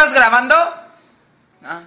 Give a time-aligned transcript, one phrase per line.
[0.00, 0.54] estás grabando?
[1.62, 1.80] Ah.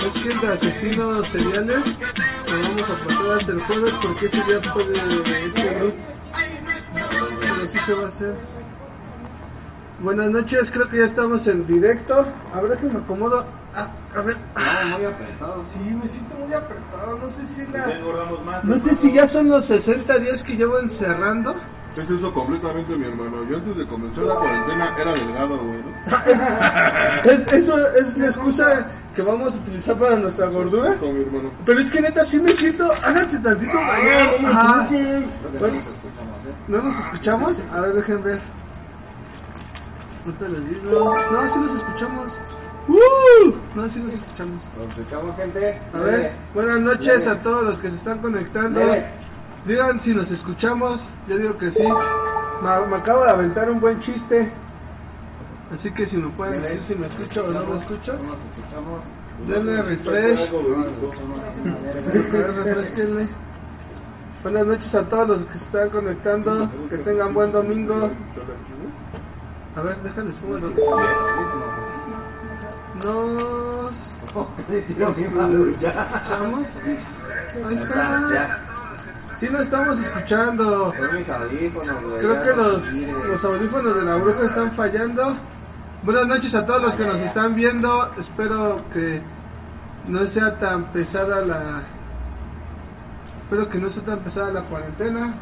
[0.00, 1.86] Es que de asesinos seriales
[2.50, 5.96] lo vamos a pasar hasta el jueves porque ese día fue de este grupo.
[6.92, 8.55] Pero sí se va a hacer.
[10.00, 12.26] Buenas noches, creo que ya estamos en directo.
[12.54, 13.44] A ver si me acomodo.
[13.74, 14.36] Ah, a ver.
[14.54, 15.62] Ah, muy apretado.
[15.64, 17.18] sí, me siento muy apretado.
[17.18, 17.90] No sé si la.
[17.90, 18.64] engordamos más.
[18.64, 21.54] No sé si ya son los 60 días que llevo encerrando.
[21.96, 23.42] Es eso completamente, mi hermano.
[23.48, 27.30] Yo antes de comenzar la cuarentena era delgado, güey, ¿no?
[27.30, 30.92] Es- eso es la excusa que vamos a utilizar para nuestra gordura.
[30.92, 31.50] Eso, mi hermano.
[31.64, 32.86] Pero es que neta sí me siento.
[33.02, 34.30] Háganse tantito para allá.
[34.46, 34.88] Ajá.
[34.88, 35.06] Creo que
[35.58, 36.54] no nos escuchamos, ¿eh?
[36.68, 37.62] ¿No nos escuchamos?
[37.72, 38.38] A ver, dejen ver.
[40.26, 41.14] Ahorita les digo.
[41.30, 42.38] No, sí nos escuchamos.
[42.88, 43.52] ¡Uh!
[43.76, 44.56] No, sí nos escuchamos.
[44.76, 45.80] Nos escuchamos, gente.
[45.94, 48.80] A ver, buenas noches a todos los que se están conectando.
[49.66, 51.08] Digan si nos escuchamos.
[51.28, 51.84] Yo digo que sí.
[51.84, 54.50] Me, me acabo de aventar un buen chiste.
[55.72, 58.12] Así que si me pueden decir si me escucho o no me escucho.
[58.14, 59.00] No nos escuchamos.
[59.46, 60.50] Denle refresh.
[60.50, 61.38] No nos escuchamos.
[61.38, 63.28] A ver, refresquenle.
[64.42, 66.68] Buenas noches a todos los que se están conectando.
[66.90, 68.10] Que tengan buen domingo.
[69.76, 70.74] A ver, déjales pongo el
[73.04, 74.10] Nos
[75.18, 76.68] escuchamos.
[77.68, 78.22] Ahí está.
[79.34, 80.94] Sí, lo estamos escuchando.
[82.18, 85.36] Creo que los, los audífonos de la bruja están fallando.
[86.02, 88.10] Buenas noches a todos los que nos están viendo.
[88.18, 89.20] Espero que
[90.08, 91.82] no sea tan pesada la.
[93.42, 95.34] Espero que no sea tan pesada la cuarentena.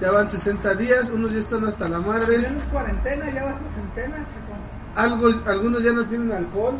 [0.00, 2.38] Ya van 60 días, unos ya están hasta la Ya madre.
[2.50, 4.54] no es cuarentena, ya vas a centena, chico.
[4.94, 6.74] Algo, algunos ya no tienen alcohol.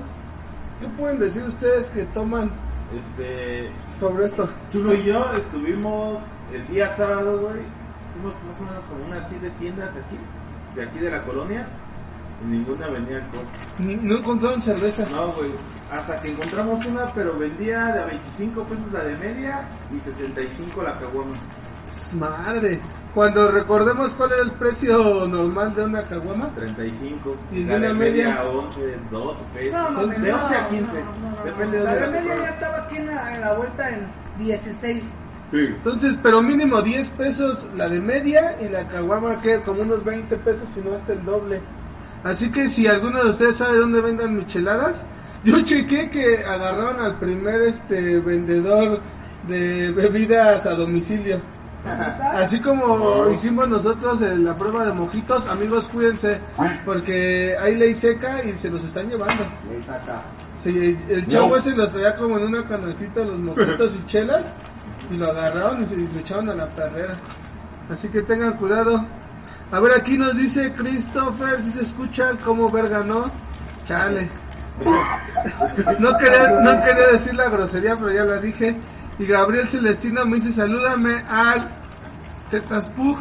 [0.81, 2.51] ¿Qué pueden decir ustedes que toman
[2.97, 3.71] Este.
[3.97, 4.49] sobre esto?
[4.71, 6.21] Chulo y yo estuvimos
[6.53, 7.63] el día sábado, güey.
[8.13, 10.17] Fuimos más o menos como unas siete tiendas aquí,
[10.77, 11.67] de aquí de la colonia.
[12.41, 13.45] Y ninguna vendía alcohol.
[13.81, 15.05] Ni- No encontraron cerveza.
[15.11, 15.51] No, güey.
[15.91, 20.83] Hasta que encontramos una, pero vendía de a 25 pesos la de media y 65
[20.85, 21.33] la caguama.
[22.15, 22.79] Madre.
[23.15, 26.51] Cuando recordemos cuál era el precio normal de una caguama.
[26.55, 27.37] 35.
[27.53, 28.29] ¿Y la de una media?
[28.29, 29.73] media 11, 12 pesos.
[29.73, 30.93] No, no, de no, 11 a no, 15.
[30.93, 33.41] no, no, no, Depende de La de la media ya estaba aquí en la, en
[33.41, 34.07] la vuelta en
[34.39, 35.13] 16.
[35.51, 35.59] Sí.
[35.59, 40.37] Entonces, pero mínimo 10 pesos la de media y la caguama que como unos 20
[40.37, 41.61] pesos, si no hasta el doble.
[42.23, 45.05] Así que si alguno de ustedes sabe dónde vendan micheladas,
[45.45, 49.01] yo chequé que agarraron al primer este vendedor
[49.47, 51.41] de bebidas a domicilio.
[52.35, 56.39] Así como hicimos nosotros en la prueba de mojitos, amigos cuídense,
[56.85, 59.45] porque hay ley seca y se los están llevando.
[60.63, 64.53] Sí, el chavo ese los traía como en una canastita los mojitos y chelas
[65.11, 67.15] y lo agarraron y se lo echaron a la perrera.
[67.91, 69.05] Así que tengan cuidado.
[69.71, 73.31] A ver, aquí nos dice Christopher, si se escuchan como verga, ¿no?
[73.87, 74.29] Chale.
[75.99, 78.77] No quería, no quería decir la grosería, pero ya la dije.
[79.19, 81.69] Y Gabriel Celestino me dice, salúdame al
[82.51, 83.19] Tetaspug.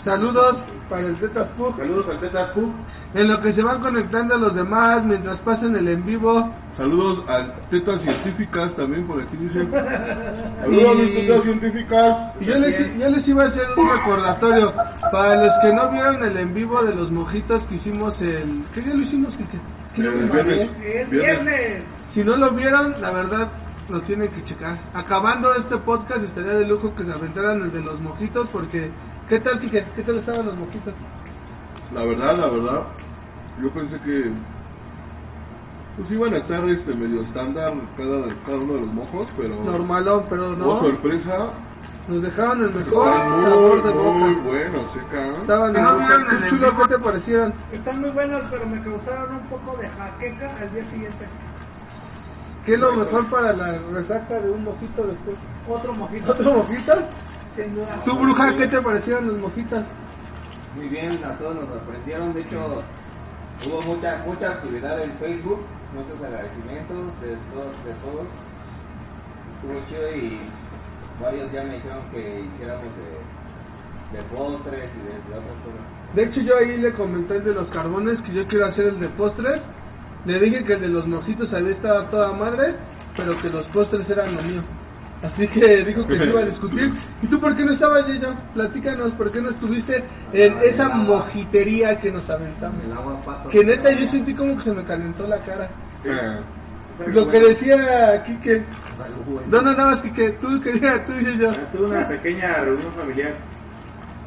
[0.00, 1.76] Saludos para el Tetaspug.
[1.76, 2.72] Saludos al Tetas Pug.
[3.12, 6.50] En lo que se van conectando los demás mientras pasen el en vivo.
[6.76, 9.70] Saludos a tetas científicas también por aquí dicen.
[10.60, 12.16] Saludos a mis tetas científicas.
[12.40, 14.72] Y yo les, yo les iba a hacer un recordatorio
[15.12, 18.62] para los que no vieron el en vivo de los mojitos que hicimos el...
[18.72, 19.58] ¿Qué día lo hicimos, Kike?
[19.86, 20.70] Es que no me El viernes.
[20.82, 21.82] El viernes.
[22.08, 23.48] Si no lo vieron, la verdad
[23.90, 24.78] lo tienen que checar.
[24.94, 28.90] Acabando este podcast estaría de lujo que se aventaran el de los mojitos porque...
[29.28, 29.84] ¿Qué tal, Kike?
[29.94, 30.94] ¿Qué tal estaban los mojitos?
[31.94, 32.82] La verdad, la verdad,
[33.60, 34.30] yo pensé que
[35.96, 40.24] pues iban a estar este medio estándar cada, cada uno de los mojos, pero Normalón,
[40.30, 40.80] pero oh, no.
[40.80, 41.36] sorpresa,
[42.08, 44.48] Nos dejaron el mejor estaban sabor de muy, muy boca.
[44.48, 45.26] buenos, seca.
[45.36, 46.06] Estaban de ¿No boca.
[46.06, 47.52] vieron ¿Tú, el en chulo, qué te parecieron?
[47.72, 51.26] Están muy buenos, pero me causaron un poco de jaqueca al día siguiente.
[52.64, 55.36] ¿Qué es lo mejor para la resaca de un mojito después?
[55.68, 56.92] Otro mojito, ¿Otro mojito?
[57.48, 58.02] sin duda.
[58.04, 59.84] ¿Tú, bruja, qué te parecieron los mojitos?
[60.76, 62.32] Muy bien, a todos nos sorprendieron.
[62.34, 62.82] De hecho,
[63.66, 65.60] hubo mucha mucha actividad en Facebook,
[65.94, 68.26] muchos agradecimientos de todos, de todos.
[69.54, 70.38] Estuvo chido y
[71.20, 76.14] varios ya me dijeron que hiciéramos de, de postres y de, de otras cosas.
[76.14, 79.00] De hecho, yo ahí le comenté el de los carbones que yo quiero hacer el
[79.00, 79.66] de postres.
[80.26, 82.74] Le dije que el de los mojitos había estado toda madre,
[83.16, 84.62] pero que los postres eran lo mío.
[85.22, 86.92] Así que dijo que se iba a discutir.
[87.20, 88.34] ¿Y tú por qué no estabas, Yeyo?
[88.54, 90.02] Platícanos, ¿por qué no estuviste
[90.32, 92.82] en esa mojitería que nos aventamos?
[92.84, 93.48] El agua pato.
[93.50, 95.68] Que neta, yo sentí como que se me calentó la cara.
[96.04, 96.38] Eh,
[97.08, 98.64] Lo que decía Kike.
[98.96, 99.44] Salud, güey.
[99.50, 100.30] ¿Dónde andabas, Kike?
[100.40, 101.50] Tú querías, tú y yo.
[101.50, 103.34] Ah, Tuve una pequeña reunión familiar.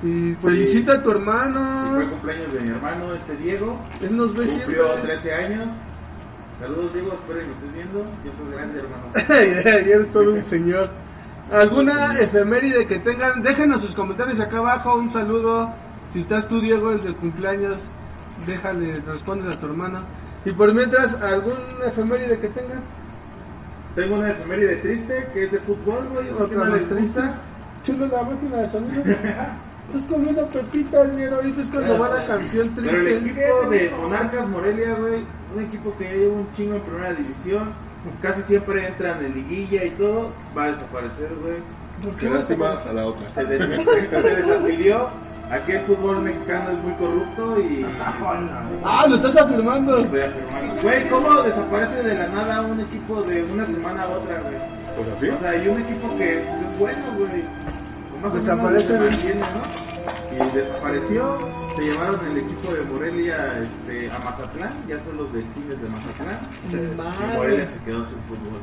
[0.04, 2.10] Y felicita a tu Y fue hermano.
[2.10, 3.80] cumpleaños de mi hermano, este Diego.
[4.02, 4.76] Él nos ve siempre.
[4.76, 5.72] Cumplió 13 años.
[6.52, 7.14] Saludos, Diego.
[7.14, 8.06] Espero que me estés viendo.
[8.24, 9.04] Ya estás grande, hermano.
[9.88, 10.90] y eres todo un señor.
[11.52, 13.42] ¿Alguna efeméride que tengan?
[13.42, 14.96] Déjenos sus comentarios acá abajo.
[14.98, 15.74] Un saludo.
[16.12, 17.88] Si estás tú, Diego, el del cumpleaños,
[18.46, 20.00] déjale, respondes a tu hermano.
[20.46, 22.82] Y por mientras, ¿algún efeméride que tengan?
[23.96, 26.28] Tengo una efeméride triste que es de fútbol, güey.
[26.28, 27.22] Que Otra triste.
[27.84, 29.04] Chulo la máquina de sonido.
[29.88, 33.42] Estás comiendo pepitas, mira, ahorita es cuando va la canción Pero el triste.
[33.48, 35.24] equipo de Monarcas Morelia, güey,
[35.56, 37.74] un equipo que ya lleva un chingo en primera división,
[38.22, 41.56] casi siempre entran en liguilla y todo, va a desaparecer, güey.
[42.04, 43.28] ¿Por qué lástima a- la otra.
[43.30, 43.62] Se, des-
[44.22, 45.10] se desafilió.
[45.52, 47.86] Aquí el fútbol mexicano es muy corrupto y
[48.84, 50.00] Ah, lo estás afirmando.
[50.00, 50.82] estoy afirmando.
[50.82, 54.56] Güey, ¿cómo desaparece de la nada un equipo de una semana a otra, güey?
[54.98, 55.30] Pues así.
[55.30, 57.44] O sea, y un equipo que pues, es bueno, güey.
[58.24, 60.46] Más o menos Desaparece, mantiene, ¿no?
[60.46, 61.38] Y desapareció.
[61.76, 64.74] Se llevaron el equipo de Morelia este, a Mazatlán.
[64.88, 66.40] Ya son los delfines de Mazatlán.
[66.72, 68.62] Y Morelia se quedó sin fútbol.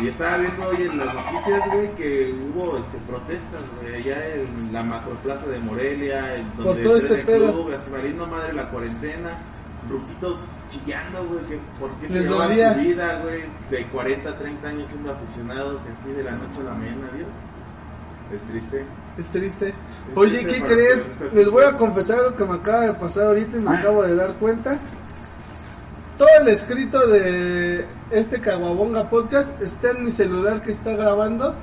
[0.00, 4.72] Y estaba viendo hoy en las noticias, güey, que hubo este, protestas, güey, allá en
[4.72, 8.68] la macroplaza de Morelia, en Por donde todo este el club, así valiendo madre la
[8.70, 9.38] cuarentena.
[9.88, 14.88] Ruquitos chillando, güey, que por qué se llevan su vida, güey, de 40, 30 años
[14.88, 17.36] siendo aficionados y así de la noche a la mañana, Dios.
[18.32, 18.84] Es triste.
[19.18, 19.74] Es triste.
[20.10, 21.06] Es Oye, triste ¿qué crees?
[21.32, 24.14] les voy a confesar algo que me acaba de pasar ahorita y me acabo de
[24.14, 24.78] dar cuenta.
[26.16, 31.54] Todo el escrito de este Caguabonga Podcast está en mi celular que está grabando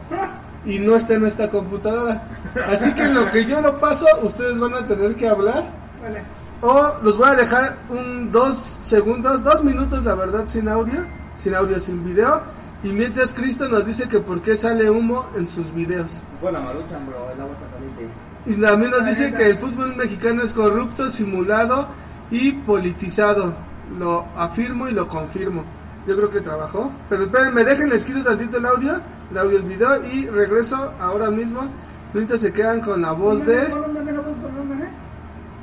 [0.65, 2.23] y no está en esta computadora.
[2.67, 5.63] Así que en lo que yo lo paso, ustedes van a tener que hablar.
[6.01, 6.23] Vale.
[6.61, 11.05] O los voy a dejar un dos segundos, dos minutos, la verdad, sin audio,
[11.35, 12.41] sin audio, sin video.
[12.83, 16.19] Y mientras Cristo nos dice que por qué sale humo en sus videos.
[16.43, 17.31] La maruchan, bro.
[17.33, 18.09] El agua está caliente.
[18.45, 21.87] Y también nos dice que el fútbol mexicano es corrupto, simulado
[22.29, 23.55] y politizado.
[23.97, 25.63] Lo afirmo y lo confirmo.
[26.07, 26.91] Yo creo que trabajó.
[27.09, 29.01] Pero espérenme, déjenle escrito tantito el audio.
[29.31, 31.61] El audio es video y regreso ahora mismo.
[32.13, 33.65] Ahorita se quedan con la voz de...
[33.65, 34.11] ¿Pon un meme?
[34.13, 34.87] ¿No puedes poner un meme?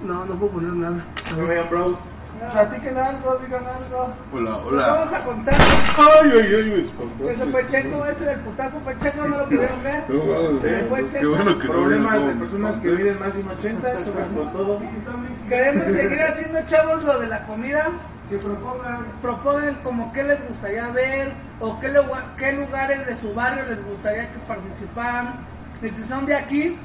[0.04, 1.04] No, no puedo poner nada.
[1.34, 2.08] Se vean, bros.
[2.52, 4.08] Platiquen algo, digan algo.
[4.32, 4.86] Hola, Nos hola.
[4.88, 5.54] vamos a contar.
[5.54, 7.30] Ay, ay, ay, me espantó.
[7.30, 10.04] Ese fue Checo, ese del putazo fue Checo, no lo pudieron ver.
[10.08, 11.28] No, Se fue qué Checo.
[11.30, 14.52] bueno que no Problemas vieron de personas que miden más de un 80, chocan con
[14.52, 14.80] todo.
[15.48, 17.86] Queremos seguir haciendo, chavos, lo de la comida.
[18.28, 19.04] Que propongan.
[19.20, 23.84] Propongan como qué les gustaría ver o qué, lugar- qué lugares de su barrio les
[23.84, 25.34] gustaría que participaran.
[25.82, 26.78] Y si son de aquí,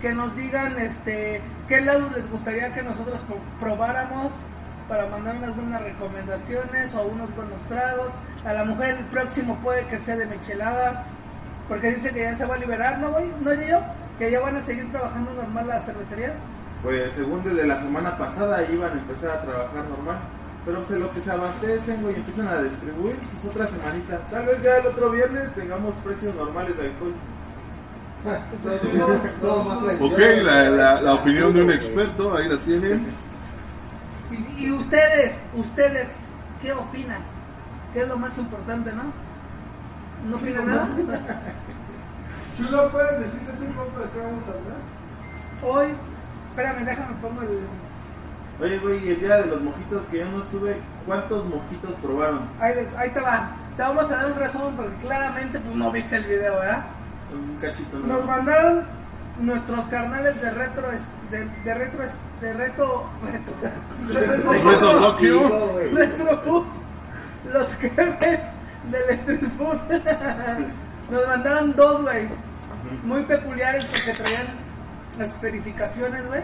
[0.00, 4.46] que nos digan este qué lados les gustaría que nosotros pro- probáramos
[4.90, 8.08] para mandar unas buenas recomendaciones o unos buenos tragos.
[8.44, 11.10] A la mujer el próximo puede que sea de micheladas,
[11.68, 13.32] porque dice que ya se va a liberar, ¿no, güey?
[13.40, 13.78] ¿No, yo?
[14.18, 16.48] Que ya van a seguir trabajando normal las cervecerías.
[16.82, 20.18] Pues según desde la semana pasada iban a empezar a trabajar normal.
[20.64, 24.18] Pero pues en lo que se abastecen, güey, empiezan a distribuir, pues otra semanita.
[24.28, 27.14] Tal vez ya el otro viernes tengamos precios normales de alcohol.
[30.00, 33.06] Ok, la, la, la opinión de un experto, ahí la tienen.
[34.60, 36.18] Y, ustedes, ustedes,
[36.62, 37.22] ¿qué opinan?
[37.92, 39.04] ¿Qué es lo más importante, no?
[40.28, 40.88] ¿No opinan nada?
[42.56, 44.76] Chulo, ¿puedes decirles un poco de qué vamos a hablar?
[45.62, 45.94] Hoy,
[46.50, 47.58] espérame, déjame pongo el...
[48.62, 50.76] Oye, güey, y el día de los mojitos que yo no estuve,
[51.06, 52.46] ¿cuántos mojitos probaron?
[52.60, 53.52] Ahí, les- ahí te va.
[53.76, 56.84] Te vamos a dar un resumen porque claramente pues no viste el video, ¿verdad?
[57.32, 58.06] Un cachito, ¿no?
[58.06, 58.84] Nos mandaron
[59.40, 63.54] nuestros carnales de retro, es- de, de retro, es- de reto, retro,
[64.62, 65.78] Reto Tokio.
[65.92, 66.64] retro food,
[67.52, 68.40] los jefes
[68.90, 69.78] del street food.
[71.10, 72.28] Nos mandaron dos, güey,
[73.02, 74.46] muy peculiares porque traían
[75.18, 76.42] las verificaciones, güey.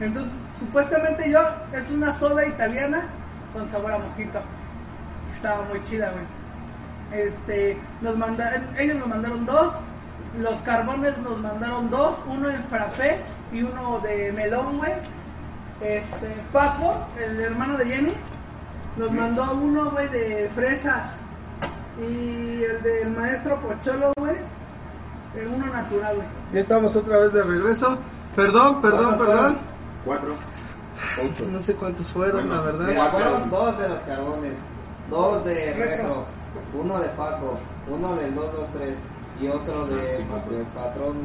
[0.00, 1.40] Entonces, supuestamente yo,
[1.72, 3.02] es una soda italiana
[3.52, 4.40] con sabor a mojito.
[5.30, 6.24] Estaba muy chida, güey.
[7.22, 9.74] Este, nos mandaron, ellos nos mandaron dos,
[10.38, 13.20] los carbones nos mandaron dos, uno en frappé
[13.52, 14.92] y uno de melón, güey.
[15.80, 18.12] Este, Paco, el hermano de Jenny,
[18.96, 21.18] nos mandó uno, güey, de fresas.
[21.98, 24.36] Y el del maestro Pocholo, güey,
[25.36, 26.28] el uno natural, güey.
[26.52, 27.98] Ya estamos otra vez de regreso.
[28.36, 29.58] Perdón, perdón, ¿Cuántos perdón.
[30.04, 30.34] Cuatro.
[31.50, 32.86] No sé cuántos fueron, Bueno, la verdad.
[32.86, 34.52] Mira, fueron dos de los carbones,
[35.08, 36.26] dos de retro,
[36.74, 37.58] uno de Paco,
[37.88, 38.96] uno del 223
[39.40, 41.16] y otro de, de patrón.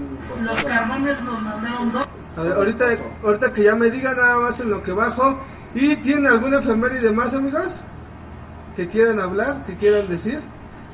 [0.42, 2.08] Los carbones nos mandaron dos.
[2.38, 2.86] A ver, ahorita,
[3.24, 5.38] ahorita que ya me digan nada más en lo que bajo.
[5.74, 7.82] ¿Y tienen alguna efeméride más, amigos?
[8.76, 10.40] Que quieran hablar, que quieran decir.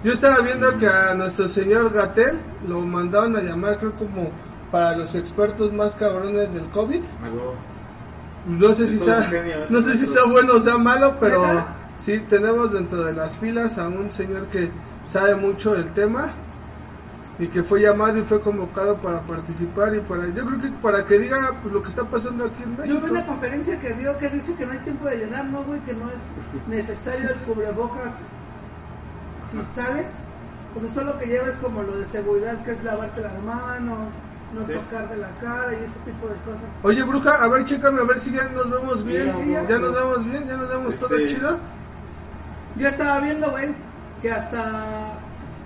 [0.04, 4.32] Yo estaba viendo que a nuestro señor Gatel lo mandaron a llamar, creo, como
[4.72, 7.02] para los expertos más cabrones del COVID.
[7.24, 7.30] Ah.
[8.48, 9.30] No sé si sea,
[9.70, 11.64] no sé si sea bueno o sea malo, pero
[12.00, 14.72] sí tenemos dentro de las filas a un señor que
[15.08, 16.34] sabe mucho del tema
[17.40, 21.04] y que fue llamado y fue convocado para participar y para yo creo que para
[21.06, 23.08] que diga pues, lo que está pasando aquí en Yo vi México.
[23.12, 25.80] una conferencia que dio que dice que no hay tiempo de llenar, ¿no, güey?
[25.82, 26.34] Que no es
[26.68, 28.20] necesario el cubrebocas
[29.42, 30.26] si sales.
[30.76, 34.14] O sea, solo que lleves como lo de seguridad, que es lavarte las manos,
[34.54, 34.74] no Sí.
[34.74, 36.62] tocar de la cara y ese tipo de cosas.
[36.84, 39.34] Oye, bruja, a ver, chécame a ver si ya nos vemos bien.
[39.48, 41.58] Mira, ya nos vemos bien, ya nos vemos todo Este- chido.
[42.78, 43.74] Yo estaba viendo, güey,
[44.22, 45.11] que hasta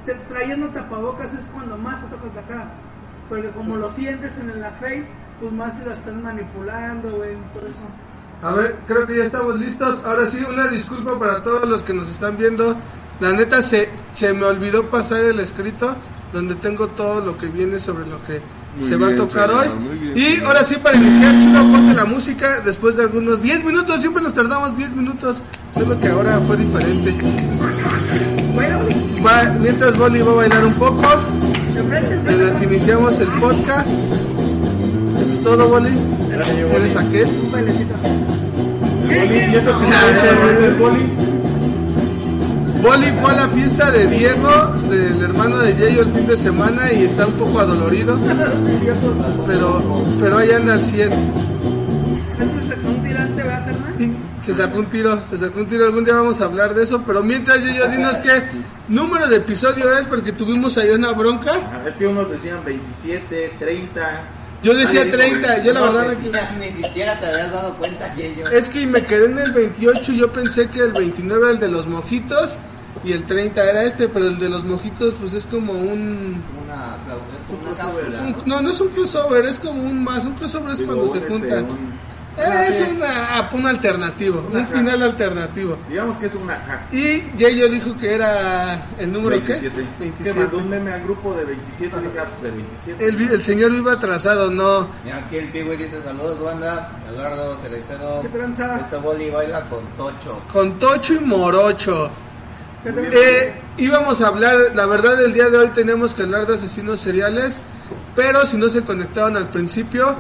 [0.06, 2.72] te- trayendo tapabocas es cuando más te tocas la cara.
[3.30, 7.86] Porque como lo sientes en la face, pues más lo estás manipulando, güey, todo eso.
[8.44, 10.04] A ver, creo que ya estamos listos.
[10.06, 12.76] Ahora sí, una disculpa para todos los que nos están viendo.
[13.20, 15.96] La neta, se, se me olvidó pasar el escrito
[16.34, 18.42] donde tengo todo lo que viene sobre lo que
[18.78, 19.70] Muy se va a tocar hoy.
[19.98, 24.02] bien, y ahora sí, para iniciar, chulo, ponte la música después de algunos 10 minutos.
[24.02, 25.42] Siempre nos tardamos 10 minutos,
[25.74, 27.16] solo que ahora fue diferente.
[28.56, 28.80] Bueno,
[29.26, 31.02] Va, mientras Bolly va a bailar un poco,
[32.60, 33.88] que iniciamos el podcast.
[35.22, 35.90] Eso es todo, Bolly.
[36.76, 37.28] ¿Eres aquel?
[37.44, 37.96] Un bailecito.
[39.10, 41.06] ¿Y eso que se dice el boli?
[42.84, 44.50] Boli fue a la fiesta de Diego,
[44.90, 48.18] del hermano de Yayo, el fin de semana y está un poco adolorido,
[49.48, 49.82] pero,
[50.20, 51.10] pero ahí anda al 100.
[51.10, 51.18] Es
[52.76, 54.16] que un tirante, ¿verdad, carnal?
[54.46, 57.02] Se sacó un tiro, se sacó un tiro, algún día vamos a hablar de eso,
[57.06, 58.44] pero mientras Yayo, dinos qué
[58.88, 61.56] número de episodio es, porque tuvimos ahí una bronca.
[61.56, 64.24] Ajá, Es que unos decían 27, 30.
[64.64, 66.10] Yo decía dijo 30, yo la No verdad...
[66.16, 68.48] decía, ni siquiera te habías dado cuenta que yo.
[68.48, 71.68] Es que me quedé en el 28, yo pensé que el 29 era el de
[71.68, 72.58] los mojitos
[73.04, 76.36] y el 30 era este, pero el de los mojitos pues es como un...
[76.64, 76.98] Una,
[77.40, 78.38] es Un una crossover, cápsula, un- ¿no?
[78.56, 81.12] no, no es un crossover, es como un más, un crossover es Digo, cuando un,
[81.12, 81.64] se este, juntan.
[81.66, 82.84] un- Es sí.
[82.96, 85.78] una, ah, un alternativo, Una un final alternativo.
[85.88, 86.94] digamos que es una hack.
[86.94, 89.76] Y Yayo dijo que era el número 27.
[89.76, 89.82] qué?
[89.82, 90.40] Es que 27.
[90.40, 91.98] mandó un meme al grupo de 27.
[92.02, 93.06] Dije, ah, pues el 27.
[93.08, 94.90] El, vi- el señor viva atrasado, no.
[95.06, 98.22] Y aquí el Piwi dice saludos banda, Eduardo Cerecero.
[98.22, 98.80] ¿Qué tranza?
[98.82, 100.42] Este boli baila con Tocho.
[100.52, 102.10] Con Tocho y Morocho.
[102.84, 106.46] ¿Qué te- Eh, íbamos a hablar, la verdad el día de hoy tenemos que hablar
[106.48, 107.60] de asesinos seriales,
[108.16, 110.16] pero si no se conectaron al principio,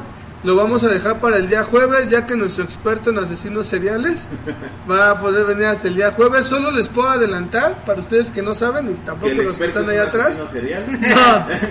[0.45, 4.27] lo vamos a dejar para el día jueves, ya que nuestro experto en asesinos seriales
[4.89, 6.45] va a poder venir hasta el día jueves.
[6.45, 9.89] Solo les puedo adelantar, para ustedes que no saben, y tampoco los que están es
[9.89, 10.43] allá un atrás.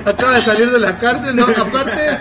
[0.05, 2.19] No, acaba de salir de la cárcel, no, aparte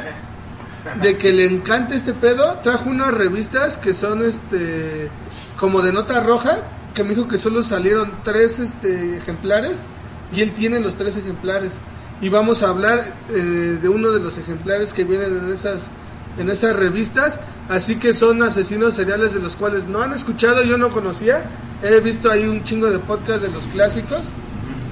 [1.02, 5.10] de que le encanta este pedo, trajo unas revistas que son este
[5.58, 6.60] como de nota roja,
[6.94, 9.82] que me dijo que solo salieron tres este ejemplares
[10.36, 11.78] y él tiene los tres ejemplares
[12.22, 15.90] y vamos a hablar eh, de uno de los ejemplares que vienen en esas
[16.38, 20.78] en esas revistas, así que son asesinos seriales de los cuales no han escuchado, yo
[20.78, 21.44] no conocía,
[21.84, 24.30] he visto ahí un chingo de podcast de los clásicos,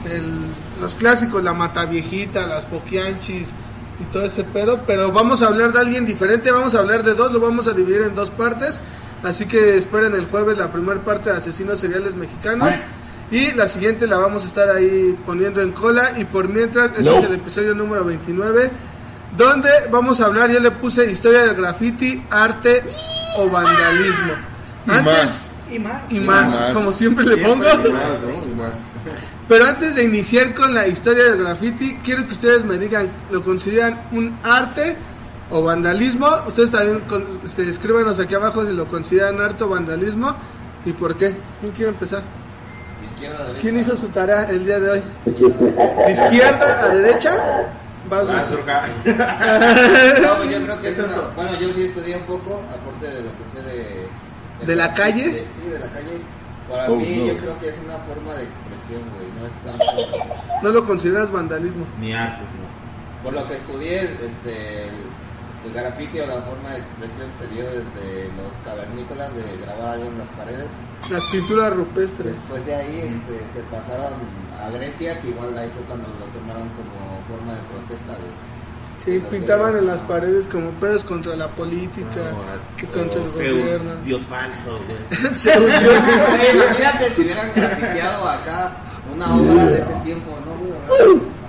[0.10, 3.50] el- los clásicos, la mata viejita, las poquianchis
[4.00, 7.14] y todo ese pedo, pero vamos a hablar de alguien diferente, vamos a hablar de
[7.14, 8.80] dos, lo vamos a dividir en dos partes,
[9.24, 12.70] así que esperen el jueves la primera parte de asesinos seriales mexicanos.
[13.30, 16.20] Y la siguiente la vamos a estar ahí poniendo en cola.
[16.20, 18.70] Y por mientras, ese es el episodio número 29.
[19.38, 22.84] Donde vamos a hablar, yo le puse historia del graffiti, arte
[23.38, 24.34] o vandalismo.
[24.88, 25.52] Y Antes, más.
[25.72, 26.12] Y más.
[26.12, 26.74] y más, más.
[26.74, 27.64] como siempre le pongo.
[27.66, 28.30] y Más, ¿no?
[28.52, 28.72] Y más.
[29.48, 33.42] Pero antes de iniciar con la historia del graffiti, quiero que ustedes me digan, ¿lo
[33.44, 34.96] consideran un arte
[35.50, 36.28] o vandalismo?
[36.48, 40.36] Ustedes también con- este, escríbanos aquí abajo si lo consideran arte o vandalismo
[40.86, 41.36] y por qué.
[41.60, 42.22] ¿Quién quiere empezar?
[43.14, 43.62] Izquierda, derecha.
[43.62, 45.04] ¿Quién hizo su tarea el día de hoy?
[45.26, 47.34] ¿De izquierda a derecha?
[48.10, 48.50] Vas, Ah, Luis.
[48.50, 48.84] droga.
[50.22, 53.08] No, pues yo creo que es Es una, bueno, yo sí estudié un poco, aparte
[53.15, 54.08] de lo que sé de...
[54.65, 55.24] ¿De la calle?
[55.31, 56.22] de- sí, de la calle.
[56.70, 57.25] Para Oh, mí no.
[57.27, 60.62] yo creo que es una forma de expresión, güey, no es tanto...
[60.63, 61.86] No lo consideras vandalismo.
[62.00, 63.24] Ni arte, no.
[63.24, 64.86] Por lo que estudié, este,
[65.72, 70.08] el, graffiti o la forma de expresión se dio desde los cavernícolas de grabar algo
[70.08, 70.68] en las paredes.
[71.10, 72.34] Las pinturas rupestres.
[72.34, 74.13] Después de ahí este, se pasaron
[74.60, 78.51] a Grecia, que igual ahí fue cuando lo tomaron como forma de protesta, güey.
[79.04, 82.22] Sí, pintaban en las paredes como pedos contra la política
[82.80, 83.96] y contra el Zeus, gobierno.
[84.06, 85.34] Dios falso, güey.
[85.36, 86.04] Zeus, Dios.
[86.30, 88.72] Güey, Imagínate si hubieran grafiteado acá
[89.13, 91.41] una obra de ese tiempo, ¿no?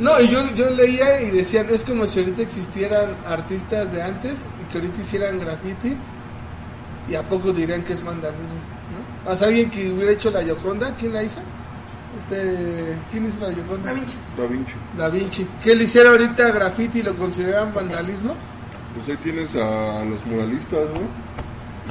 [0.00, 4.40] No y yo, yo leía y decían, es como si ahorita existieran artistas de antes
[4.62, 5.96] y que ahorita hicieran graffiti
[7.08, 8.60] y a poco dirían que es vandalismo,
[9.24, 9.32] ¿no?
[9.32, 11.38] O sea, alguien que hubiera hecho la Yoconda, ¿quién la hizo?
[12.18, 13.90] Este, ¿quién hizo la Yoconda?
[13.90, 14.16] Da Vinci.
[14.36, 14.74] Da Vinci.
[14.96, 15.46] Da Vinci.
[15.62, 18.34] Que él hiciera ahorita graffiti y lo consideran vandalismo.
[18.94, 21.26] Pues ahí tienes a los muralistas, ¿no?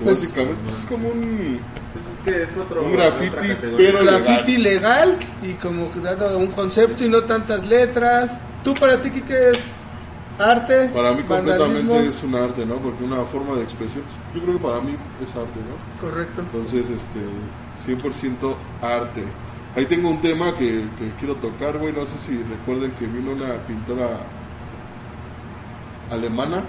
[0.04, 1.60] Pues- básicamente es como un,
[2.04, 3.36] Sí, es que es otro, un graffiti,
[3.78, 5.18] pero graffiti legal.
[5.18, 8.40] legal y como que dando un concepto y no tantas letras.
[8.64, 9.68] ¿Tú para ti qué es?
[10.38, 10.90] ¿Arte?
[10.94, 11.94] Para mí vandalismo?
[11.94, 12.76] completamente es un arte, ¿no?
[12.76, 16.02] Porque una forma de expresión, yo creo que para mí es arte, ¿no?
[16.02, 16.42] Correcto.
[16.42, 19.24] Entonces, este, 100% arte.
[19.76, 21.94] Ahí tengo un tema que, que quiero tocar, güey.
[21.94, 24.10] No sé si recuerden que vino una pintora
[26.12, 26.64] alemana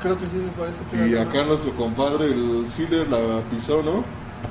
[0.00, 4.02] Creo que sí me parece que y acá nuestro compadre, el Ziller, la pisó, ¿no?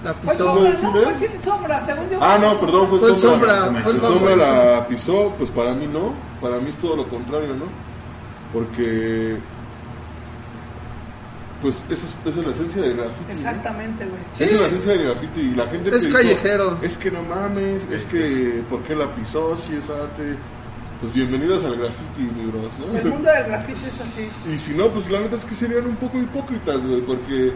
[0.03, 0.43] La Fue pisó.
[0.45, 2.19] sombra, ¿sí no, fue sin sombra, según yo.
[2.21, 2.65] Ah, fue no, sombra.
[2.65, 3.59] perdón, fue, Fue el sombra.
[3.59, 4.29] sombra, fue el El sombra.
[4.31, 6.13] sombra la pisó, pues para mí no.
[6.41, 7.65] Para mí es todo lo contrario, ¿no?
[8.53, 9.35] Porque,
[11.61, 13.31] pues esa es, esa es la esencia del graffiti.
[13.31, 14.21] Exactamente, güey.
[14.31, 14.43] Sí.
[14.45, 16.77] Esa es la esencia del graffiti y la gente Es callejero.
[16.81, 20.35] es que no mames, es que ¿por qué la pisó si es arte?
[21.01, 23.15] Pues bienvenidos al graffiti, mi bros, El ¿no?
[23.15, 24.29] mundo del grafiti es así.
[24.53, 27.53] Y si no, pues la neta es que serían un poco hipócritas, güey, porque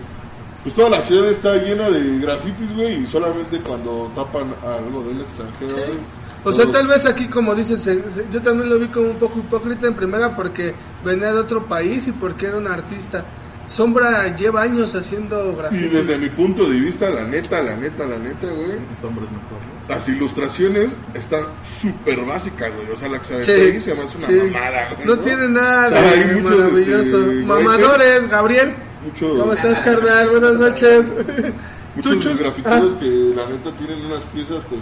[0.63, 5.21] pues toda la ciudad está llena de grafitis, güey, y solamente cuando tapan algo del
[5.21, 5.99] extranjero, güey,
[6.45, 7.85] O sea, tal vez aquí, como dices,
[8.31, 12.07] yo también lo vi como un poco hipócrita en primera porque venía de otro país
[12.07, 13.23] y porque era un artista.
[13.65, 15.87] Sombra lleva años haciendo Y graffiti.
[15.87, 19.73] desde mi punto de vista, la neta, la neta, la neta, güey, Sombras mejor, ¿no?
[19.95, 22.89] las ilustraciones están súper básicas, güey.
[22.91, 24.33] O sea, la que se Sí, ahí se hace una sí.
[24.51, 25.07] mamada, güey.
[25.07, 27.21] No tiene nada O sea, de hay muchos, maravilloso.
[27.21, 28.73] este, Mamadores, Gabriel.
[29.05, 30.29] Muchos, ¿Cómo estás, carnal?
[30.29, 31.11] Buenas noches.
[31.95, 34.81] muchos grafiteros que la neta tienen unas piezas, pues,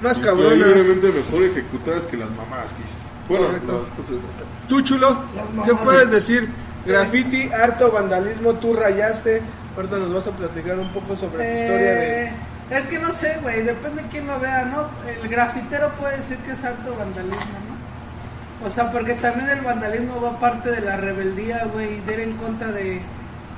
[0.00, 0.56] Más cabronas.
[0.68, 2.66] increíblemente mejor ejecutadas que las mamás.
[2.66, 3.86] que- Bueno, Correcto.
[3.86, 4.22] las cosas.
[4.68, 5.18] Tú, chulo,
[5.64, 6.48] ¿qué puedes decir?
[6.86, 9.42] Graffiti, arte o vandalismo, tú rayaste.
[9.76, 12.24] Ahorita nos vas a platicar un poco sobre tu historia de...
[12.24, 12.32] Eh,
[12.70, 14.88] es que no sé, güey, depende de quién lo vea, ¿no?
[15.22, 17.36] El grafitero puede decir que es arte o vandalismo,
[17.68, 18.66] ¿no?
[18.66, 22.32] O sea, porque también el vandalismo va parte de la rebeldía, güey, de ir en
[22.38, 23.00] contra de,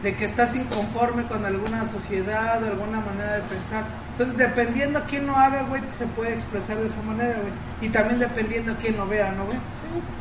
[0.02, 3.84] de que estás inconforme con alguna sociedad o alguna manera de pensar.
[4.12, 7.52] Entonces, dependiendo quién lo haga, güey, se puede expresar de esa manera, güey.
[7.82, 9.58] Y también dependiendo quién lo vea, ¿no, güey?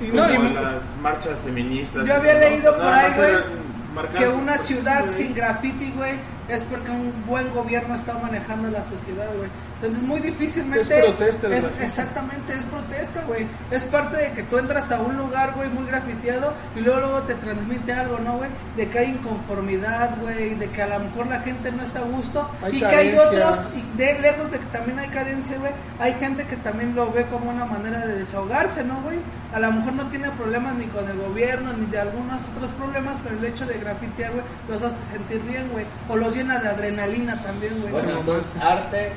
[0.02, 2.06] Y Como no, y- las marchas feministas.
[2.06, 6.14] Yo había leído por ahí, güey, que una ciudad sin graffiti, güey,
[6.50, 9.50] es porque un buen gobierno está manejando la sociedad, güey.
[9.76, 10.82] Entonces, muy difícilmente.
[10.82, 11.70] Es protesta es-.
[11.82, 13.48] Exactamente, es protesta, güey.
[13.72, 17.22] Es parte de que tú entras a un lugar, güey, muy grafiteado y luego, luego
[17.24, 18.50] te transmite algo, ¿no, güey?
[18.76, 22.04] De que hay inconformidad, güey, de que a lo mejor la gente no está a
[22.04, 25.72] gusto Hay y que hay otros, y de lejos de que también hay carencia, güey,
[26.00, 29.18] hay gente que también lo ve como una manera de desahogarse, ¿no, güey?
[29.54, 33.20] A lo mejor no tiene problemas ni con el gobierno ni de algunos otros problemas,
[33.24, 35.86] pero el hecho de grafitear, güey, los hace sentir bien, güey.
[36.08, 37.92] O los llena de adrenalina también, güey.
[37.94, 39.12] Bueno, entonces, arte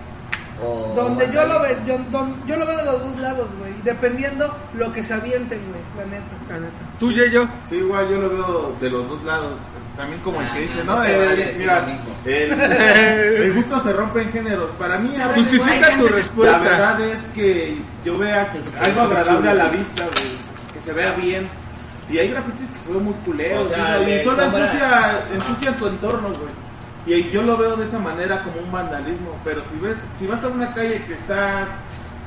[0.63, 0.93] o.
[0.95, 3.73] Donde yo lo, ve, yo, don- yo lo veo de los dos lados, güey.
[3.83, 6.37] Dependiendo lo que se avienten, güey, la neta.
[6.49, 6.79] La neta.
[7.01, 7.49] Tú, Yeyo.
[7.69, 9.61] Sí, igual yo lo veo de los dos lados.
[9.97, 11.05] También como el Ah, que dice, no, ¿no?
[11.05, 11.87] El- vale decir mira,
[12.25, 14.71] el, el gusto se rompe en géneros.
[14.73, 16.59] Para mí, a veces, Justifica tu respuesta.
[16.59, 20.29] La verdad es que yo vea algo agradable a la vista, güey,
[20.73, 21.47] que se vea bien.
[22.11, 25.25] Y hay grafitis que se ven muy culeros, O sea, o sea, y solo ensucia,
[25.35, 26.53] ensucian tu entorno, güey.
[27.07, 29.37] Y yo lo veo de esa manera como un vandalismo.
[29.45, 31.67] Pero si ves, si vas a una calle que está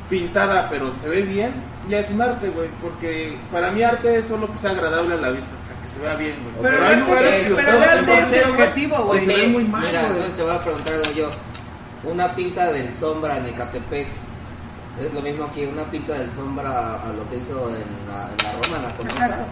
[0.09, 1.51] pintada pero se ve bien,
[1.89, 2.69] ya es un arte, güey.
[2.81, 5.87] Porque para mí arte es solo que sea agradable a la vista, o sea, que
[5.87, 6.55] se vea bien, güey.
[6.71, 9.19] Pero hay el arte lugares es- que pero el arte es güey, objetivo, güey.
[9.21, 11.29] se ve muy mal, Mira, entonces te voy a preguntar algo yo.
[12.03, 14.07] Una pinta del sombra en Ecatepec
[15.01, 18.37] es lo mismo que una pinta del sombra a lo que hizo en la, en
[18.43, 18.89] la Roma, en la.
[19.11, 19.45] Exacto.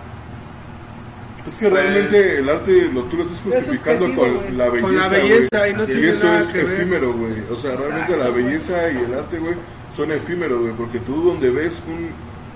[1.47, 4.81] Es que Pues- realmente el arte lo tú lo estás justificando con la belleza.
[4.87, 6.73] Con la belleza y no y tiene eso nada es que ver.
[6.73, 7.33] efímero, güey.
[7.51, 9.55] O sea, realmente la belleza y el arte, güey,
[9.95, 10.73] son efímeros, güey.
[10.73, 12.09] Porque tú donde ves un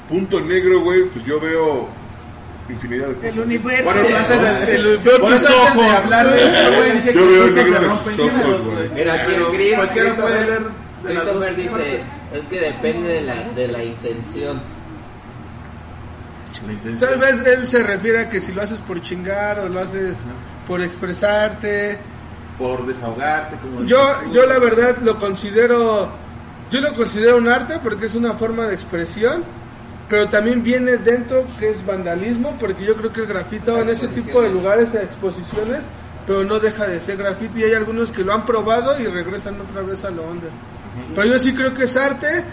[0.07, 1.89] punto negro, güey, pues yo veo
[2.69, 3.29] infinidad de cosas.
[3.33, 3.89] El universo.
[3.89, 6.03] Eso antes de, El- veo por tus de ojos.
[6.03, 8.89] hablar de esto, güey, dije Yo que veo el negro de sus ojos, güey.
[8.95, 10.61] Mira, aquí el Chris, cualquiera puede ver
[11.03, 12.01] de las dos Christopher dice,
[12.33, 14.59] es que depende de la, de la intención.
[16.65, 17.09] La intención.
[17.09, 20.23] Tal vez él se refiere a que si lo haces por chingar o lo haces
[20.67, 21.97] por expresarte.
[22.57, 26.09] por desahogarte como Yo, yo la verdad lo considero,
[26.71, 29.43] yo lo considero un arte porque es una forma de expresión,
[30.09, 34.07] pero también viene dentro que es vandalismo, porque yo creo que el grafito en ese
[34.07, 35.85] tipo de lugares, exposiciones,
[36.25, 39.55] pero no deja de ser grafiti y hay algunos que lo han probado y regresan
[39.61, 40.51] otra vez a lo under.
[41.15, 42.43] Pero yo sí creo que es arte,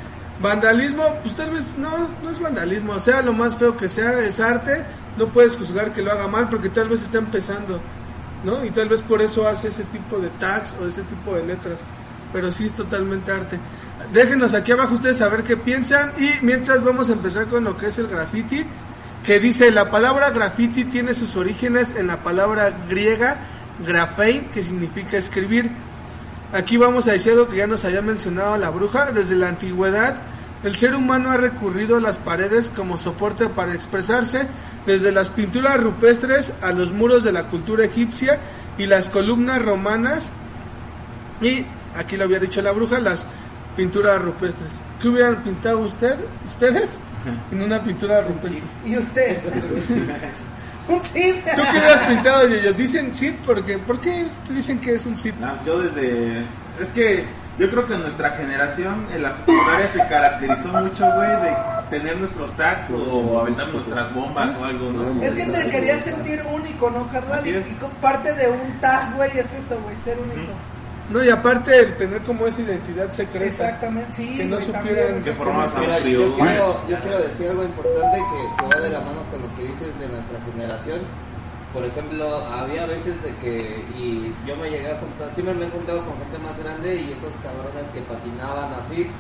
[0.40, 1.90] Vandalismo, pues tal vez no,
[2.22, 2.94] no es vandalismo.
[2.94, 4.84] O sea, lo más feo que sea es arte.
[5.16, 7.80] No puedes juzgar que lo haga mal porque tal vez está empezando,
[8.44, 8.64] ¿no?
[8.64, 11.80] Y tal vez por eso hace ese tipo de tags o ese tipo de letras.
[12.32, 13.58] Pero sí es totalmente arte.
[14.12, 16.12] Déjenos aquí abajo ustedes saber qué piensan.
[16.18, 18.64] Y mientras vamos a empezar con lo que es el graffiti.
[19.24, 23.38] Que dice, la palabra graffiti tiene sus orígenes en la palabra griega
[23.86, 25.70] grafein, que significa escribir.
[26.54, 29.10] Aquí vamos a decir algo que ya nos había mencionado la bruja.
[29.10, 30.18] Desde la antigüedad,
[30.62, 34.46] el ser humano ha recurrido a las paredes como soporte para expresarse,
[34.86, 38.38] desde las pinturas rupestres a los muros de la cultura egipcia
[38.78, 40.30] y las columnas romanas.
[41.42, 43.26] Y aquí lo había dicho la bruja, las
[43.76, 44.74] pinturas rupestres.
[45.02, 46.98] ¿Qué hubieran pintado usted, ustedes
[47.50, 48.62] en una pintura rupestre?
[48.86, 49.38] ¿Y usted?
[50.88, 51.34] un Cid.
[51.36, 55.34] ¿Tú qué hubieras pintado, yo Dicen Cid porque, ¿por qué dicen que es un Cid?
[55.34, 56.44] No, yo desde...
[56.80, 57.24] Es que
[57.58, 61.56] yo creo que nuestra generación en la secundaria se caracterizó mucho, güey, de
[61.88, 65.22] tener nuestros tags o aventar nuestras bombas o algo, ¿no?
[65.22, 67.38] Es que te querías sentir único, ¿no, carnal?
[67.38, 67.70] Así Y, es.
[67.70, 70.52] y parte de un tag, güey, es eso, güey, ser único.
[71.10, 73.46] No, y aparte el tener como esa identidad secreta.
[73.46, 78.16] Exactamente, sí, Que no supieran que formas Mira, yo, quiero, yo quiero decir algo importante
[78.16, 81.00] que, que va de la mano con lo que dices de nuestra generación.
[81.74, 85.70] Por ejemplo, había veces de que, y yo me llegué a juntar, siempre me he
[85.70, 89.10] juntado con gente más grande y esos cabrones que patinaban así.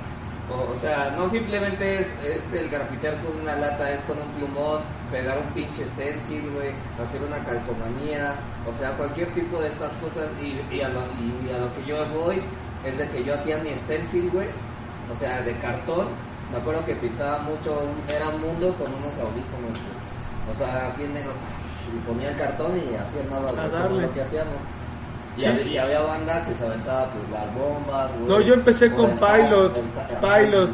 [0.50, 4.28] O, o sea, no simplemente es, es el grafitear con una lata, es con un
[4.32, 8.34] plumón, pegar un pinche stencil, güey, hacer una calcomanía,
[8.68, 10.26] o sea, cualquier tipo de estas cosas.
[10.42, 12.42] Y, y, a, lo, y a lo que yo voy
[12.84, 14.48] es de que yo hacía mi stencil, güey,
[15.12, 16.08] o sea, de cartón.
[16.52, 17.82] Me acuerdo que pintaba mucho,
[18.14, 20.50] era un mundo con unos audífonos, güey.
[20.50, 21.32] o sea, así en negro.
[21.88, 23.52] Y ponía el cartón y así andaba
[23.88, 24.60] lo que hacíamos.
[25.36, 25.46] Y, Sí.
[25.46, 28.10] había, y había banda que se aventaba pues las bombas.
[28.16, 29.76] güey, No, yo empecé con el Pilot.
[29.76, 30.16] el
[30.46, 30.70] Pilot.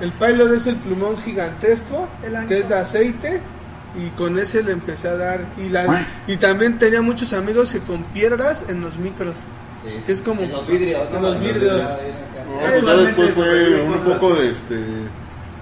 [0.00, 2.08] el Pilot es el plumón gigantesco,
[2.48, 3.40] que es de aceite.
[3.96, 5.40] Y con ese le empecé a dar.
[5.56, 9.36] Y, la, y también tenía muchos amigos que con piedras en los micros.
[9.84, 10.00] Sí.
[10.04, 11.16] Que es como- En los vidrios, ¿no?
[11.18, 11.80] en los vidrios.
[11.84, 12.80] Ya.
[12.80, 14.74] No, pues después fue un poco de este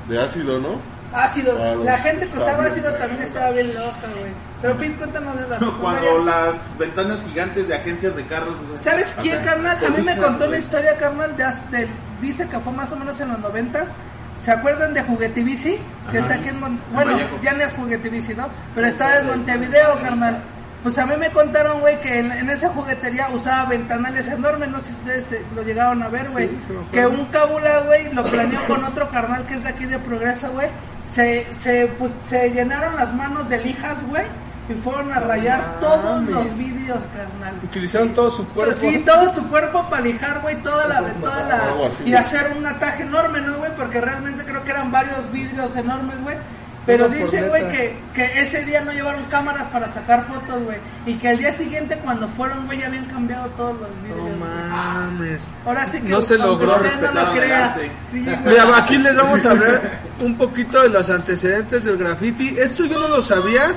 [0.09, 0.77] de ácido, ¿no?
[1.13, 4.33] Ácido, Ah, la gente que usaba ácido también estaba bien loca, güey.
[4.61, 6.01] Pero Pete, cuéntanos de la secundaria.
[6.11, 8.79] Cuando las ventanas gigantes de agencias de carros, güey.
[8.79, 9.79] ¿Sabes quién, carnal?
[9.85, 11.45] A mí me contó una historia, carnal, de,
[11.77, 11.89] del-
[12.21, 13.95] dice que fue más o menos en los noventas.
[14.39, 15.79] ¿Se acuerdan de Juguetivici?
[16.11, 16.19] Que Ajá.
[16.19, 18.49] está aquí en Mon- En Bueno, ya no es Juguetivici, ¿no?
[18.75, 20.43] Pero estaba en Montevideo, carnal.
[20.83, 24.69] Pues a mí me contaron, güey, que en, en esa juguetería usaba ventanales enormes.
[24.69, 26.49] No sé si ustedes eh, lo llegaron a ver, güey.
[26.49, 29.99] Sí, que un cábula, güey, lo planeó con otro carnal que es de aquí de
[30.01, 30.69] Progreso, güey.
[31.07, 34.25] Se, se, pues, se llenaron las manos de lijas, güey.
[34.69, 37.61] Y fueron a rayar todos los vídeos, carnal.
[37.65, 38.75] Utilizaron todo su cuerpo.
[38.75, 43.03] Sí, todo su cuerpo para lijar, güey, toda la, toda la y hacer un ataque
[43.03, 43.75] enorme, ¿no, güey?
[43.75, 46.37] Porque realmente creo que eran varios vidrios enormes, güey.
[46.85, 50.79] Pero dice, güey, que, que ese día no llevaron cámaras para sacar fotos, güey.
[51.07, 54.39] Y que al día siguiente, cuando fueron, güey, ya habían cambiado todos los No vidrios.
[54.39, 54.39] güey.
[54.41, 55.41] mames.
[55.65, 56.75] Ahora sí que No se logró.
[56.75, 57.77] usted no lo crea.
[58.03, 58.27] Sí.
[58.45, 62.57] Mira, aquí les vamos a hablar un poquito de los antecedentes del graffiti.
[62.59, 63.75] Esto yo no lo sabía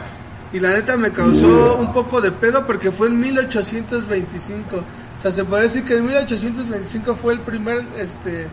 [0.51, 4.77] y la neta me causó un poco de pedo porque fue en 1825.
[4.77, 8.47] O sea, se puede decir que en 1825 fue el primer este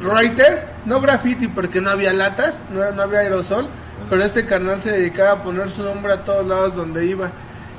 [0.00, 3.68] writer, no graffiti porque no había latas, no, no había aerosol,
[4.08, 7.30] pero este carnal se dedicaba a poner su nombre a todos lados donde iba.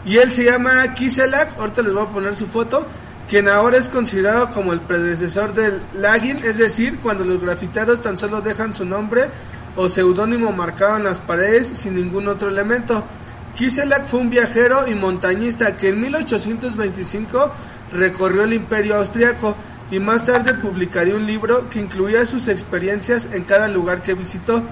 [0.05, 2.85] Y él se llama Kiselak, ahorita les voy a poner su foto,
[3.29, 8.17] quien ahora es considerado como el predecesor del lagging, es decir, cuando los grafiteros tan
[8.17, 9.29] solo dejan su nombre
[9.75, 13.03] o seudónimo marcado en las paredes sin ningún otro elemento.
[13.55, 17.51] Kiselak fue un viajero y montañista que en 1825
[17.93, 19.55] recorrió el imperio austriaco
[19.91, 24.63] y más tarde publicaría un libro que incluía sus experiencias en cada lugar que visitó.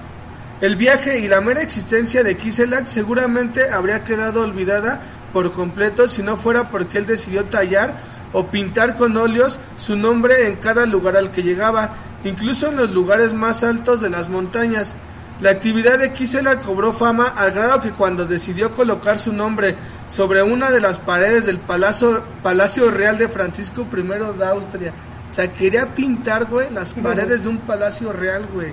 [0.60, 5.00] El viaje y la mera existencia de Kiselak seguramente habría quedado olvidada
[5.32, 7.96] por completo si no fuera porque él decidió tallar
[8.32, 12.90] o pintar con óleos su nombre en cada lugar al que llegaba, incluso en los
[12.90, 14.96] lugares más altos de las montañas.
[15.40, 19.76] La actividad de Kiselak cobró fama al grado que cuando decidió colocar su nombre
[20.08, 24.92] sobre una de las paredes del Palacio, Palacio Real de Francisco I de Austria,
[25.28, 28.72] o sea, quería pintar, güey, las paredes de un palacio real, güey.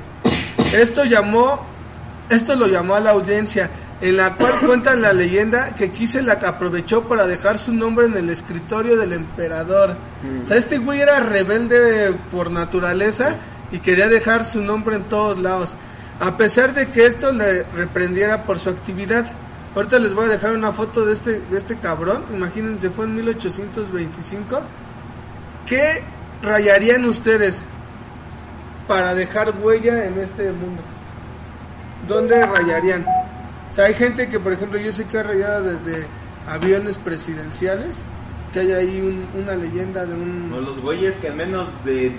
[0.74, 1.66] Esto llamó,
[2.30, 7.08] esto lo llamó a la audiencia, en la cual cuenta la leyenda que Kiselak aprovechó
[7.08, 9.98] para dejar su nombre en el escritorio del emperador.
[10.42, 13.36] O sea, este güey era rebelde por naturaleza
[13.72, 15.76] y quería dejar su nombre en todos lados.
[16.20, 19.26] A pesar de que esto le reprendiera por su actividad.
[19.76, 22.24] Ahorita les voy a dejar una foto de este, de este cabrón.
[22.34, 24.62] Imagínense, fue en 1825.
[25.66, 26.04] ¿Qué
[26.42, 27.64] rayarían ustedes?
[28.88, 30.80] para dejar huella en este mundo?
[32.08, 33.04] ¿Dónde rayarían?
[33.68, 36.06] O sea, hay gente que, por ejemplo, yo sé que ha rayado desde
[36.48, 38.04] aviones presidenciales,
[38.54, 40.64] que hay ahí un- una leyenda de O un...
[40.64, 42.16] los güeyes que al menos de,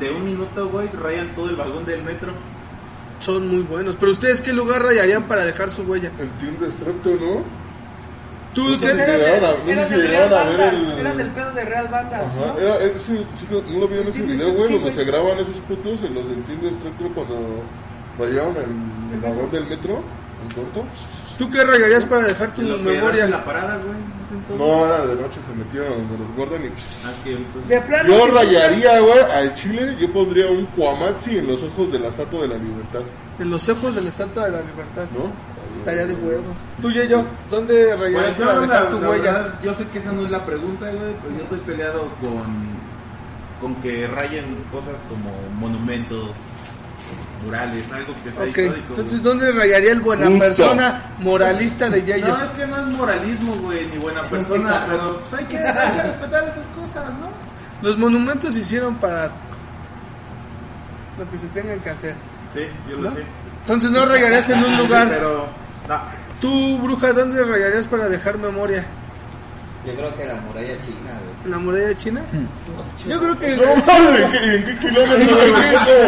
[0.00, 2.32] de un minuto, güey, rayan todo el vagón del metro.
[3.20, 3.96] Son muy buenos.
[3.98, 6.10] Pero ustedes, ¿qué lugar rayarían para dejar su huella?
[6.20, 7.42] El Team Destructo, ¿no?
[8.54, 8.96] ¿Tú No Eran,
[9.66, 12.58] de- no sé eran del pedo de Real Bandas, Ajá, ¿no?
[12.58, 12.98] era, ese,
[13.36, 14.64] sí, no, ¿no lo vieron ese Sí, video, sí, güey?
[14.66, 14.94] sí, donde güey.
[14.94, 17.36] se graban esos putos en los del Team Destructo cuando
[18.18, 19.94] rayaron el, el vagón del metro,
[20.42, 20.84] en corto.
[21.38, 23.26] ¿Tú qué rayarías para dejar tu memoria?
[23.26, 24.58] la parada, güey.
[24.58, 26.68] No, era de noche, se metieron donde los guardan y...
[27.04, 27.12] Ah,
[27.68, 31.92] De plano, Yo si rayaría, güey, al chile, yo pondría un Kuamatsi en los ojos
[31.92, 33.00] de la Estatua de la Libertad,
[33.38, 35.04] En los ojos de la Estatua de la Libertad.
[35.14, 35.30] ¿no?
[35.78, 36.58] Estaría de huevos.
[36.82, 39.32] Tú y yo, ¿dónde rayarías Pues yo, para la, dejar tu la huella?
[39.32, 42.66] verdad, yo sé que esa no es la pregunta, güey, pero yo estoy peleado con,
[43.60, 46.30] con que rayen cosas como monumentos,
[47.54, 48.76] algo que sea Ok, histórico.
[48.90, 49.22] entonces.
[49.22, 52.28] ¿dónde rayaría el buena persona moralista de Yayo?
[52.28, 55.96] No, es que no es moralismo, güey, ni buena persona, pero pues hay que, hay
[55.96, 57.28] que respetar esas cosas, ¿no?
[57.82, 59.30] Los monumentos se hicieron para
[61.18, 62.14] lo que se tengan que hacer.
[62.52, 63.10] Sí, yo lo ¿No?
[63.16, 63.22] sé.
[63.62, 65.08] Entonces no rayarías en un lugar.
[65.08, 65.48] Pero,
[65.88, 66.00] no,
[66.40, 68.84] Tú, bruja, ¿dónde rayarías para dejar memoria?
[69.86, 71.44] Yo creo que la muralla china, güey.
[71.44, 72.20] ¿En la muralla china?
[73.06, 73.56] Yo creo que...
[73.56, 73.82] No, ¿en
[74.32, 75.20] qué, en qué kilómetros?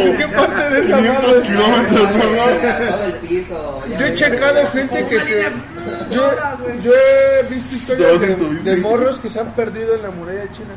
[0.00, 1.42] ¿En qué parte de esa 500 madre?
[1.42, 2.12] kilómetros.
[2.88, 3.82] Todo el piso.
[3.98, 5.42] Yo he checado gente que se...
[6.10, 6.32] Yo,
[6.82, 8.20] yo he visto historias
[8.64, 10.74] de, morros que se han perdido en la muralla china,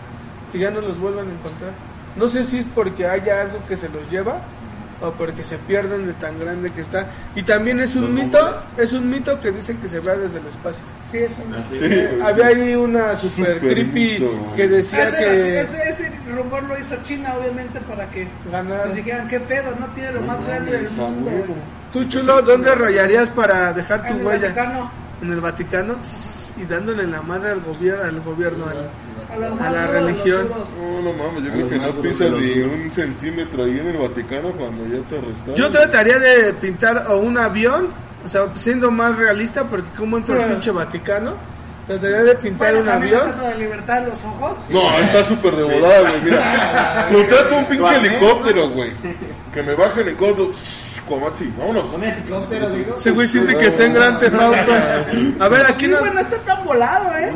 [0.52, 1.72] que ya no los vuelvan a encontrar.
[2.16, 4.42] No sé si porque haya algo que se los lleva
[5.02, 7.08] o porque se pierden de tan grande que está.
[7.36, 8.64] Y también es un mito, mongoles.
[8.78, 10.82] es un mito que dicen que se vea desde el espacio.
[11.10, 11.54] Sí, es un...
[11.56, 11.76] así.
[11.78, 12.54] Sí, güey, Había sí.
[12.62, 14.54] ahí una super, Super creepy mito.
[14.56, 18.86] que decía Ese, que ese, ese rumor lo hizo China, obviamente, para que ganar.
[18.88, 19.76] nos dijeran, ¿qué pedo?
[19.80, 21.32] No tiene lo más grande del mundo.
[21.92, 24.48] Tú chulo, ¿dónde rayarías para dejar tu En el huella?
[24.50, 28.90] Vaticano, En el Vaticano tss, y dándole la madre al gobierno, al gobierno, al-
[29.32, 30.50] a, los A la religión.
[30.50, 34.50] No, no mames, yo creo que no los ni un centímetro ahí en el Vaticano
[34.52, 35.56] cuando ya te arrestaron.
[35.56, 37.88] Yo trataría de pintar o un avión,
[38.26, 41.34] o sea, siendo más realista, porque como entra el pinche Vaticano,
[41.88, 43.22] trataría de pintar Bueno, un avión.
[43.42, 44.58] la de libertad en los ojos.
[44.70, 46.22] No, está súper de volada, güey.
[46.26, 48.92] Mira, contrato un pinche helicóptero, güey.
[49.54, 50.50] Que me bajen en corto.
[51.08, 51.92] Komatsi, vámonos.
[51.94, 52.96] Un helicóptero, digo.
[52.96, 54.72] Ese güey siente que está en Gran Theft Auto.
[55.44, 57.34] A ver, aquí Sí, nos, güey, no está tan volado, ¿eh?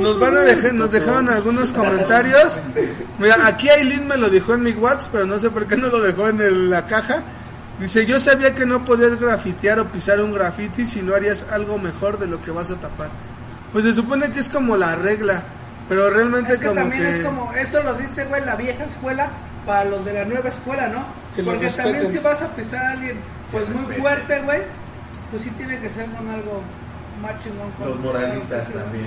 [0.00, 2.60] nos van a dejar, nos dejaron algunos comentarios.
[3.18, 5.88] Mira, aquí Aileen me lo dejó en mi WhatsApp, pero no sé por qué no
[5.88, 7.22] lo dejó en el- la caja.
[7.78, 11.78] Dice, yo sabía que no podías grafitear o pisar un graffiti si no harías algo
[11.78, 13.08] mejor de lo que vas a tapar.
[13.72, 15.42] Pues se supone que es como la regla,
[15.88, 17.10] pero realmente Es que como también que...
[17.10, 19.28] es como, eso lo dice, güey, la vieja escuela
[19.66, 21.04] para los de la nueva escuela, ¿no?
[21.36, 23.16] Que Porque también si vas a pisar a alguien,
[23.50, 24.60] pues muy fuerte, güey,
[25.30, 26.62] pues sí tiene que ser con algo
[27.20, 27.70] más chingón.
[27.72, 28.74] con- Los moralistas sí.
[28.74, 29.04] también,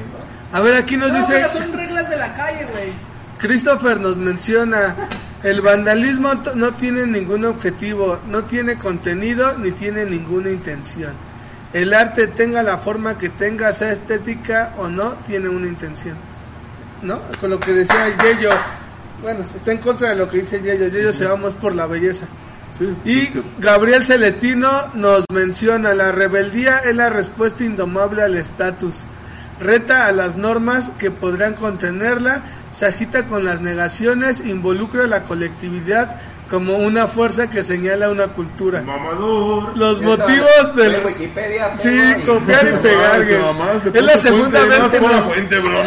[0.52, 0.58] ¿no?
[0.58, 1.34] A ver, aquí nos No, dice...
[1.34, 2.92] pero son reglas de la calle, güey.
[3.40, 4.96] Christopher nos menciona,
[5.44, 11.14] el vandalismo no tiene ningún objetivo, no tiene contenido ni tiene ninguna intención.
[11.74, 16.18] El arte tenga la forma que tenga, sea estética o no, tiene una intención.
[17.04, 17.20] ¿No?
[17.40, 18.50] Con lo que decía Yeyo,
[19.22, 21.86] bueno, está en contra de lo que dice Yeyo, Yeyo se va más por la
[21.88, 22.26] belleza.
[23.04, 29.06] Y Gabriel Celestino nos menciona, la rebeldía es la respuesta indomable al estatus.
[29.60, 35.24] Reta a las normas que podrían contenerla, se agita con las negaciones, involucra a la
[35.24, 36.18] colectividad
[36.52, 38.82] como una fuerza que señala una cultura.
[38.84, 39.76] Mamador.
[39.76, 41.04] Los Eso, motivos del...
[41.04, 45.36] Wikipedia, Sí, y- copiar y pegar, Es la segunda vez que nos...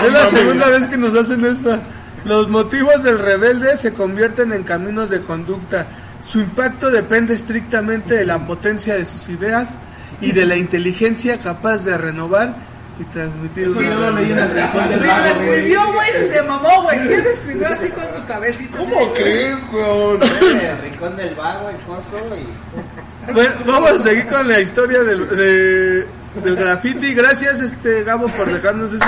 [0.05, 1.79] Es la segunda vez que nos hacen esto.
[2.25, 5.87] Los motivos del rebelde se convierten en caminos de conducta.
[6.23, 9.77] Su impacto depende estrictamente de la potencia de sus ideas
[10.21, 12.55] y de la inteligencia capaz de renovar
[12.99, 15.31] y transmitir Eso una yo lo leí en el rincón Si del lo vago, güey.
[15.31, 16.99] escribió, güey, se mamó, güey.
[16.99, 18.79] Si él lo escribió así con su cabecita.
[18.79, 20.23] ¿Cómo crees, weón?
[20.23, 23.33] El rincón del vago, el corto y...
[23.33, 26.07] Bueno, vamos a seguir con la historia del, de-
[26.45, 27.15] del graffiti.
[27.15, 29.05] Gracias, este Gabo, por dejarnos ese.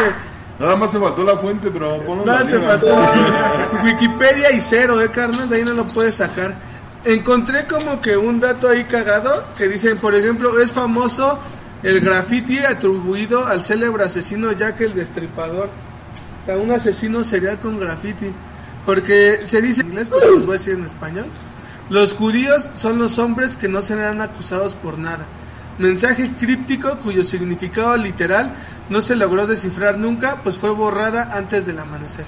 [0.63, 2.97] Nada más te faltó la fuente, pero ponlo Nada te faltó.
[3.85, 6.55] Wikipedia y cero, eh, carnal, de ahí no lo puedes sacar.
[7.05, 11.37] Encontré como que un dato ahí cagado que dicen, por ejemplo, es famoso
[11.83, 15.69] el graffiti atribuido al célebre asesino Jack el Destripador.
[16.43, 18.33] O sea, un asesino serial con graffiti.
[18.87, 21.27] Porque se dice en inglés, pero los voy a decir en español.
[21.91, 25.27] Los judíos son los hombres que no serán acusados por nada.
[25.79, 28.55] Mensaje críptico cuyo significado literal
[28.93, 32.27] no se logró descifrar nunca, pues fue borrada antes del amanecer.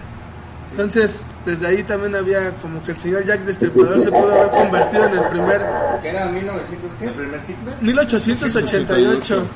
[0.72, 5.04] Entonces, desde ahí también había como que el señor Jack Destripador se pudo haber convertido
[5.06, 5.60] en el primer
[6.02, 7.04] ¿Qué era 1900 qué?
[7.04, 7.76] ¿El primer Hitler?
[7.82, 9.46] 1888,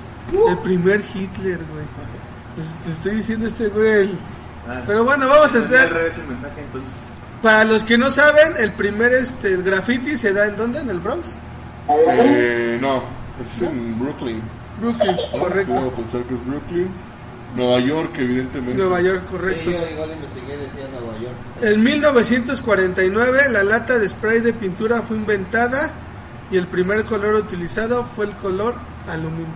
[0.50, 1.84] el primer Hitler, güey.
[2.54, 4.10] Pues, te estoy diciendo este güey.
[4.68, 5.92] Ah, Pero bueno, vamos a al entrar.
[5.92, 6.92] revés el mensaje entonces.
[7.42, 10.80] Para los que no saben, el primer este el graffiti se da en dónde?
[10.80, 11.36] En el Bronx,
[11.88, 13.02] Eh, no,
[13.44, 14.40] es en Brooklyn.
[14.80, 15.92] Brooklyn, correcto.
[15.96, 16.88] Pensar que es Brooklyn.
[17.56, 18.74] Nueva York, evidentemente.
[18.76, 19.70] Nueva York, Sí, correcto.
[19.70, 21.34] yo igual investigué, decía Nueva York.
[21.62, 25.90] En 1949 la lata de spray de pintura fue inventada
[26.50, 28.74] y el primer color utilizado fue el color
[29.10, 29.46] aluminio.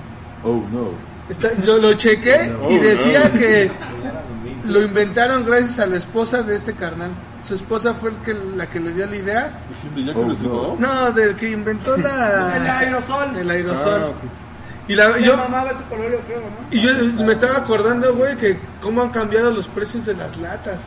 [0.44, 0.90] Oh, no.
[1.28, 3.38] Está- yo lo chequé y Oh, decía no.
[3.38, 3.70] que
[4.68, 7.10] lo inventaron gracias a la esposa de este carnal.
[7.46, 9.52] Su esposa fue el que, la que le dio la idea.
[9.94, 10.76] ¿De Jack Oh?
[10.78, 12.56] No, del que inventó la...
[12.56, 13.36] El aerosol.
[13.36, 14.02] El aerosol.
[14.14, 14.41] Ah.
[14.88, 16.66] Y, la, Yo ese color, yo creo, ¿no?
[16.70, 20.82] y yo me estaba acordando, güey, que cómo han cambiado los precios de las latas.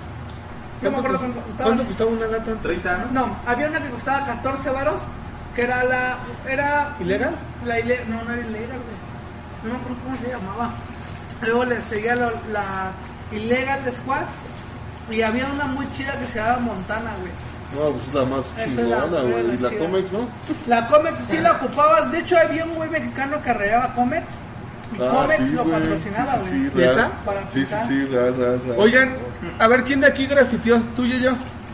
[0.82, 1.64] Yo me acuerdo cuánto costaba.
[1.64, 2.52] ¿Cuánto costaba una lata?
[2.62, 3.12] 30, ¿no?
[3.28, 5.04] No, había una que costaba 14 varos,
[5.56, 6.18] que era la...
[6.48, 6.96] Era...
[7.00, 7.36] ¿Ilegal?
[7.66, 8.04] La ile...
[8.08, 9.64] No, no era ilegal, güey.
[9.64, 10.70] No me acuerdo cómo se llamaba.
[11.42, 12.92] Luego le seguía lo- la
[13.32, 14.24] ilegal de Squad.
[15.10, 17.32] Y había una muy chida que se llamaba Montana, güey.
[17.74, 19.54] No, pues es la más Esa es la- chingona, güey.
[19.54, 19.80] Y la chida.
[19.80, 20.30] Comex, ¿no?
[20.68, 22.12] La Comex sí la ocupabas.
[22.12, 24.40] De hecho, había un güey mexicano que arreglaba Comex.
[24.98, 25.80] Y Ah, Comex sí, lo güey.
[25.80, 26.50] patrocinaba, Sí, güey.
[26.52, 26.94] sí, sí, ¿Neta?
[26.94, 27.12] real.
[27.26, 27.88] Para Sí, sí, pintar.
[27.88, 28.76] sí, real, real, real.
[28.80, 29.18] Oigan,
[29.60, 30.82] a ver, ¿quién de aquí grafiteó?
[30.96, 31.32] ¿Tú y yo?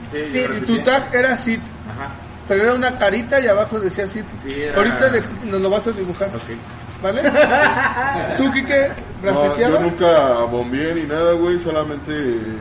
[0.08, 0.66] Sí, Sí, yo Y repetí.
[0.66, 1.60] tu tag era Sid,
[1.94, 2.10] Ajá.
[2.48, 4.24] pero era una carita y abajo decía Sid.
[4.38, 7.04] Sí, era- Ahorita de- nos lo vas a dibujar, Ok.
[7.04, 7.22] ¿vale?
[8.38, 8.90] ¿Tú, Kike,
[9.24, 9.82] No, yo grafiteabas?
[9.82, 11.60] nunca bombeé ni nada, güey.
[11.60, 12.14] Solamente.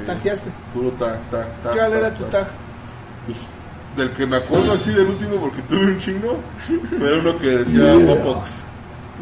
[0.06, 0.50] Tajeaste.
[0.74, 1.72] Puro tag, tag, tag.
[1.72, 2.46] ¿Cuál tag, era tu tag?
[3.32, 3.46] Pues,
[3.96, 6.38] del que me acuerdo así del último porque tuve un chingo.
[7.00, 8.50] Era uno que decía Wopox.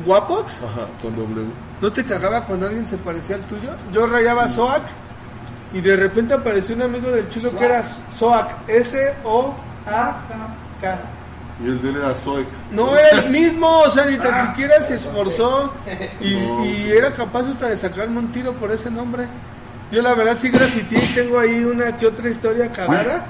[0.05, 0.63] ¿Guapox?
[0.63, 1.47] Ajá, con W.
[1.81, 3.73] ¿No te cagaba cuando alguien se parecía al tuyo?
[3.93, 4.83] Yo rayaba Soac
[5.73, 9.59] y de repente apareció un amigo del chulo que era Soac, S-O-A-K.
[11.65, 12.47] Y el de él era Zoic.
[12.71, 15.73] No era el mismo, o sea, ni tan siquiera se esforzó
[16.21, 19.25] y, y era capaz hasta de sacarme un tiro por ese nombre.
[19.91, 23.27] Yo la verdad sí grafiteé y tengo ahí una que otra historia cagada,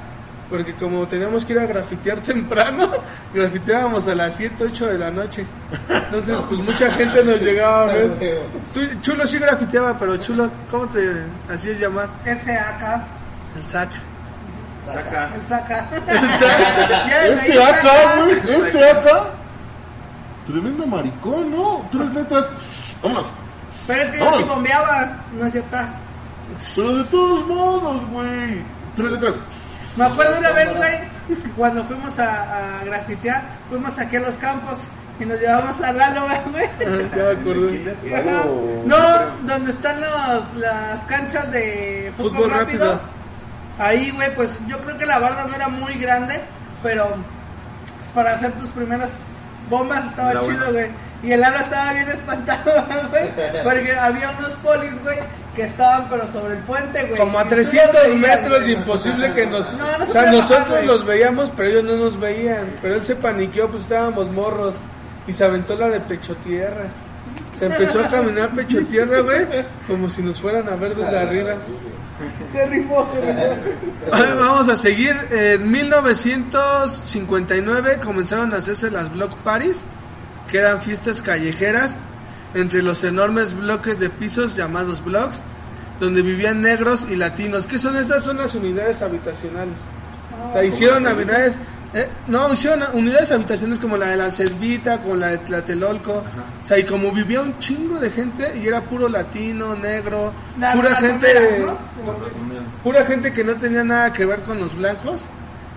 [0.50, 2.88] porque como teníamos que ir a grafitear temprano,
[3.34, 5.44] grafiteábamos a las 7, 8 de la noche.
[5.88, 8.42] Entonces, pues mucha gente nos llegaba a ver.
[8.72, 12.08] Tú, Chulo sí grafiteaba, pero Chulo, ¿cómo te hacías llamar?
[12.24, 13.06] S.A.K.
[13.56, 13.90] El sac.
[14.86, 15.30] Saca.
[15.34, 15.86] El saca.
[16.06, 16.58] El sac.
[17.08, 18.22] Ya desde ahí Ese acá, saca.
[18.24, 18.38] güey.
[18.38, 19.26] Ese acá.
[20.46, 21.86] Tremendo maricón, ¿no?
[21.92, 22.44] Tres letras.
[23.02, 23.26] Vámonos.
[23.86, 24.38] Pero es que yo Vamos.
[24.40, 25.24] sí bombeaba.
[25.38, 25.76] No es cierto.
[26.76, 28.62] Pero de todos modos, güey.
[28.96, 29.34] Tres letras.
[29.98, 30.94] Me acuerdo una vez, güey,
[31.56, 34.80] cuando fuimos a, a grafitear, fuimos aquí a los campos
[35.20, 36.68] y nos llevamos a Lalo, güey.
[36.80, 37.96] Ya me acordé.
[38.44, 38.96] Oh, No,
[39.52, 42.92] donde están los, las canchas de fútbol, Fútbol rápido.
[42.92, 43.00] rápido.
[43.78, 46.40] Ahí, güey, pues yo creo que la barra no era muy grande,
[46.82, 47.08] pero
[47.98, 50.90] pues, para hacer tus primeras bombas estaba La chido, güey.
[51.22, 53.28] Y el Lalo estaba bien espantado, güey,
[53.64, 55.18] porque había unos polis, güey,
[55.58, 57.18] que estaban pero sobre el puente, güey.
[57.18, 58.72] Como a Y tú los 300 veías, metros, güey.
[58.74, 59.72] imposible que nos...
[59.72, 62.70] No, no se o sea, nosotros bajar, los veíamos, pero ellos no nos veían.
[62.80, 64.76] Pero él se paniqueó, pues estábamos morros.
[65.26, 66.84] Y se aventó la de pecho tierra.
[67.58, 69.46] Se empezó a caminar pecho tierra, güey,
[69.88, 71.54] como si nos fueran a ver desde arriba.
[72.48, 73.56] Se rifó, se rifó.
[74.12, 75.16] Ahora vamos a seguir.
[75.32, 79.82] En 1959 comenzaron a hacerse las block parties,
[80.48, 81.96] que eran fiestas callejeras
[82.54, 85.42] entre los enormes bloques de pisos llamados blocks,
[86.00, 87.66] donde vivían negros y latinos.
[87.66, 88.24] ¿Qué son estas?
[88.24, 89.78] Son las unidades habitacionales.
[90.48, 91.54] O sea, hicieron unidades,
[91.94, 96.22] eh, no, hicieron unidades habitacionales como la de la Alcedvita, como la de Tlatelolco.
[96.62, 100.76] O sea, y como vivía un chingo de gente y era puro latino, negro, Las
[100.76, 101.76] pura gente, ¿no?
[102.82, 105.24] pura gente que no tenía nada que ver con los blancos.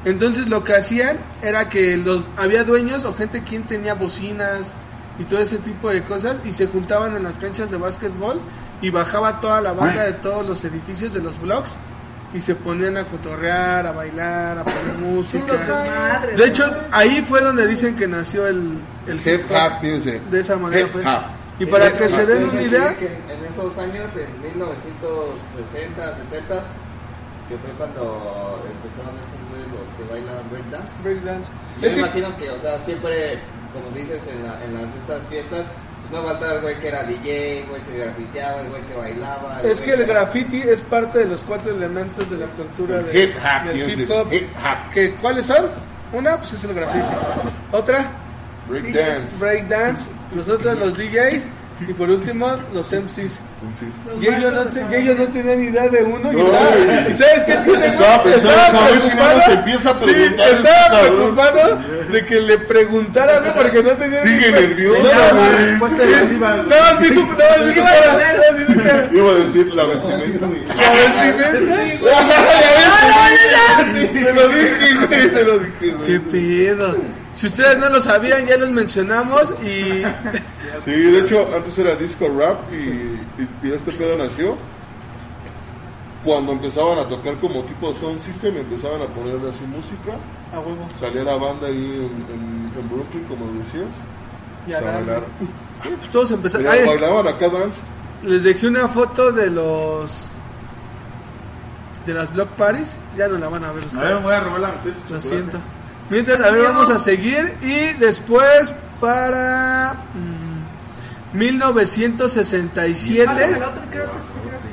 [0.03, 4.73] Entonces lo que hacían era que los había dueños o gente quien tenía bocinas
[5.21, 8.41] y todo ese tipo de cosas y se juntaban en las canchas de básquetbol
[8.81, 11.77] y bajaba toda la banda de todos los edificios de los blocks
[12.33, 15.53] y se ponían a cotorrear, a bailar, a poner música.
[16.35, 20.21] De hecho, ahí fue donde dicen que nació el, el Hip hop music.
[20.31, 21.05] De esa manera Hip fue.
[21.05, 21.21] hop.
[21.59, 26.55] Y para Sí, que se den una idea, que en, esos años, en 1960, 70,
[27.49, 31.03] que fue cuando empezaron estos los que bailan breakdance.
[31.03, 31.51] breakdance.
[31.81, 33.39] Yo me imagino que, o sea, siempre,
[33.73, 35.65] como dices, en, la- en las estas fiestas,
[36.11, 39.61] no faltaba el güey que era DJ, el güey que grafiteaba, el güey que bailaba.
[39.63, 43.23] Es que el era- graffiti es parte de los cuatro elementos de la cultura de,
[43.23, 44.33] Hip hop del music, hip hop.
[44.33, 44.93] hip hop.
[44.93, 45.67] Que, ¿Cuáles son?
[46.13, 47.05] Una, pues es el graffiti.
[47.71, 48.11] Otra,
[48.67, 49.37] Breakdance.
[49.39, 50.09] breakdance.
[50.35, 51.47] Los otros, los DJs.
[51.87, 53.17] Y por último, los MCs.
[53.17, 54.65] Entonces, Los Y ellos no,
[55.63, 56.31] idea de uno.
[56.31, 57.11] Y, No, estaba- güey.
[57.11, 57.87] ¿y sabes qué tiene?
[57.87, 58.23] Estaba
[59.53, 61.79] empieza a preguntar este estaba preocupado
[62.11, 63.53] de que le preguntaran ¿no?
[63.55, 65.03] porque no tenía Sigue ni- nervioso.
[65.03, 65.33] Nada
[66.93, 69.09] más vi su, cara.
[69.11, 70.47] Iba a decir la vestimenta.
[70.81, 71.59] La vestimenta.
[74.13, 76.07] Te lo dije, te lo dije, güey.
[76.07, 76.97] ¿Qué pedo?
[77.41, 80.03] Si ustedes no lo sabían, ya los mencionamos y
[80.85, 84.55] Sí, de hecho, antes era disco rap y, y- y este pedo nació
[86.23, 90.17] cuando empezaban a tocar como tipo sound system, empezaban a ponerle así música,
[90.53, 90.87] a huevo.
[90.99, 93.87] salía la banda ahí en, en- en Brooklyn, como decías,
[94.67, 95.23] Y a bailar.
[95.81, 96.67] Sí, pues todos empezaron.
[96.67, 97.81] Ay, bailaban acá dance.
[98.23, 100.27] les dejé una foto de los
[102.05, 104.03] de las block parties, ya no la van a ver A ustedes.
[104.05, 105.21] ver, me voy a robar la Lo chocolate.
[105.21, 105.57] siento.
[106.11, 107.55] Mientras, a ver, vamos a seguir.
[107.61, 109.95] Y después, para
[111.33, 114.69] mm, 1967, Pásame el otro, creo que sí, creo que sí.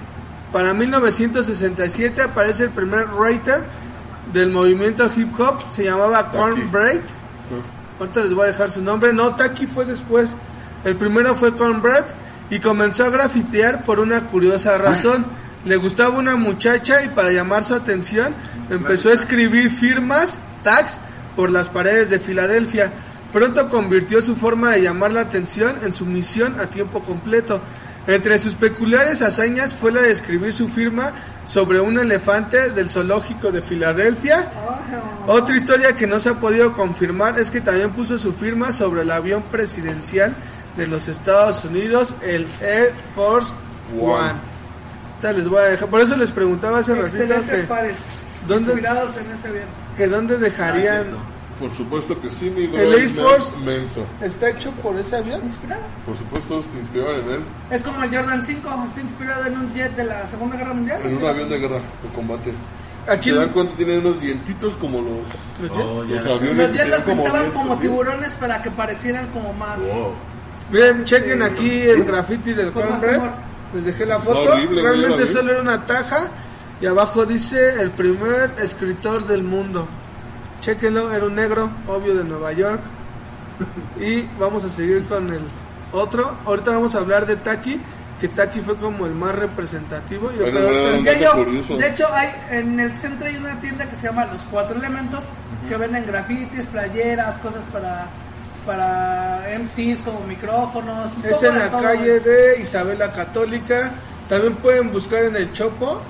[0.53, 3.63] para 1967 aparece el primer writer
[4.33, 5.71] del movimiento hip hop.
[5.71, 7.01] Se llamaba Cornbread.
[8.01, 9.13] Ahorita les voy a dejar su nombre.
[9.13, 10.37] No, Taki fue después.
[10.85, 12.05] El primero fue Cornbread
[12.51, 15.27] y comenzó a grafitear por una curiosa razón.
[15.65, 18.35] Le gustaba una muchacha y para llamar su atención
[18.71, 20.99] empezó a escribir firmas, tags,
[21.39, 22.91] por las paredes de Filadelfia.
[23.33, 27.61] Pronto convirtió su forma de llamar la atención en su misión a tiempo completo.
[28.09, 31.13] Entre sus peculiares hazañas fue la de escribir su firma
[31.45, 34.51] sobre un elefante del zoológico de Filadelfia.
[35.29, 39.03] Otra historia que no se ha podido confirmar es que también puso su firma sobre
[39.03, 40.35] el avión presidencial
[40.77, 43.53] de los Estados Unidos, el Air Force
[43.97, 44.33] One.
[45.23, 45.35] One.
[45.37, 48.18] Les voy a dejar, por eso les preguntaba hace ratito Excelentes que, pares.
[48.47, 48.73] ¿Dónde?
[48.73, 49.65] Inspirados en ese avión.
[49.97, 51.07] que dónde dejarían.
[51.59, 53.57] Por supuesto que sí, mi El Air Force.
[53.65, 54.07] menso.
[54.23, 55.43] ¿Está hecho por ese avión?
[55.43, 55.83] ¿Inspirado?
[56.07, 59.75] Por supuesto, se inspiraron en él, Es como el Jordan 5, está inspirado en un
[59.75, 61.01] jet de la Segunda Guerra Mundial.
[61.05, 62.53] en un avión de guerra de combate.
[63.09, 63.75] Aquí ¿Se dan cuenta?
[63.77, 65.19] Tiene unos dientitos como los,
[65.63, 65.89] los jets.
[65.91, 66.69] Oh, los aviones.
[66.69, 67.81] Los jets los como pintaban como ¿sí?
[67.81, 69.81] tiburones para que parecieran como más...
[69.81, 70.13] Wow.
[70.71, 73.21] Miren, Este- chequen aquí el graffiti del Con más Cornbread.
[73.21, 73.35] temor.
[73.75, 74.39] Les dejé la foto.
[74.53, 76.29] horrible, Realmente solo era una taja.
[76.81, 79.87] Y abajo dice el primer escritor del mundo.
[80.61, 82.81] Chequenlo, era un negro, obvio de Nueva York.
[84.01, 85.41] Y vamos a seguir con el
[85.93, 86.37] otro.
[86.47, 87.81] Ahorita vamos a hablar de Taki.
[88.21, 90.31] Que Taki fue como el más representativo.
[90.33, 94.09] Yo creo que- yo, de hecho, hay en el centro hay una tienda que se
[94.09, 95.27] llama Los Cuatro Elementos,
[95.69, 98.07] que venden grafitis, playeras, cosas para
[98.67, 101.13] para MCs como micrófonos.
[101.25, 103.93] Es en la todo, calle de Isabela Católica.
[104.29, 106.01] También pueden buscar en el Chopo.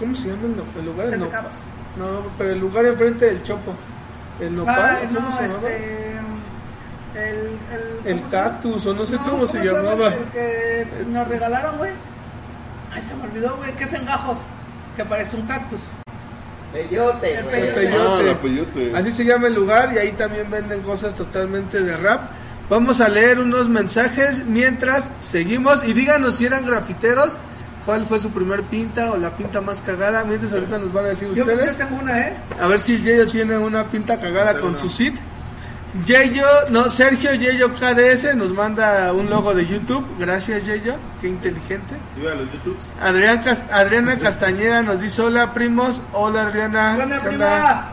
[0.00, 1.10] ¿Cómo se llama el, no- el lugar?
[1.10, 3.72] Te No, no, pero el lugar enfrente del Chopo.
[4.40, 4.74] El nopal.
[4.78, 5.68] Ah, ¿cómo no, se llamaba?
[5.70, 6.10] este.
[7.14, 7.36] El,
[8.06, 10.08] el, El cactus, o no sé No, cómo, se llamaba.
[10.08, 11.92] El que nos regalaron, güey.
[12.92, 13.72] Ay, se me olvidó, güey.
[13.76, 14.38] Que es en gajos.
[14.96, 15.88] Que parece un cactus.
[16.72, 17.74] Peyote, El güey.
[17.74, 17.96] peyote.
[17.98, 18.92] Ah, la peyote.
[18.94, 22.30] Así se llama el lugar y ahí también venden cosas totalmente de rap.
[22.68, 27.36] Vamos a leer unos mensajes mientras seguimos y díganos si eran grafiteros,
[27.90, 30.22] cuál fue su primer pinta o la pinta más cagada.
[30.22, 31.76] Mientras ahorita nos van a decir Yo, yo ustedes.
[31.76, 32.36] tengo una, ¿eh?
[32.60, 35.16] A ver si Yeyo tiene una pinta cagada con su sit.
[36.06, 40.06] Yeyo, no, Sergio Yeyo KDS nos manda un logo de YouTube.
[40.20, 41.96] Gracias Yeyo, qué inteligente.
[42.16, 42.94] Iba a los YouTubes.
[43.02, 46.96] Adrián Adriana Castañeda nos dice hola primos, hola Adriana.
[47.20, 47.88] ¿qué prima.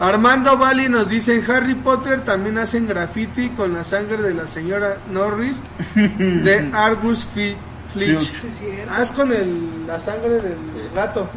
[0.00, 4.46] Armando Bali nos dice en Harry Potter también hacen graffiti con la sangre de la
[4.46, 5.60] señora Norris
[5.94, 7.54] de Argus Fi-
[7.94, 8.90] Sí, cierto.
[8.94, 10.56] Ah, es con el, la sangre del
[10.94, 11.28] gato.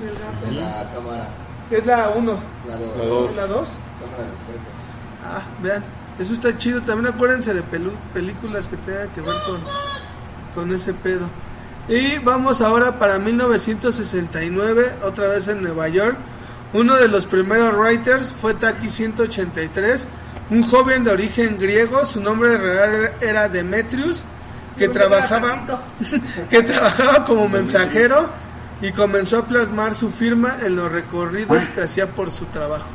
[0.45, 1.28] De la cámara.
[1.72, 2.39] Es la 1.
[2.68, 2.95] La dos.
[2.97, 3.36] La dos.
[3.36, 3.70] ¿La 2?
[3.99, 4.74] Cámara de espejos.
[5.26, 5.84] Ah, vean,
[6.20, 6.82] eso está chido.
[6.82, 9.62] También acuérdense de pelu- películas que tengan que ver con,
[10.53, 11.28] con ese pedo.
[11.88, 16.18] Y vamos ahora para 1969, otra vez en Nueva York.
[16.74, 20.08] Uno de los primeros writers fue Taki 183,
[20.49, 22.06] un joven de origen griego.
[22.06, 24.24] Su nombre real era Demetrius,
[24.78, 25.63] que trabajaba
[26.49, 28.28] que trabajaba como mensajero
[28.82, 32.86] y comenzó a plasmar su firma en los recorridos que hacía por su trabajo.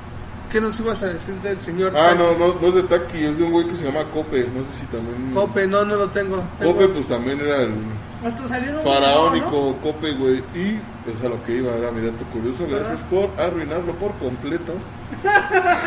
[0.50, 2.18] ¿Qué nos ibas a decir del señor Ah, Taki?
[2.18, 4.48] no, no, no es de Taki, es de un güey que se llama Cope.
[4.52, 5.30] No sé si también.
[5.32, 6.42] Cope, no, no lo tengo.
[6.58, 7.72] Tengo- Cope, pues también era el
[8.82, 10.38] faraónico Cope, güey.
[10.54, 10.74] Y
[11.08, 12.66] es a lo que iba, era mi dato curioso.
[12.68, 14.74] Gracias por arruinarlo por completo.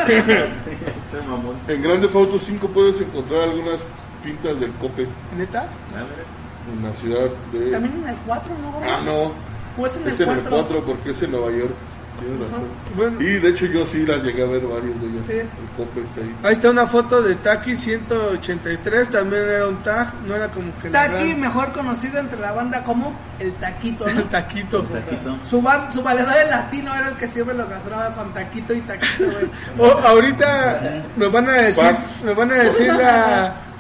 [1.68, 3.86] En Grande Auto 5 puedes encontrar algunas
[4.24, 5.08] pintas del Cope
[5.38, 5.66] ¿Neta?
[6.74, 7.72] En la ciudad de.
[7.72, 8.80] También en el 4, ¿no?
[8.90, 9.32] Ah, no.
[9.82, 10.52] ¿O es en Es el en el 4?
[10.68, 11.72] 4 porque es en Nueva York.
[12.20, 12.66] Tienes razón.
[12.96, 13.20] Bueno.
[13.22, 15.24] Y de hecho yo sí las llegué a ver varios de ellos.
[15.28, 15.34] Sí.
[15.34, 16.36] El compa está ahí.
[16.44, 20.90] Ahí está una foto de Taki 183, también era un tag, no era como que
[20.90, 24.12] Taki, gran- mejor conocido entre la banda como el Taquito, ¿no?
[24.12, 24.84] el taquito.
[24.84, 25.38] Taquito.
[25.44, 28.82] Su, ban- su valedor de latino era el que siempre lo castraba con Taquito y
[28.82, 29.50] Taquito, güey.
[29.90, 31.84] O- ahorita me van a decir,
[32.24, 33.56] me van a decir la,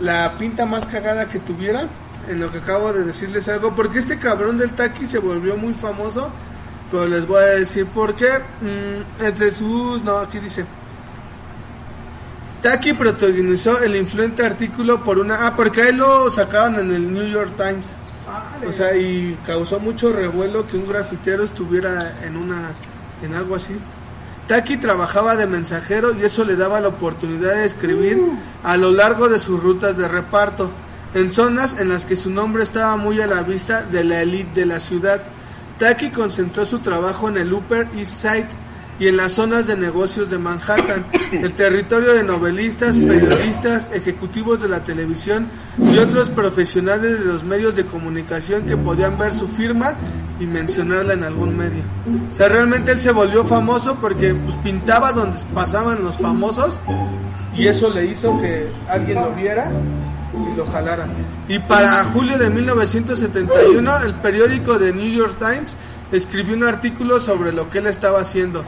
[0.00, 1.88] la pinta más cagada que tuviera
[2.28, 5.72] en lo que acabo de decirles algo, porque este cabrón del Taki se volvió muy
[5.72, 6.30] famoso,
[6.90, 8.28] pero les voy a decir por qué.
[8.60, 10.64] Mm, entre sus, no, aquí dice.
[12.60, 17.28] Taki protagonizó el influente artículo por una, ah, porque ahí lo sacaron en el New
[17.28, 17.94] York Times.
[18.28, 18.66] Ájale.
[18.66, 22.72] O sea, y causó mucho revuelo que un grafitero estuviera en una
[23.22, 23.78] en algo así.
[24.48, 28.18] Taki trabajaba de mensajero y eso le daba la oportunidad de escribir
[28.64, 30.70] a lo largo de sus rutas de reparto,
[31.12, 34.60] en zonas en las que su nombre estaba muy a la vista de la élite
[34.60, 35.20] de la ciudad.
[35.78, 38.48] Taki concentró su trabajo en el Upper East Side
[39.00, 44.68] y en las zonas de negocios de Manhattan, el territorio de novelistas, periodistas, ejecutivos de
[44.68, 45.46] la televisión
[45.78, 49.94] y otros profesionales de los medios de comunicación que podían ver su firma
[50.40, 51.82] y mencionarla en algún medio.
[52.30, 56.80] O sea, realmente él se volvió famoso porque pues, pintaba donde pasaban los famosos
[57.56, 59.70] y eso le hizo que alguien lo viera
[60.34, 61.06] y lo jalara.
[61.48, 65.76] Y para julio de 1971, el periódico The New York Times
[66.10, 68.64] escribió un artículo sobre lo que él estaba haciendo.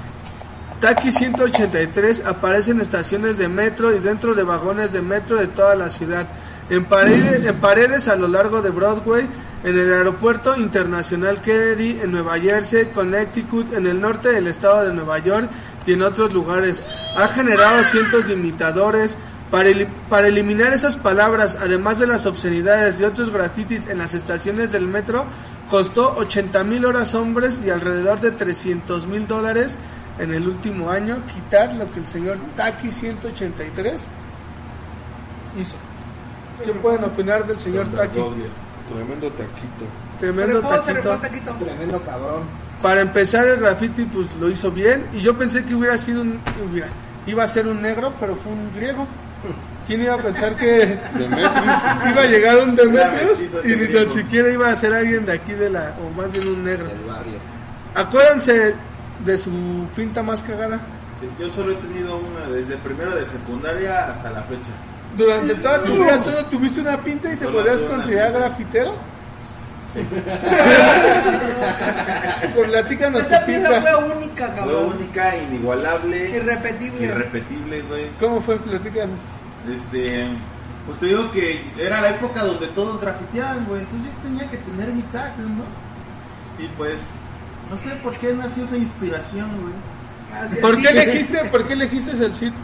[0.81, 5.75] Taki 183 aparece en estaciones de metro y dentro de vagones de metro de toda
[5.75, 6.27] la ciudad,
[6.71, 9.29] en paredes, en paredes a lo largo de Broadway,
[9.63, 14.95] en el aeropuerto internacional Kennedy, en Nueva Jersey, Connecticut, en el norte del estado de
[14.95, 15.51] Nueva York
[15.87, 16.83] y en otros lugares.
[17.15, 19.19] Ha generado cientos de imitadores.
[19.51, 19.69] Para,
[20.09, 24.87] para eliminar esas palabras, además de las obscenidades y otros grafitis en las estaciones del
[24.87, 25.27] metro,
[25.69, 29.77] costó 80 mil horas hombres y alrededor de 300 mil dólares
[30.21, 34.07] en el último año quitar lo que el señor Taki 183
[35.61, 35.77] hizo.
[36.65, 38.21] ¿Qué pueden opinar del señor Taki?
[38.93, 39.87] Tremendo taquito.
[40.15, 41.17] Se Tremendo taquito.
[41.17, 41.53] Taquito.
[41.55, 42.43] Tremendo cabrón.
[42.83, 46.41] Para empezar el graffiti pues lo hizo bien y yo pensé que hubiera sido un
[46.71, 46.89] hubiera-
[47.27, 49.07] iba a ser un negro, pero fue un griego.
[49.87, 54.71] ¿Quién iba a pensar que iba a llegar un Demetrius y ni tan siquiera iba
[54.71, 56.87] a ser alguien de aquí de la o más bien un negro?
[56.87, 57.39] Del barrio.
[57.95, 58.75] Acuérdense
[59.25, 59.51] de su
[59.95, 60.81] pinta más cagada.
[61.19, 64.71] Sí, yo solo he tenido una desde primero de secundaria hasta la fecha.
[65.17, 68.95] Durante toda tu vida solo tuviste una pinta y Solo podrías considerar grafitero.
[72.55, 73.81] Pues platícanos Esa pieza pinta.
[73.81, 74.93] fue única, Fue cabrón.
[74.97, 77.05] única, inigualable, Irrepetible.
[77.07, 78.11] irrepetible, güey.
[78.19, 78.57] ¿Cómo fue?
[78.59, 79.19] Platícanos.
[79.71, 80.29] Este,
[80.87, 83.81] pues te digo que era la época donde todos grafiteaban, güey.
[83.83, 85.65] Entonces yo tenía que tener mi tag, ¿no?
[86.65, 87.17] Y pues,
[87.71, 90.43] no sé por qué nació esa inspiración, güey.
[90.43, 92.59] Así- ¿Por qué elegiste, por qué elegiste el sitio?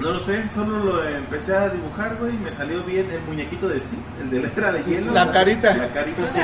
[0.00, 3.68] No lo sé, solo lo empecé a dibujar, güey, y me salió bien el muñequito
[3.68, 5.12] de sí, el de la era de hielo.
[5.12, 5.34] La güey.
[5.34, 5.74] carita.
[5.76, 6.22] La carita.
[6.32, 6.34] Pues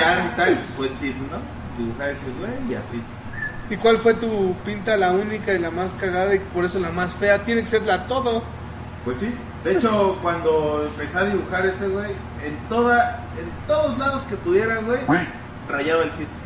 [0.00, 1.38] ya pues, fue Sid, ¿no?
[1.84, 3.02] Dibujar ese güey y así.
[3.68, 6.90] ¿Y cuál fue tu pinta la única y la más cagada y por eso la
[6.90, 7.38] más fea?
[7.44, 8.42] Tiene que ser la todo.
[9.04, 9.34] Pues sí.
[9.64, 12.12] De hecho, cuando empecé a dibujar ese güey,
[12.44, 15.00] en toda, en todos lados que pudiera, güey,
[15.68, 16.44] rayaba el sitio.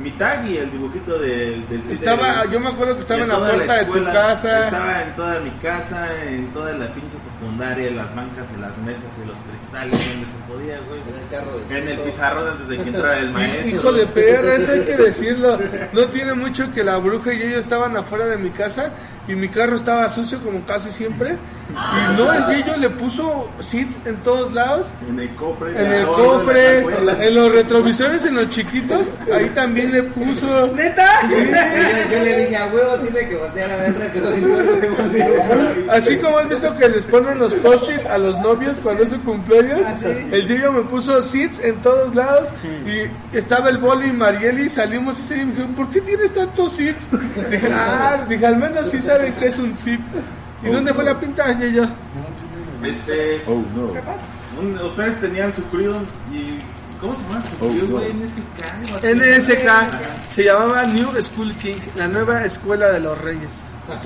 [0.00, 1.94] Mi tag y el dibujito del, del sitio.
[1.94, 4.60] Estaba, yo me acuerdo que estaba en la toda puerta de tu casa.
[4.64, 8.78] Estaba en toda mi casa, en toda la pinche secundaria, en las bancas, en las
[8.78, 11.00] mesas, en los cristales, donde se podía, güey.
[11.00, 12.04] En el carro de En el Cheto.
[12.04, 13.68] pizarrón antes de que entrara el maestro.
[13.76, 15.58] Hijo de perra, eso hay que decirlo.
[15.92, 18.92] No tiene mucho que la bruja y ellos estaban afuera de mi casa
[19.28, 21.36] y mi carro estaba sucio como casi siempre.
[21.70, 24.90] Y no, el Gillo le puso seats en todos lados.
[25.06, 25.70] En el cofre.
[25.78, 26.78] En el cofre,
[27.26, 30.66] en los retrovisores, en los chiquitos, ahí también le puso.
[30.68, 31.04] ¿Neta?
[31.30, 35.90] Yo, yo le dije, a huevo, tiene que voltear a ver retrovisor.
[35.92, 39.20] Así como has visto que les ponen los post-it a los novios cuando es su
[39.22, 40.06] cumpleaños, Ah, sí.
[40.32, 42.48] el Gillo me puso seats en todos lados
[42.86, 46.32] y estaba el Boli y Marieli y salimos y se me dijeron, ¿por qué tienes
[46.32, 47.08] tantos seats?
[47.50, 50.00] Dije, ah, dije, al menos sí saben que es un zip.
[50.62, 51.86] ¿Y dónde fue la pinta, Gillo?
[52.84, 53.92] Este, Oh no.
[54.60, 55.94] un- ustedes tenían su crew
[56.32, 56.58] y
[57.00, 57.98] ¿cómo se llama su Oh, crew, no.
[57.98, 58.12] güey?
[58.12, 59.04] NSK.
[59.14, 59.68] NSK
[60.30, 63.50] se llamaba New School King, la nueva escuela de los reyes.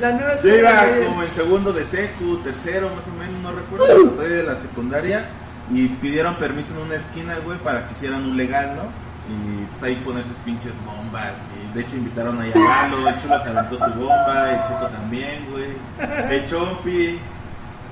[0.00, 3.34] La nueva Yo escuela iba de- como en segundo de secu, tercero más o menos,
[3.42, 5.28] no recuerdo, pero todavía de la secundaria
[5.70, 9.05] y pidieron permiso en una esquina, güey, para que hicieran un legal, ¿no?
[9.28, 13.18] Y pues ahí poner sus pinches bombas y de hecho invitaron ahí a Lalo, el
[13.20, 15.76] Chulo se aventó su bomba, el Checo también, güey,
[16.30, 17.18] el Chompi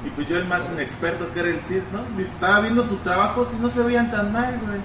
[0.05, 2.23] Y pues yo el más inexperto que era el Cid, ¿no?
[2.23, 4.79] Estaba viendo sus trabajos y no se veían tan mal, güey.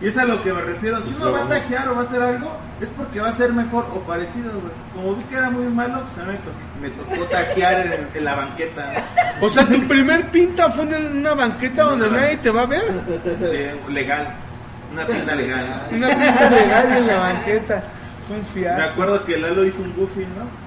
[0.00, 1.00] Y es a lo que me refiero.
[1.02, 3.52] Si uno va a tajear o va a hacer algo, es porque va a ser
[3.52, 4.72] mejor o parecido, güey.
[4.94, 8.08] Como vi que era muy malo, pues a mí me, tocó, me tocó tajear en,
[8.14, 8.92] en la banqueta.
[9.42, 12.84] O sea, tu primer pinta fue en una banqueta donde nadie te va a ver.
[13.42, 14.34] Sí, legal.
[14.92, 15.86] Una pinta legal.
[15.92, 17.84] Una pinta legal en la banqueta.
[18.26, 18.90] Fue un Me fiasco.
[18.92, 20.60] acuerdo que Lalo hizo un goofy, ¿no?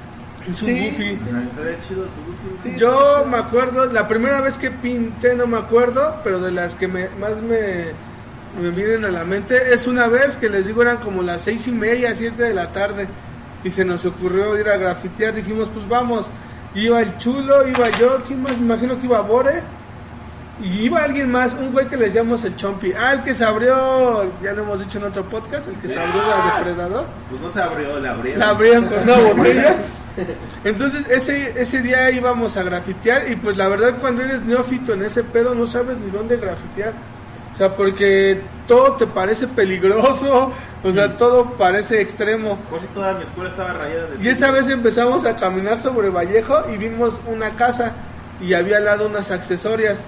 [0.51, 1.19] Es un Sí, goofy.
[1.53, 2.75] Se veía chido su goofy.
[2.77, 6.87] Yo me acuerdo, la primera vez que pinté no me acuerdo, pero de las que
[6.87, 7.85] me, más me,
[8.61, 11.67] me vienen a la mente es una vez que les digo eran como las seis
[11.67, 13.07] y media, siete de la tarde
[13.63, 16.27] y se nos ocurrió ir a grafitear, dijimos pues vamos,
[16.75, 18.51] iba el chulo, iba yo, ¿quién más?
[18.57, 19.61] Me imagino que iba Bore
[20.61, 23.43] y iba alguien más, un güey que les llamamos el Chompi, ah, el que se
[23.43, 27.05] abrió, ya lo hemos dicho en otro podcast, el que se abrió la depredador.
[27.29, 28.39] Pues no se abrió, la abrieron.
[28.39, 29.77] La abrieron con una botella.
[30.63, 35.03] Entonces ese, ese día íbamos a grafitear y pues la verdad cuando eres neófito en
[35.03, 36.93] ese pedo no sabes ni dónde grafitear.
[37.51, 40.51] O sea, porque todo te parece peligroso,
[40.83, 42.57] o sea, todo parece extremo.
[42.69, 46.09] Por si toda mi escuela estaba rayada de Y esa vez empezamos a caminar sobre
[46.09, 47.93] Vallejo y vimos una casa
[48.41, 50.01] y había al lado unas accesorias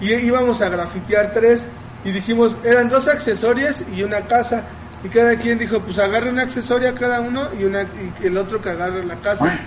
[0.00, 1.66] y íbamos a grafitear tres
[2.04, 4.64] y dijimos, eran dos accesorias y una casa
[5.02, 8.60] y cada quien dijo, pues agarre una accesoria cada uno y, una, y el otro
[8.60, 9.58] que agarre la casa.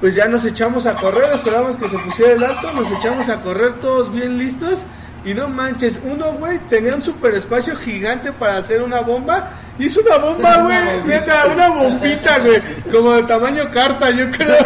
[0.00, 3.40] Pues ya nos echamos a correr, esperamos que se pusiera el alto, nos echamos a
[3.40, 4.84] correr todos bien listos
[5.24, 9.50] y no manches, uno, güey, tenía un super espacio gigante para hacer una bomba.
[9.78, 12.62] Hizo una bomba, güey, neta, una bombita, güey,
[12.92, 14.56] como de tamaño carta, yo creo.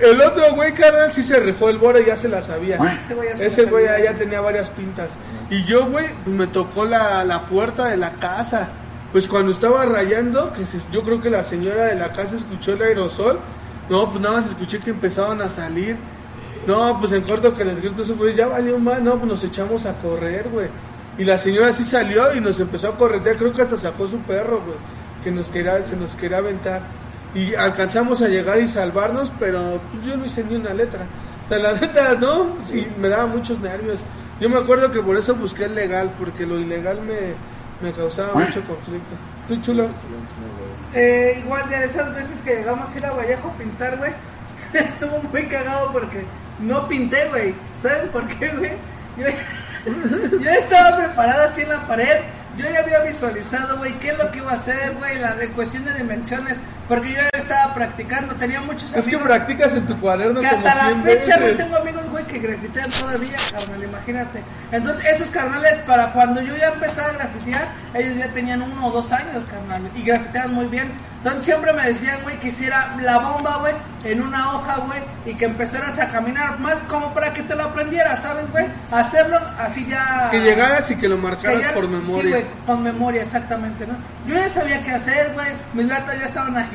[0.00, 2.76] El otro, güey, carnal, sí se rifó el borde, ya se la sabía.
[3.46, 5.18] Ese güey ya tenía varias pintas.
[5.50, 8.68] Y yo, güey, pues me tocó la, la puerta de la casa.
[9.12, 12.72] Pues cuando estaba rayando, que se- yo creo que la señora de la casa escuchó
[12.72, 13.38] el aerosol.
[13.88, 15.96] No, pues nada más escuché que empezaban a salir.
[16.66, 19.00] No, pues en corto que les grito eso, güey, ya valió más.
[19.00, 20.68] No, pues nos echamos a correr, güey.
[21.18, 23.36] Y la señora sí salió y nos empezó a corretear.
[23.36, 24.76] Creo que hasta sacó su perro, güey.
[25.22, 26.82] Que nos quería, se nos quería aventar.
[27.34, 31.06] Y alcanzamos a llegar y salvarnos, pero pues, yo no hice ni una letra.
[31.44, 33.98] O sea, la neta, no, sí, me daba muchos nervios.
[34.40, 37.34] Yo me acuerdo que por eso busqué el legal, porque lo ilegal me,
[37.86, 39.14] me causaba mucho conflicto.
[39.48, 39.88] ¿Tú, chulo?
[40.94, 44.12] Eh, igual de esas veces que llegamos a ir a Vallejo a pintar, güey,
[44.72, 46.24] estuvo muy cagado porque
[46.60, 47.54] no pinté, güey.
[47.74, 48.72] ¿Saben por qué, güey?
[49.16, 52.20] Yo, estaba preparado así en la pared.
[52.56, 55.48] Yo ya había visualizado, güey, qué es lo que iba a hacer, güey, la de
[55.48, 56.60] cuestión de dimensiones.
[56.88, 59.22] Porque yo ya estaba practicando, tenía muchos Es que amigos.
[59.22, 62.38] practicas en tu cuaderno Que como hasta la 100 fecha no tengo amigos, güey, que
[62.38, 64.42] grafitean todavía, carnal, imagínate.
[64.70, 68.90] Entonces, esos carnales, para cuando yo ya empezaba a grafitear, ellos ya tenían uno o
[68.90, 70.92] dos años, carnal, y grafiteaban muy bien.
[71.18, 73.72] Entonces, siempre me decían, güey, que hiciera la bomba, güey,
[74.04, 77.62] en una hoja, güey, y que empezaras a caminar más como para que te lo
[77.64, 78.66] aprendieras, ¿sabes, güey?
[78.90, 80.28] Hacerlo así ya...
[80.30, 82.30] Que llegaras y que lo marcaras Que ya- por Sí, memoria.
[82.30, 83.94] güey, con memoria, exactamente, ¿no?
[84.26, 85.46] Yo ya sabía qué hacer, güey.
[85.72, 86.73] Mis latas ya estaban agitadas,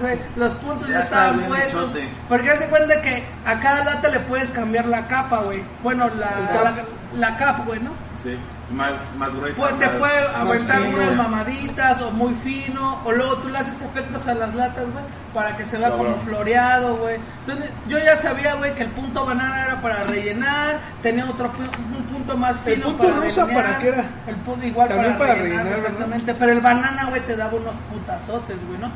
[0.00, 0.18] güey.
[0.36, 1.90] Los puntos ya, Ya estaba estaban puestos.
[1.94, 2.08] hechote.
[2.28, 5.62] Porque hace cuenta que a cada lata le puedes cambiar la capa, güey.
[5.82, 6.30] Bueno, la,
[6.62, 6.74] la,
[7.16, 7.90] la capa, güey, ¿no?
[8.22, 8.36] Sí,
[8.70, 9.62] más, más gruesa.
[9.62, 10.96] Pues te más- puede aguantar fino.
[10.96, 13.00] unas mamaditas o muy fino.
[13.04, 15.04] O luego tú le haces efectos a las latas, güey.
[15.32, 17.16] Para que se vea como floreado, güey.
[17.40, 20.80] Entonces yo ya sabía, güey, que el punto banana era para rellenar.
[21.02, 21.52] Tenía otro
[21.96, 24.04] un punto más ¿El fino punto para rosa delinear, para qué era?
[24.26, 26.34] El punto igual También para, para rellenar, rellenar, exactamente.
[26.34, 28.90] Pero el banana, güey, te daba unos putazotes, güey, ¿no?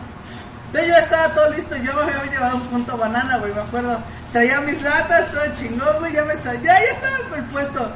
[0.66, 3.98] Entonces yo estaba todo listo, yo me había llevado un punto banana, güey, me acuerdo.
[4.32, 7.90] Traía mis latas, todo chingón, güey, ya me sa- ya, ya estaba el puesto.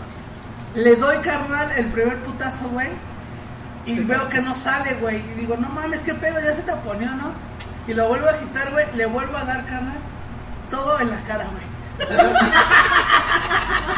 [0.74, 2.88] Le doy carnal el primer putazo, güey.
[3.86, 5.18] Y veo que no sale, güey.
[5.18, 7.32] Y digo, no mames, qué pedo, ya se te ponió, ¿no?
[7.86, 8.86] Y lo vuelvo a agitar, güey.
[8.94, 9.98] Le vuelvo a dar carnal.
[10.70, 11.73] Todo en la cara, güey.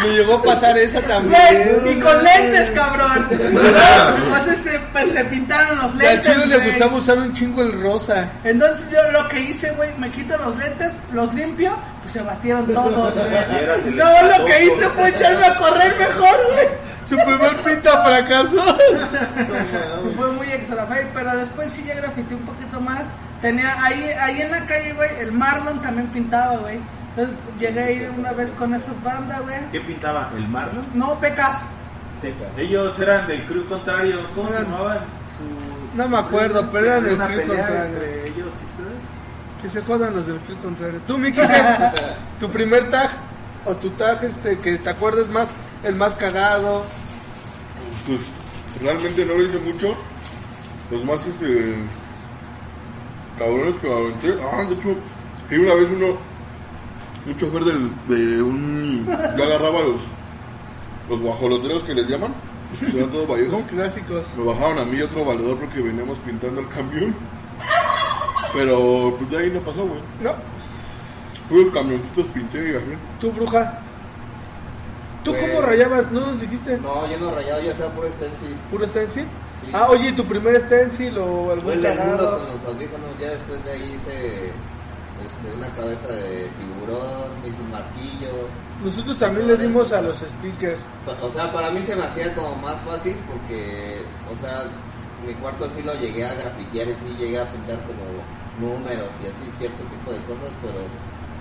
[0.02, 1.78] Me llegó a pasar esa también.
[1.82, 3.28] Güey, y con lentes, cabrón.
[4.40, 6.32] sea, se, pues, se pintaron los Y al lentes.
[6.32, 6.68] chino le güey.
[6.70, 8.28] gustaba usar un chingo el rosa.
[8.44, 12.66] Entonces yo lo que hice, güey, me quito los lentes, los limpio, pues se batieron
[12.66, 13.96] todos, güey.
[13.96, 16.68] No, lo que hice fue echarme a correr mejor, güey.
[17.08, 18.62] Su primer pinta fracasó.
[20.16, 23.08] Fue muy extra pero después sí ya grafité un poquito más.
[23.40, 26.78] Tenía ahí, ahí en la calle, güey, el Marlon también pintaba, güey.
[27.16, 29.70] Entonces llegué a ir una vez con esas bandas, güey.
[29.72, 30.30] ¿Qué pintaba?
[30.36, 30.84] ¿El Marlon?
[30.92, 31.62] No, pecas.
[32.20, 32.28] Sí.
[32.58, 34.28] Ellos eran del crew contrario.
[34.34, 34.98] ¿Cómo se llamaban?
[35.36, 35.96] Su...
[35.96, 37.84] No me acuerdo, pero eran del crew pelea contrario.
[37.84, 39.18] entre ellos y ustedes.
[39.62, 41.00] Que se jodan los del club contrario.
[41.06, 41.40] Tú, Miki,
[42.40, 43.10] tu primer tag
[43.64, 45.48] o tu tag este que te acuerdes más,
[45.84, 46.84] el más cagado.
[48.06, 48.20] Pues
[48.82, 49.96] realmente no lo hice mucho.
[50.90, 51.76] Los más este.
[53.38, 54.34] Cabrones que me aventé.
[54.42, 54.96] Ah, de hecho,
[55.48, 56.35] que una vez uno
[57.26, 59.06] un chofer del, de un...
[59.36, 60.00] Yo agarraba los,
[61.08, 62.32] los guajoloteros que les llaman,
[62.78, 63.52] que eran todos Vallejo.
[63.52, 64.26] Los clásicos.
[64.36, 67.14] Me bajaron a mí y otro valedor porque veníamos pintando el camión.
[68.52, 70.00] Pero pues de ahí no pasó, güey.
[70.22, 70.34] No,
[71.50, 72.96] Los camioncitos pinté y así.
[73.20, 73.80] tú, bruja.
[75.24, 76.10] ¿Tú Pues- cómo rayabas?
[76.12, 76.78] ¿No nos dijiste?
[76.78, 78.54] No, yo no rayado, yo hacía puro stencil.
[78.70, 79.24] ¿Puro stencil?
[79.60, 79.70] Sí.
[79.72, 82.38] Ah, oye, ¿tu primer stencil o Fue algún el mundo cagado?
[82.38, 84.52] con los audífonos, ya después de ahí hice
[85.24, 88.48] este, una cabeza de tiburón, un martillo.
[88.84, 90.80] Nosotros también le dimos a los stickers.
[91.22, 94.02] O sea, para mí se me hacía como más fácil porque,
[94.32, 94.64] o sea,
[95.26, 98.04] mi cuarto sí lo llegué a grafitear y sí llegué a pintar como
[98.60, 100.80] números y así cierto tipo de cosas, pero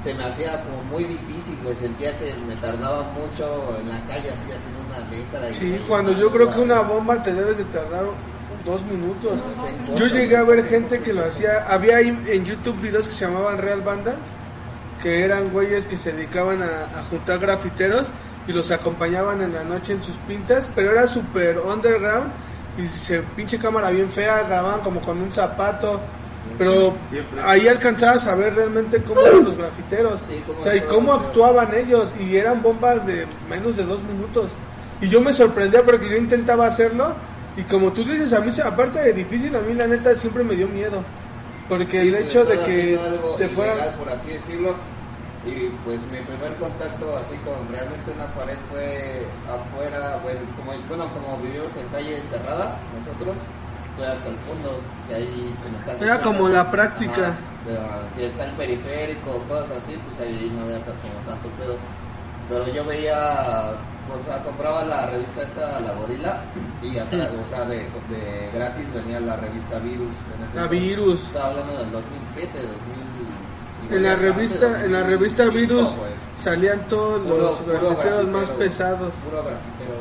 [0.02, 4.30] se me hacía como muy difícil, me sentía que me tardaba mucho en la calle
[4.32, 5.50] así haciendo una letra.
[5.50, 8.06] y Sí, cuando yo creo que una bomba te debes de tardar
[8.66, 9.39] dos minutos.
[9.95, 11.66] Yo llegué a ver gente que lo hacía.
[11.68, 14.34] Había ahí en YouTube videos que se llamaban Real Vandals,
[15.01, 18.11] que eran güeyes que se dedicaban a, a juntar grafiteros
[18.47, 22.32] y los acompañaban en la noche en sus pintas, pero era súper underground
[22.78, 25.99] y se pinche cámara bien fea, grababan como con un zapato.
[26.57, 27.41] Pero Siempre.
[27.43, 30.22] ahí alcanzabas a ver realmente cómo eran los grafiteros.
[30.30, 32.11] Sí, o sea, y cómo actuaban ellos.
[32.20, 34.51] Y eran bombas de menos de dos minutos.
[35.01, 37.16] Y yo me sorprendía porque yo intentaba hacerlo.
[37.58, 40.56] Y como tú dices, a mí, aparte de difícil, a mí la neta siempre me
[40.56, 41.03] dio miedo.
[41.70, 42.99] Porque el Sí, hecho de que
[43.38, 43.78] te fueran...
[43.97, 44.76] por así decirlo.
[45.45, 51.08] Y pues mi primer contacto así con realmente una pared fue afuera, bueno, como, bueno,
[51.14, 53.38] como vivimos en calles cerradas nosotros,
[53.95, 57.28] fue hasta el fondo, que ahí como casi Era como la práctica.
[57.28, 61.78] Ajá, que está el periférico, cosas así, pues ahí no había como tanto pedo.
[62.49, 63.74] Pero yo veía,
[64.14, 66.41] o sea, compraba la revista esta, La Gorila,
[66.82, 70.08] y atrás, o sea, de, de gratis venía la revista Virus.
[70.38, 70.70] En ese La entonces.
[70.88, 71.24] Virus.
[71.26, 73.97] Estaba hablando del 2007, 2000.
[73.97, 76.12] En la revista, antes, en la revista 2005, Virus güey.
[76.36, 79.14] salían todos Puro- los puro grafiteros más pesados.
[79.16, 79.93] Puro grafitero,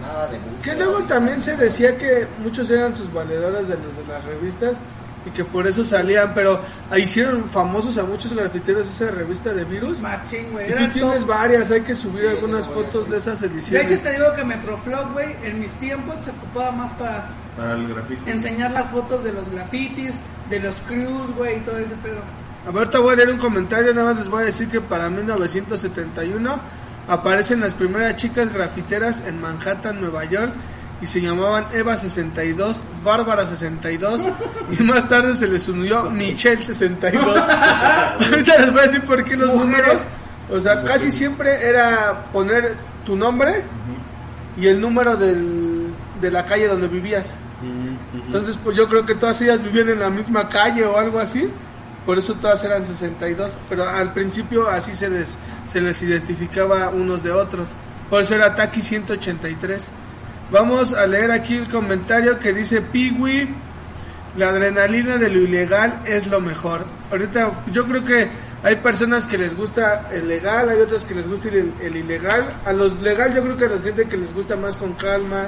[0.00, 0.62] nada de música.
[0.72, 4.78] Que luego también se decía que muchos eran sus valedores de los de las revistas
[5.24, 6.60] y que por eso salían, pero
[6.96, 10.00] hicieron famosos a muchos grafiteros esa revista de Virus.
[10.00, 10.70] Machín, güey.
[10.70, 11.28] Y tú tienes top.
[11.28, 14.02] varias, hay que subir Sí, algunas fotos de esas De hecho, ediciones.
[14.02, 18.22] te digo que Metroflog, güey, en mis tiempos se ocupaba más para Para el grafito.
[18.28, 20.20] enseñar las fotos de los grafitis,
[20.50, 22.20] de los crews, güey, y todo ese pedo.
[22.66, 24.80] A ver, te voy a leer un comentario, nada más les voy a decir que
[24.80, 26.60] para 1971
[27.08, 30.52] aparecen las primeras chicas grafiteras en Manhattan, Nueva York,
[31.02, 34.28] y se llamaban Eva 62, Bárbara 62,
[34.78, 37.38] y más tarde se les unió Michelle 62.
[38.30, 40.04] Ahorita les voy a decir por qué los números,
[40.48, 43.64] o sea, casi siempre era poner tu nombre
[44.56, 45.88] y el número del,
[46.20, 47.34] de la calle donde vivías.
[48.14, 51.48] Entonces, pues yo creo que todas ellas vivían en la misma calle o algo así.
[52.04, 53.56] Por eso todas eran 62.
[53.68, 55.36] Pero al principio así se les,
[55.68, 57.74] se les identificaba unos de otros.
[58.10, 59.90] Por eso era Taki 183.
[60.52, 63.48] Vamos a leer aquí el comentario que dice Piwi.
[64.36, 66.84] La adrenalina de lo ilegal es lo mejor.
[67.10, 68.28] Ahorita yo creo que
[68.62, 72.44] hay personas que les gusta el legal, hay otras que les gusta el, el ilegal.
[72.66, 75.46] A los legal yo creo que a la gente que les gusta más con calma,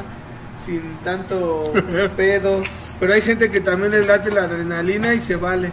[0.56, 1.74] sin tanto
[2.16, 2.62] pedo.
[2.98, 5.70] Pero hay gente que también les late la adrenalina y se vale.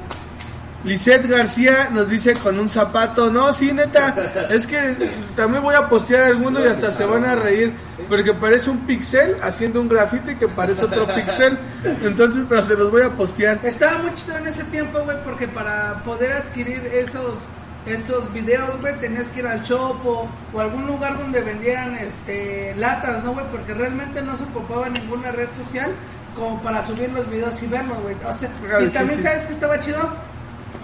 [0.84, 4.16] Lisette García nos dice con un zapato, no, sí, neta,
[4.50, 4.96] es que
[5.36, 7.74] también voy a postear alguno y hasta se van a reír,
[8.10, 11.58] porque parece un pixel haciendo un grafite que parece otro pixel,
[12.04, 13.60] entonces, pero se los voy a postear.
[13.64, 17.40] Estaba muy chido en ese tiempo, güey, porque para poder adquirir esos
[17.86, 22.76] esos videos, güey, tenías que ir al shop o, o algún lugar donde vendieran este
[22.76, 23.46] latas, ¿no, güey?
[23.52, 25.92] Porque realmente no se ocupaba ninguna red social
[26.36, 28.16] como para subir los videos y verlos, güey.
[28.28, 28.50] O sea,
[28.82, 29.22] y también.
[29.22, 30.00] ¿sabes que estaba chido?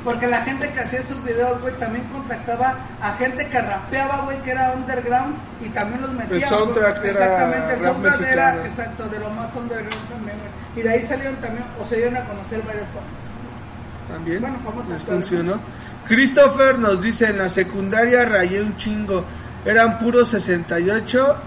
[0.03, 4.37] Porque la gente que hacía esos videos, güey, también contactaba a gente que rapeaba, güey,
[4.41, 5.35] que era underground
[5.65, 6.37] y también los metía.
[6.37, 8.65] El soundtrack era Exactamente, el soundtrack era, mexicano.
[8.65, 10.79] exacto, de lo más underground también, güey.
[10.79, 13.11] Y de ahí salieron también, o se dieron a conocer varias formas.
[14.07, 15.59] También Bueno, vamos a les funcionó.
[16.07, 19.25] Christopher nos dice, en la secundaria rayé un chingo,
[19.65, 21.37] eran puros 68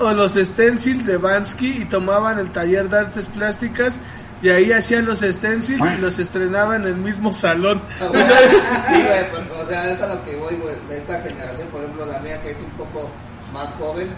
[0.00, 3.98] o los stencils de Bansky y tomaban el taller de artes plásticas
[4.42, 7.80] y ahí hacían los stencils y los estrenaban en el mismo salón.
[8.00, 11.80] Sí, güey, pero, o sea, es a lo que voy, güey, de esta generación, por
[11.82, 13.08] ejemplo, la mía que es un poco
[13.52, 14.10] más joven.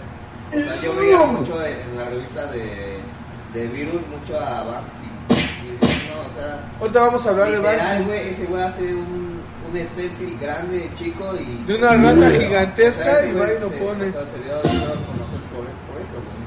[0.49, 2.97] O sea, yo veía mucho en, en la revista de,
[3.53, 5.05] de Virus, mucho a Banksy.
[5.29, 8.03] Y decía, no, o sea, Ahorita vamos a hablar de literal, Banksy.
[8.05, 11.63] güey, ese güey hace un, un stencil grande, chico y...
[11.65, 14.07] De una rata gigantesca o sea, y va y lo pone.
[14.07, 16.45] O sea, se dio a conocer por, por eso, güey.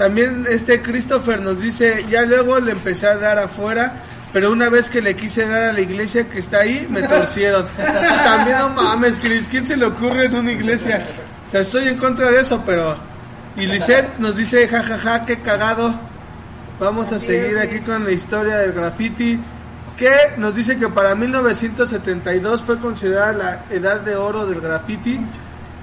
[0.00, 3.96] También este Christopher nos dice, ya luego le empecé a dar afuera,
[4.32, 7.66] pero una vez que le quise dar a la iglesia que está ahí, me torcieron.
[8.24, 11.02] también no mames, Chris, ¿quién se le ocurre en una iglesia?
[11.46, 12.96] O sea, estoy en contra de eso, pero...
[13.56, 15.92] Y Lisette nos dice, jajaja, qué cagado.
[16.78, 19.38] Vamos a seguir es, aquí con la historia del graffiti.
[19.98, 25.20] Que nos dice que para 1972 fue considerada la edad de oro del graffiti.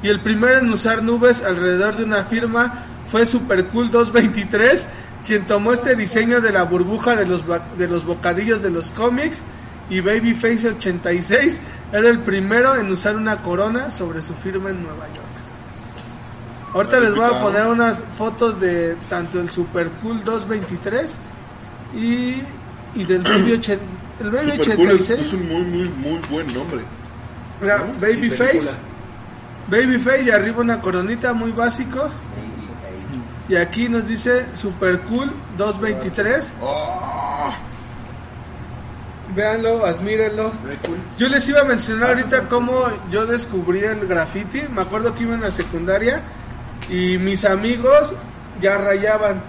[0.01, 4.87] Y el primero en usar nubes alrededor de una firma fue Supercool 223,
[5.25, 7.43] quien tomó este diseño de la burbuja de los,
[7.77, 9.41] de los bocadillos de los cómics.
[9.89, 11.61] Y Babyface 86
[11.93, 15.25] era el primero en usar una corona sobre su firma en Nueva York.
[16.73, 21.17] Ahorita les voy a poner unas fotos de tanto el Super Cool 223
[21.95, 22.41] y,
[22.95, 23.79] y del Baby, ochen-
[24.19, 25.19] el Baby Super Cool es, 86.
[25.27, 26.81] es un muy, muy, muy buen nombre.
[27.61, 27.85] Mira, ¿no?
[27.99, 28.69] Babyface.
[29.69, 32.09] Babyface y arriba una coronita muy básico.
[33.49, 36.53] Y aquí nos dice Super Cool 223.
[39.35, 40.51] Véanlo, admírenlo.
[41.17, 42.73] Yo les iba a mencionar ahorita cómo
[43.09, 44.63] yo descubrí el graffiti.
[44.73, 46.21] Me acuerdo que iba en la secundaria
[46.89, 48.13] y mis amigos
[48.61, 49.41] ya rayaban.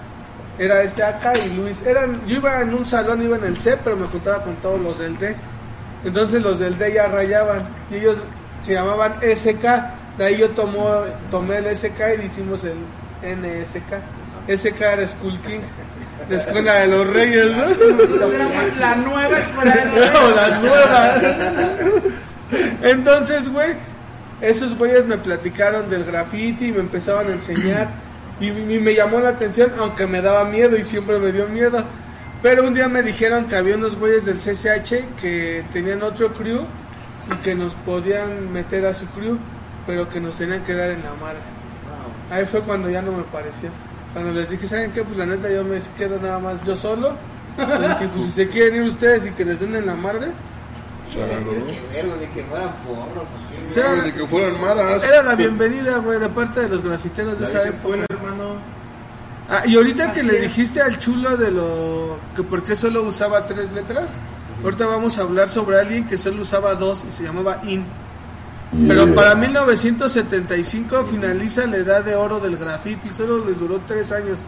[0.58, 1.82] Era este acá y Luis.
[1.82, 4.80] Eran, yo iba en un salón, iba en el C, pero me juntaba con todos
[4.80, 5.34] los del D.
[6.04, 8.16] Entonces los del D ya rayaban y ellos
[8.60, 9.64] se llamaban SK.
[10.18, 12.76] De ahí yo tomo, tomé el SK y hicimos el
[13.22, 14.56] NSK.
[14.56, 15.60] SK era Skull King,
[16.28, 17.64] la escuela de los reyes, ¿no?
[18.80, 21.22] La nueva escuela de No, las nuevas.
[22.82, 23.74] Entonces, güey,
[24.40, 27.88] esos güeyes me platicaron del graffiti y me empezaban a enseñar.
[28.40, 31.84] Y, y me llamó la atención, aunque me daba miedo y siempre me dio miedo.
[32.42, 36.62] Pero un día me dijeron que había unos güeyes del CCH que tenían otro crew
[37.32, 39.36] y que nos podían meter a su crew,
[39.86, 41.57] pero que nos tenían que dar en la madre.
[42.30, 43.70] Ahí fue cuando ya no me pareció.
[44.12, 45.02] Cuando les dije, ¿saben qué?
[45.04, 47.12] Pues la neta yo me quedo nada más yo solo.
[47.58, 50.26] Dije, pues si se quieren ir ustedes y que les den en la madre.
[51.08, 53.28] De que ver, güey, de que fueran porros.
[53.30, 55.02] ¿o de que fueran maras.
[55.02, 57.74] Era la bienvenida, güey, de parte de los grafiteros de La esa época.
[57.76, 58.44] escuela, hermano.
[59.50, 60.42] Ah, y ahorita que le es.
[60.42, 64.10] dijiste al chulo de lo que por qué solo usaba tres letras,
[64.62, 67.86] ahorita vamos a hablar sobre alguien que solo usaba dos y se llamaba In.
[68.86, 74.40] Pero para 1975 finaliza la edad de oro del graffiti, solo les duró tres años.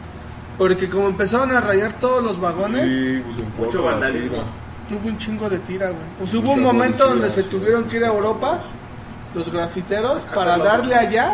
[0.58, 4.42] Porque como empezaron a rayar todos los vagones, Sí, pues en Mucho vandalismo.
[4.90, 6.02] hubo un chingo de tira, güey.
[6.18, 7.48] Pues hubo Mucha un momento policía, donde se sí.
[7.48, 8.60] tuvieron que ir a Europa,
[9.34, 11.32] los grafiteros, para darle allá,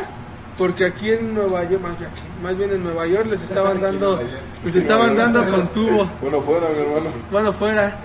[0.57, 3.81] porque aquí en Nueva York, más bien, aquí, más bien en Nueva York, les estaban
[3.81, 4.21] dando,
[4.65, 6.09] les estaban dando con tubo.
[6.23, 7.11] Bueno, fuera, mi hermano.
[7.33, 7.97] Bueno, fuera.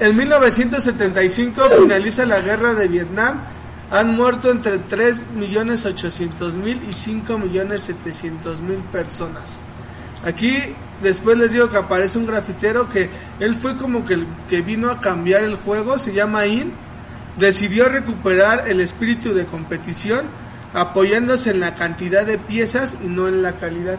[0.00, 3.38] En 1975 finaliza la guerra de Vietnam.
[3.92, 9.60] Han muerto entre 3.800.000 y 5.700.000 personas.
[10.24, 10.58] Aquí
[11.02, 14.90] después les digo que aparece un grafitero que él fue como que el que vino
[14.90, 16.72] a cambiar el juego, se llama In.
[17.38, 20.26] Decidió recuperar el espíritu de competición
[20.74, 23.98] apoyándose en la cantidad de piezas y no en la calidad.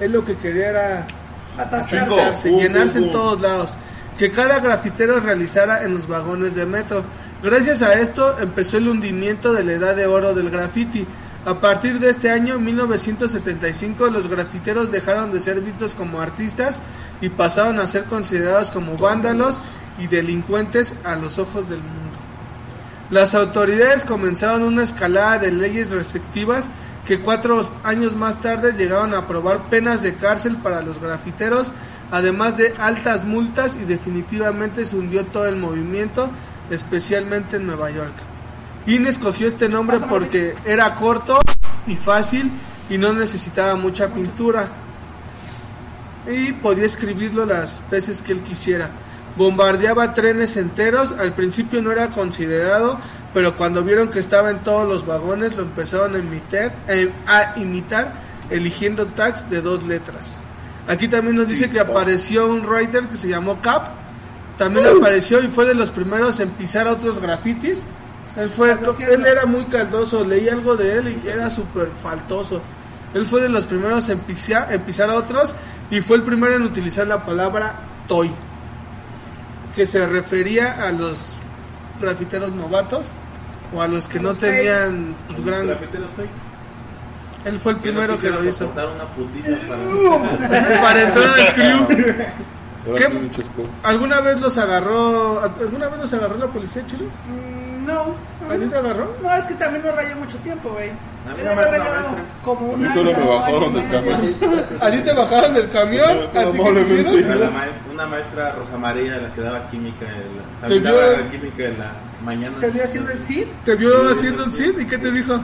[0.00, 1.06] Él lo que quería era
[1.56, 2.50] Atascarse.
[2.50, 3.76] llenarse en todos lados.
[4.18, 7.02] Que cada grafitero realizara en los vagones de metro.
[7.40, 11.06] Gracias a esto empezó el hundimiento de la edad de oro del graffiti.
[11.46, 16.82] A partir de este año, 1975, los grafiteros dejaron de ser vistos como artistas
[17.20, 19.60] y pasaron a ser considerados como vándalos
[20.00, 22.18] y delincuentes a los ojos del mundo.
[23.10, 26.68] Las autoridades comenzaron una escalada de leyes restrictivas
[27.06, 31.72] que cuatro años más tarde llegaron a aprobar penas de cárcel para los grafiteros,
[32.10, 36.28] además de altas multas y definitivamente se hundió todo el movimiento,
[36.70, 38.14] especialmente en Nueva York.
[38.86, 41.38] IN escogió este nombre porque era corto
[41.86, 42.50] y fácil
[42.88, 44.68] y no necesitaba mucha pintura
[46.26, 48.90] y podía escribirlo las veces que él quisiera.
[49.36, 52.98] Bombardeaba trenes enteros, al principio no era considerado,
[53.32, 57.58] pero cuando vieron que estaba en todos los vagones lo empezaron a imitar, eh, a
[57.58, 58.12] imitar
[58.50, 60.40] eligiendo tags de dos letras.
[60.86, 63.88] Aquí también nos dice que apareció un writer que se llamó Cap,
[64.58, 67.84] también apareció y fue de los primeros en pisar otros grafitis.
[68.36, 72.60] Él, fue, él era muy caldoso, leí algo de él y era súper faltoso.
[73.14, 75.54] Él fue de los primeros en pisar, en pisar a otros
[75.90, 78.30] y fue el primero en utilizar la palabra toy,
[79.74, 81.32] que se refería a los
[82.00, 83.12] grafiteros novatos
[83.72, 85.68] o a los que no tenían pues, gran...
[85.68, 86.42] Grafiteros fakes.
[87.44, 88.52] Él fue el Que no primero que lo hizo.
[88.52, 90.80] soportar una putiza para...
[90.82, 91.86] Para entrar al crew.
[92.96, 93.08] ¿Qué?
[93.82, 97.04] ¿Alguna vez los agarró, alguna vez los agarró la policía, chulo?
[97.04, 98.14] Mm, No.
[98.50, 99.14] ¿A ti te agarró?
[99.22, 100.90] No, es que también no rayé mucho tiempo, güey.
[100.90, 101.84] A mí una maestra.
[102.42, 102.94] Como A un mí año.
[102.94, 104.20] solo me bajaron del camión.
[104.80, 106.10] ¿A ti te bajaron del camión?
[106.10, 107.10] ¿A ti qué te Amablemente.
[107.10, 107.32] hicieron?
[107.32, 110.82] A la maestra, una maestra Rosa María, la que daba química, en la, ¿Te también
[110.82, 110.96] vio?
[110.96, 111.92] daba química en la
[112.24, 112.58] mañana.
[112.60, 113.46] ¿Te vio haciendo el CID?
[113.64, 115.36] ¿Te vio haciendo el CID y qué te dijo?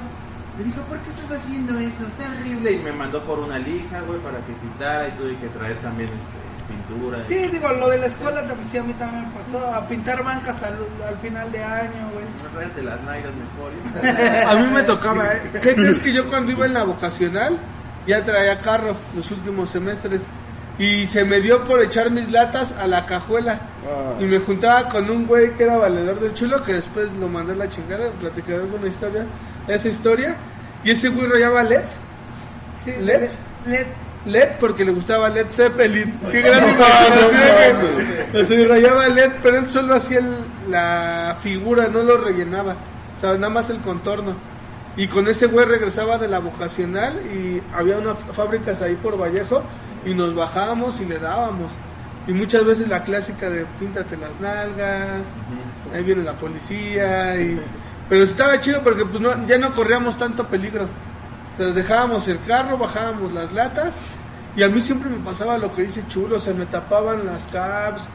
[0.56, 2.06] Me dijo, ¿por qué estás haciendo eso?
[2.06, 2.72] Está horrible.
[2.72, 6.08] Y me mandó por una lija, güey, para que pintara y tuve que traer también
[6.18, 6.32] este,
[6.68, 7.22] pintura.
[7.24, 9.66] Sí, digo, lo de la escuela también, sí, a mí también me pasó.
[9.74, 12.24] A pintar bancas al, al final de año, güey.
[12.54, 14.46] Ráyate las nalgas mejores.
[14.46, 15.42] A mí me tocaba, ¿eh?
[15.62, 17.58] ¿Qué crees que yo cuando iba en la vocacional
[18.06, 20.26] ya traía carro los últimos semestres?
[20.76, 23.60] Y se me dio por echar mis latas a la cajuela.
[23.86, 24.20] Ah.
[24.20, 27.52] Y me juntaba con un güey que era valedor del chulo, que después lo mandé
[27.52, 29.24] a la chingada, platicaré alguna historia,
[29.68, 30.34] esa historia.
[30.82, 31.82] Y ese güey rayaba LED,
[32.80, 33.30] Sí, ¿Led?
[33.66, 33.86] LED.
[34.26, 36.18] LED porque le gustaba Led Zeppelin.
[36.30, 37.80] Qué gran No, imaginación, no
[38.32, 38.42] güey.
[38.42, 40.36] O sea, rayaba LED, pero él solo hacía el-
[40.70, 42.72] la figura, no lo rellenaba.
[43.14, 44.34] O sea, nada más el contorno.
[44.96, 49.62] Y con ese güey regresaba de la vocacional y había unas fábricas ahí por Vallejo
[50.06, 51.72] y nos bajábamos y le dábamos.
[52.26, 55.26] Y muchas veces la clásica de píntate las nalgas,
[55.94, 57.36] ahí viene la policía.
[57.40, 57.60] Y...
[58.08, 60.84] Pero estaba chido porque pues, no- ya no corríamos tanto peligro.
[60.84, 63.94] O sea, dejábamos el carro, bajábamos las latas
[64.56, 68.08] y a mí siempre me pasaba lo que dice Chulo, se me tapaban las caps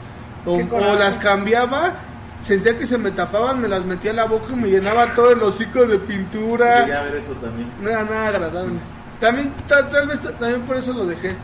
[0.46, 0.60] o,
[0.98, 1.94] las cambiaba,
[2.40, 5.32] sentía que se me tapaban, me las metía a la boca y me llenaba todo
[5.32, 6.82] el hocico de pintura.
[6.86, 7.70] Llegué a ver eso también.
[7.82, 8.76] No era nada agradable.
[9.20, 11.36] También, ta- tal vez ta- también por eso lo dejé,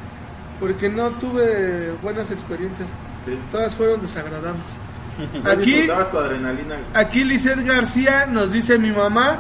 [0.60, 2.88] porque no tuve buenas experiencias,
[3.26, 3.38] Sí.
[3.52, 4.78] todas fueron desagradables.
[5.46, 6.76] Aquí, tu adrenalina.
[6.94, 9.40] Aquí Lizeth García nos dice mi mamá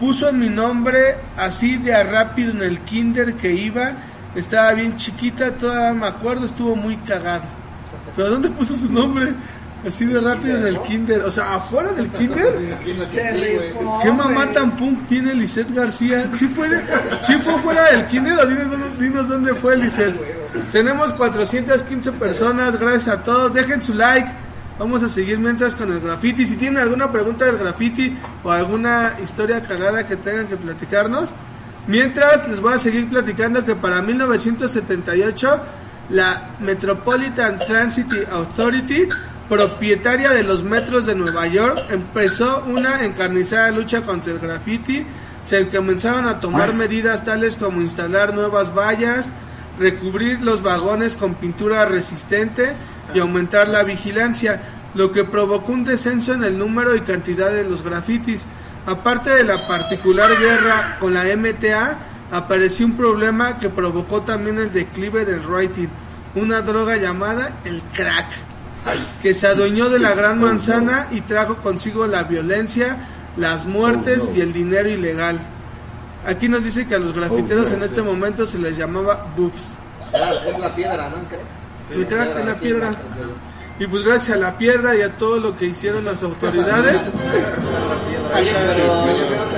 [0.00, 3.92] puso mi nombre así de a rápido en el kinder que iba,
[4.34, 7.42] estaba bien chiquita, todavía me acuerdo, estuvo muy cagado.
[8.16, 9.32] ¿Pero dónde puso su nombre?
[9.86, 12.52] Así de rápido en el kinder, o sea, afuera del kinder.
[14.02, 16.28] ¿Qué mamá tan punk tiene Lisette García?
[16.32, 16.68] ¿Sí fue,
[17.22, 20.16] ¿Sí fue fuera del kinder o dinos, dónde- dinos dónde fue Lisette?
[20.72, 23.54] Tenemos 415 personas, gracias a todos.
[23.54, 24.28] Dejen su like.
[24.78, 26.46] Vamos a seguir mientras con el graffiti.
[26.46, 31.34] Si tienen alguna pregunta del graffiti o alguna historia cagada que tengan que platicarnos.
[31.88, 35.60] Mientras les voy a seguir platicando que para 1978
[36.10, 39.08] la Metropolitan Transit Authority,
[39.48, 45.06] propietaria de los metros de Nueva York, empezó una encarnizada lucha contra el graffiti.
[45.42, 49.32] Se comenzaron a tomar medidas tales como instalar nuevas vallas,
[49.78, 52.74] recubrir los vagones con pintura resistente
[53.14, 54.60] y aumentar la vigilancia,
[54.92, 58.46] lo que provocó un descenso en el número y cantidad de los grafitis.
[58.88, 61.98] Aparte de la particular guerra con la MTA,
[62.32, 65.88] apareció un problema que provocó también el declive del writing,
[66.34, 68.30] una droga llamada el crack,
[69.20, 72.96] que se adueñó de la gran manzana y trajo consigo la violencia,
[73.36, 75.38] las muertes y el dinero ilegal.
[76.26, 79.76] Aquí nos dice que a los grafiteros en este momento se les llamaba buffs.
[80.46, 81.16] Es la piedra, ¿no?
[81.28, 82.00] Creo.
[82.00, 82.90] El crack en la piedra.
[83.78, 87.02] Y pues gracias a la piedra y a todo lo que hicieron las autoridades.
[88.34, 89.56] Oye, acá- pero yo creo que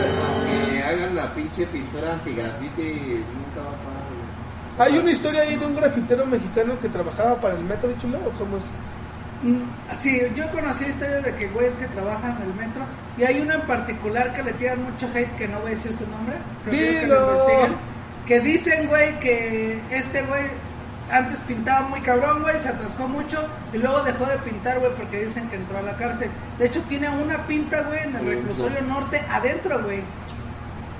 [0.69, 4.01] aunque hagan la pinche pintura antigrafiti, nunca va a parar.
[4.79, 8.31] Hay una historia ahí de un grafitero mexicano que trabajaba para el metro chulo o
[8.39, 8.65] cómo es.
[9.43, 9.63] Mm,
[9.97, 12.83] Sí, yo conocí historias de que güeyes que trabajan en el metro
[13.17, 15.93] y hay uno en particular que le tiran mucho hate que no voy a decir
[15.95, 17.77] su nombre, prefiero que lo investiguen,
[18.27, 20.43] que dicen güey que este güey
[21.13, 25.25] antes pintaba muy cabrón güey, se atascó mucho y luego dejó de pintar güey porque
[25.25, 26.31] dicen que entró a la cárcel.
[26.59, 30.03] De hecho tiene una pinta güey en el reclusorio norte adentro güey.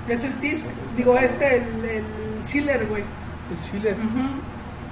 [0.07, 0.65] Es el TISC,
[0.97, 2.05] digo este el, el
[2.45, 3.03] Sealer güey.
[3.73, 3.93] El.
[3.93, 4.29] Ujú.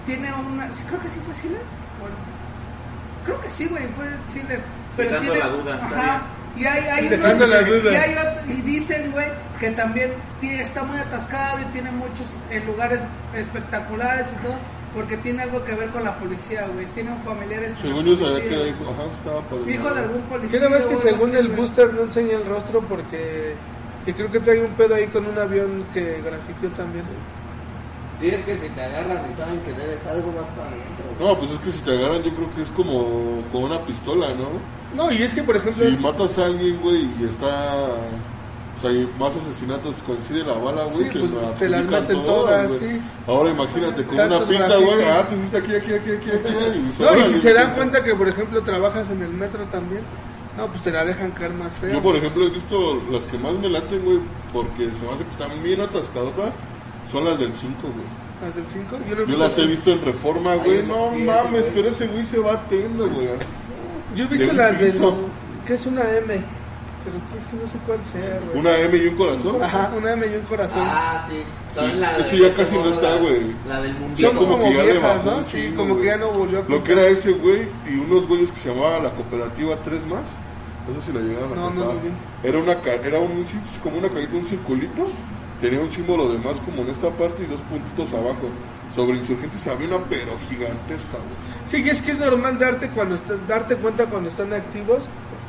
[0.05, 0.73] Tiene una.
[0.73, 1.61] sí, creo que sí fue Sealer.
[1.99, 2.15] Bueno,
[3.25, 4.61] creo que sí, güey, fue Sealer.
[4.97, 5.39] Pero tiene.
[5.39, 6.21] la duda, está Ajá.
[6.57, 7.91] Y hay, hay unos- la duda.
[7.91, 9.27] Y, hay otro- y dicen, güey,
[9.59, 10.11] que también
[10.41, 13.01] tiene- está muy atascado y tiene muchos eh, lugares
[13.33, 14.55] espectaculares y todo,
[14.93, 16.85] porque tiene algo que ver con la policía, güey.
[16.87, 17.77] Tiene un familiares.
[17.77, 19.73] en la Según yo sabía que era hijo, ajá, estaba padre.
[19.73, 20.59] Hijo de algún policía.
[20.59, 23.55] Quiero ver o que según así, el booster no enseña el rostro porque
[24.05, 27.05] que creo que trae un pedo ahí con un avión que grafiteó también.
[28.19, 31.05] Sí, es que si te agarran y saben que debes algo más para adentro.
[31.19, 34.33] No, pues es que si te agarran yo creo que es como con una pistola,
[34.33, 34.49] ¿no?
[34.95, 35.85] No, y es que por ejemplo.
[35.85, 37.95] Si matas a alguien, güey, y está...
[38.79, 41.85] O sea, hay más asesinatos, coincide la bala, güey, Sí, te, pues, la te las
[41.85, 42.79] meten todas, güey.
[42.79, 43.01] sí.
[43.27, 46.53] Ahora imagínate, con Tantos una pinta, güey, ah, tú hiciste aquí, aquí, aquí, aquí, aquí,
[46.99, 50.01] y No, y si se dan cuenta que, por ejemplo, trabajas en el metro también,
[50.57, 51.91] no, pues te la dejan caer más feo.
[51.91, 54.19] Yo, por ejemplo, he visto las que más me laten, güey,
[54.53, 56.53] porque se me hace que están bien atascadotas,
[57.11, 57.93] son las del 5, güey.
[58.41, 61.89] Las del 5, yo, Yo las he visto en Reforma, güey, no sí, mames, pero
[61.89, 63.27] ese güey se va atendo, güey.
[64.15, 64.93] yo he visto de las del.
[65.67, 66.41] que es una M?
[67.29, 68.59] Pero es que no sé cuál sea, güey.
[68.59, 69.63] Una M y un corazón.
[69.63, 70.83] Ajá, una M y un corazón.
[70.85, 71.43] Ah, sí.
[71.75, 73.41] También la Eso ya casi no está, la- güey.
[73.67, 74.33] La del Son mundial.
[74.35, 75.43] como como que ya le viejas, bajó ¿no?
[75.43, 78.27] Sí, chingo, como que ya no volvió a Lo que era ese güey y unos
[78.27, 80.21] güeyes que se llamaba la cooperativa 3 más.
[80.87, 82.09] No sé si lo llegaron a No, no vi.
[82.43, 85.05] Era, una, ca- era un, pues, como una cajita, un circulito.
[85.61, 88.49] Tenía un símbolo de más como en esta parte y dos puntitos abajo.
[88.95, 91.37] Sobre insurgentes había una pero gigantesca, güey.
[91.65, 93.15] Sí, es que es normal darte cuando
[93.47, 95.03] darte cuenta cuando están activos,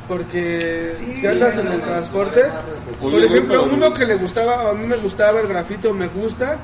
[0.07, 2.41] porque Sí, si andas en el transporte,
[2.99, 6.57] por ejemplo, uno que le gustaba, a mí me gustaba el grafito, o me gusta,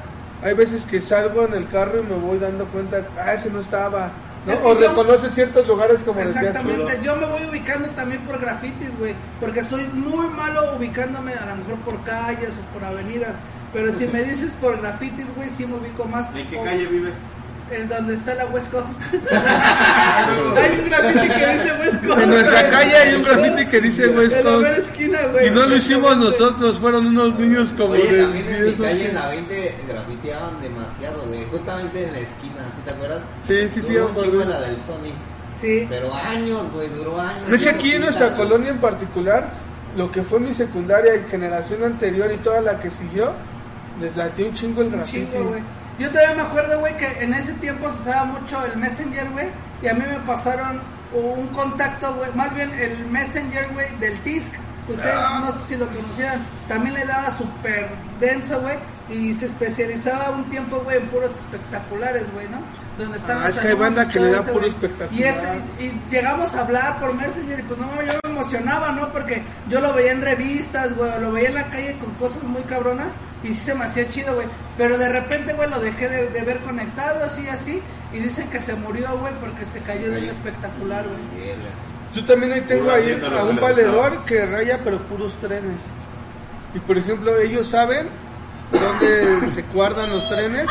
[0.44, 3.60] hay veces que salgo en el carro y me voy dando cuenta, ah, ese no
[3.62, 4.12] estaba,
[4.46, 4.54] ¿no?
[4.54, 6.48] Es que o yo- reconoce ciertos lugares como decías tú.
[6.70, 11.46] Exactamente, yo me voy ubicando también por grafitis, güey, porque soy muy malo ubicándome a
[11.46, 13.36] lo mejor por calles o por avenidas,
[13.74, 16.30] pero si me dices por grafitis, güey, sí me ubico más.
[16.36, 17.18] ¿En qué calle vives?
[17.70, 19.00] En donde está la West Coast.
[19.12, 22.22] hay un grafiti que dice West Coast.
[22.22, 22.72] En nuestra güey.
[22.72, 24.78] calle hay un grafiti que dice West En la Coast.
[24.78, 25.48] esquina, güey.
[25.48, 28.78] Y no lo hicimos nosotros, fueron unos niños como Oye, de también en mi 10,
[28.78, 29.10] calle 11.
[29.10, 31.46] en la 20 grafiteaban demasiado, güey.
[31.52, 33.20] Justamente en la esquina, ¿sí te acuerdas?
[33.42, 35.12] Sí, sí, sí, un en la del Sony.
[35.56, 35.86] Sí.
[35.90, 37.50] Pero años, güey, duró años.
[37.52, 39.50] Es que aquí en no nuestra colonia en particular,
[39.98, 43.32] lo que fue mi secundaria y generación anterior y toda la que siguió,
[44.00, 45.26] les latió un chingo el Un grafiti.
[45.32, 45.62] chingo, güey.
[46.00, 49.48] Yo todavía me acuerdo, güey, que en ese tiempo se usaba mucho el Messenger, güey.
[49.82, 50.82] Y a mí me pasaron
[51.14, 52.32] un contacto, güey.
[52.36, 54.54] Más bien el Messenger, güey, del TISC.
[54.88, 55.42] Ustedes Ah.
[55.46, 56.46] no sé si lo conocían.
[56.68, 57.90] También le daba súper
[58.20, 58.76] denso, güey.
[59.10, 62.60] Y se especializaba un tiempo, güey, en puros espectaculares, güey, ¿no?
[62.98, 65.14] Donde Ah, los es que hay banda que le da puro espectacular.
[65.14, 65.48] Y, ese,
[65.80, 69.12] y llegamos a hablar por Messenger y pues no, yo me emocionaba, ¿no?
[69.12, 72.64] Porque yo lo veía en revistas, güey, lo veía en la calle con cosas muy
[72.64, 74.48] cabronas y sí se me hacía chido, güey.
[74.78, 77.82] Pero de repente, güey, lo dejé de, de ver conectado, así, así.
[78.12, 81.54] Y dicen que se murió, güey, porque se cayó del espectacular, güey.
[82.16, 85.88] Yo también ahí tengo ahí a un le valedor que raya pero puros trenes.
[86.74, 88.08] Y por ejemplo, ellos saben
[88.80, 90.68] dónde se guardan los trenes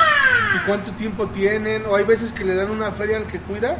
[0.56, 1.84] y cuánto tiempo tienen.
[1.86, 3.76] O hay veces que le dan una feria al que cuida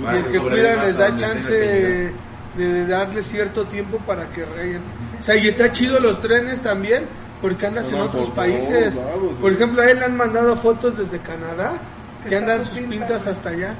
[0.00, 2.12] y el que que cuida les da chance de,
[2.56, 4.80] de darle cierto tiempo para que rayen.
[5.20, 7.04] O sea, y está chido los trenes también
[7.40, 8.98] porque andas Se en otros por países.
[9.40, 11.74] Por ejemplo, a él le han mandado fotos desde Canadá
[12.28, 13.34] Que andan su sus pinta, pintas güey.
[13.36, 13.74] hasta allá.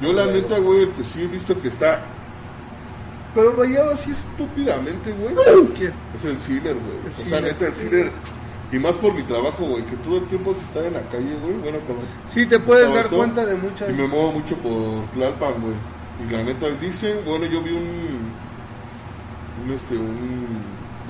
[0.00, 2.00] Yo la neta, güey, el que sí he visto que está...
[3.34, 5.34] Pero rayado así estúpidamente, güey.
[5.74, 5.92] ¿Quién?
[6.16, 6.98] Es el Cider, güey.
[7.06, 7.88] El O sea, neta, el sí.
[8.72, 11.36] Y más por mi trabajo, güey, que todo el tiempo se está en la calle,
[11.42, 11.54] güey.
[11.58, 12.00] Bueno, como...
[12.26, 13.90] Sí, te puedes dar cuenta de muchas.
[13.90, 15.74] Y me muevo mucho por Tlalpan, güey.
[16.26, 18.32] Y la neta dicen, bueno, yo vi un,
[19.64, 20.46] un este, un,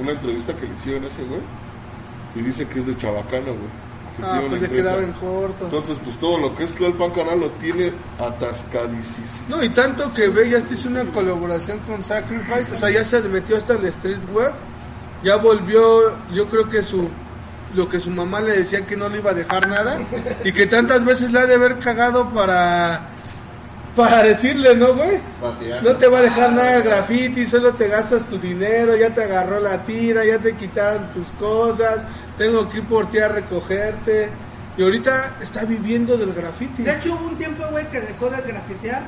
[0.00, 1.40] una entrevista que le hicieron a ese güey.
[2.34, 3.82] Y dice que es de Chabacana, güey.
[4.16, 5.64] Que Ah, pues le quedaba en corto.
[5.64, 9.26] Entonces, pues todo lo que es Tlalpan Canal lo tiene atascadísimo.
[9.48, 13.20] No, y tanto que ve, ya hizo una colaboración con Sacrifice, o sea, ya se
[13.20, 14.52] metió hasta el streetwear,
[15.22, 17.08] ya volvió, yo creo que su
[17.74, 19.98] lo que su mamá le decía que no le iba a dejar nada
[20.44, 23.12] y que tantas veces le ha de haber cagado para
[23.96, 25.18] para decirle, ¿no, güey?
[25.82, 29.24] No te va a dejar nada de graffiti, solo te gastas tu dinero, ya te
[29.24, 31.98] agarró la tira, ya te quitaron tus cosas,
[32.38, 34.30] tengo que ir por ti a recogerte.
[34.76, 36.82] Y ahorita está viviendo del graffiti.
[36.82, 39.02] De hecho, hubo un tiempo, güey, que dejó de grafitear.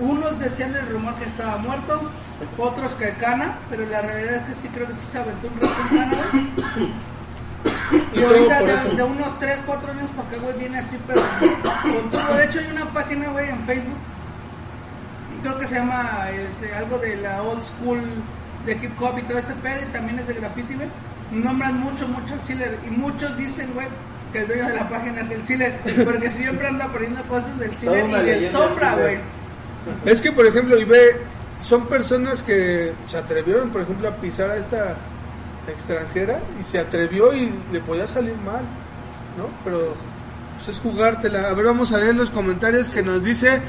[0.00, 2.10] Unos decían el rumor que estaba muerto,
[2.58, 5.60] otros que cana, pero la realidad es que sí creo que sí se aventó un
[5.60, 7.13] rato en cana, güey.
[8.14, 8.62] Y ahorita
[8.94, 11.20] de, unos 3, 4 años para acá, güey, viene así, pero
[11.82, 12.34] con todo.
[12.36, 13.98] De hecho, hay una página, güey, en Facebook,
[15.42, 18.00] creo que se llama este, algo de la old school
[18.66, 20.88] de hip hop y todo ese pedo, y también es de graffiti, güey.
[21.32, 23.88] Nombran mucho, mucho al Sealer, y muchos dicen, güey,
[24.32, 27.76] que el dueño de la página es el Sealer, porque siempre anda poniendo cosas del
[27.76, 29.18] Sealer y del Sombra, güey.
[30.04, 31.16] Es que, por ejemplo, y ve,
[31.60, 34.96] son personas que se atrevieron, por ejemplo, a pisar a esta
[35.68, 38.62] extranjera y se atrevió y le podía salir mal,
[39.36, 39.48] ¿no?
[39.64, 39.94] Pero
[40.56, 41.48] pues, es jugártela.
[41.48, 43.60] A ver, vamos a leer los comentarios que nos dice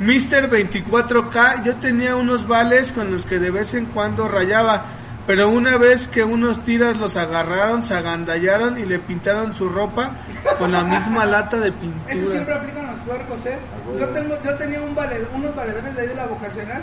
[0.00, 0.50] Mr.
[0.50, 1.64] 24K.
[1.64, 4.84] Yo tenía unos vales con los que de vez en cuando rayaba.
[5.26, 10.16] Pero una vez que unos tiras los agarraron, se agandallaron y le pintaron su ropa
[10.58, 12.12] con la misma lata de pintura.
[12.12, 13.58] Eso siempre aplican los puercos, ¿eh?
[13.96, 16.82] Yo, tengo, yo tenía unos valedores de ahí de la vocacional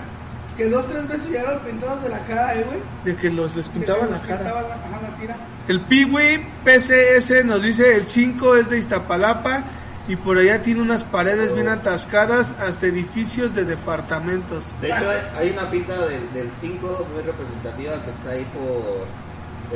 [0.57, 2.79] que dos, tres veces llegaron pintados de la cara, ¿eh, güey?
[3.05, 4.39] De que los les pintaban la les cara.
[4.39, 5.35] pintaban la, ajá, la tira.
[5.67, 9.63] El Piwi PCS nos dice el 5 es de Iztapalapa
[10.07, 14.73] y por allá tiene unas paredes bien atascadas hasta edificios de departamentos.
[14.81, 19.05] De hecho, hay- hay una pinta del, del 5 muy representativa que está ahí por.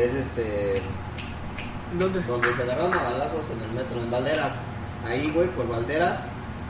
[0.01, 0.81] Es este.
[1.99, 2.21] ¿Dónde?
[2.21, 4.53] Donde se agarraron a balazos en el metro, en Valderas.
[5.05, 6.19] Ahí, güey, por Valderas.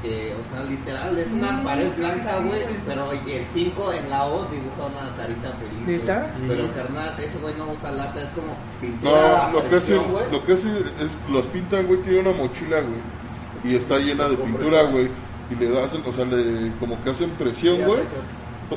[0.02, 4.46] Que, o sea, literal, es una pared blanca, güey, pero el 5 en la O
[4.46, 5.88] dibuja una carita feliz.
[5.88, 6.34] ¿Neta?
[6.48, 10.46] Pero carnal, ese güey no usa lata, es como pintura No, lo que hace, lo
[10.46, 13.74] que hace es, los pintan, güey, tiene una mochila, güey.
[13.74, 15.10] Y está llena de pintura, güey.
[15.52, 18.02] Y le hacen, o sea, le, como que hacen presión, güey.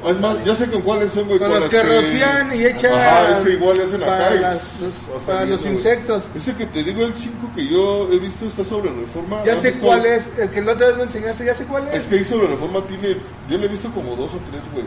[0.09, 1.39] Es más, ya sé con cuáles son, güey.
[1.39, 6.31] Con los que rocían y echan Ajá, ese igual hacen para, las- los, para insectos.
[6.35, 9.43] Ese que te digo, el 5 que yo he visto está sobre reforma.
[9.45, 9.87] Ya ¿Has sé visto?
[9.87, 11.95] cuál es, el que la otra vez me enseñaste, ya sé cuál es.
[11.95, 13.17] Es que ahí sobre reforma tiene,
[13.49, 14.85] yo le he visto como dos o tres, güey.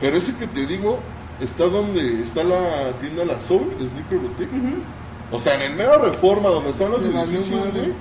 [0.00, 0.98] Pero ese que te digo,
[1.40, 4.50] está donde está la tienda La Soul, de Sneaker Boutique.
[5.30, 7.92] O sea, en el mero reforma, donde están los edificios, güey.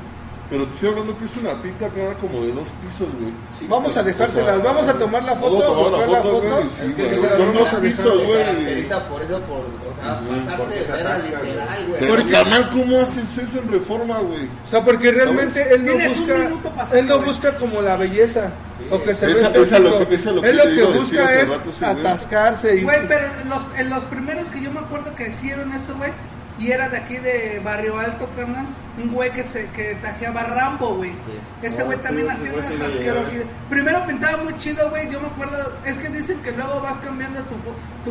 [0.50, 3.34] Pero te estoy hablando que es una tinta acá como de dos pisos, güey.
[3.68, 6.22] Vamos a dejárselas, O sea, vamos a tomar la a foto, tomar buscar la la
[6.24, 6.56] foto, foto.
[6.56, 7.16] güey, sí, Es que güey.
[7.18, 8.84] se las Son dos pisos, güey.
[9.10, 12.32] por eso, por, o sea, pasarse porque de literal, güey.
[12.32, 14.46] carnal, ¿cómo haces eso en reforma, güey?
[14.46, 18.50] O sea, porque realmente él no busca, él no busca como la belleza
[18.90, 19.90] o que se ve Esa- esa estético.
[20.00, 21.92] lo que- esa lo que Él lo que busca es rato, sí, güey.
[22.00, 25.74] atascarse y Güey, pero en los, en los primeros que yo me acuerdo que hicieron
[25.74, 26.12] eso, güey,
[26.60, 28.66] y era de aquí de Barrio Alto, carnal,
[29.02, 31.14] un güey que se que tajeaba Rambo, güey.
[31.62, 33.48] Ese güey Oh, también sí, hacía unas sí asquerosidades.
[33.70, 37.42] Primero pintaba muy chido, güey, yo me acuerdo, es que dicen que luego vas cambiando
[37.44, 37.56] tu,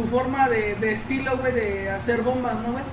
[0.01, 2.85] tu forma de, de estilo, güey, de hacer bombas, ¿no, güey?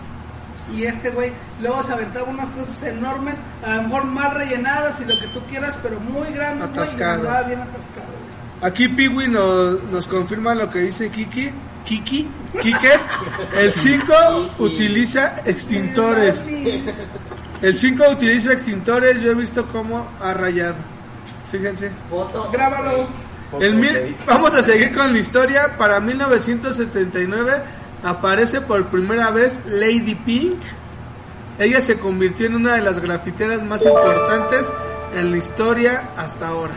[0.75, 1.31] Y este güey
[1.61, 5.41] luego se aventaba unas cosas enormes, a lo mejor mal rellenadas y lo que tú
[5.49, 7.13] quieras, pero muy grandes, güey, y Atascado.
[7.15, 8.71] andaba bien atascado, güey.
[8.71, 11.51] Aquí Piwi nos, nos confirma lo que dice Kiki.
[11.85, 12.27] Kiki,
[12.61, 13.01] Kiket,
[13.57, 14.13] el 5
[14.59, 16.49] utiliza extintores.
[17.61, 20.75] El 5 utiliza extintores, yo he visto cómo ha rayado.
[21.51, 21.91] Fíjense.
[22.09, 22.49] Foto.
[22.51, 23.07] Grábalo.
[23.59, 25.77] El mil- vamos a seguir con la historia.
[25.77, 27.51] Para 1979
[28.03, 30.57] aparece por primera vez Lady Pink.
[31.59, 34.67] Ella se convirtió en una de las grafiteras más importantes
[35.15, 36.73] en la historia hasta ahora.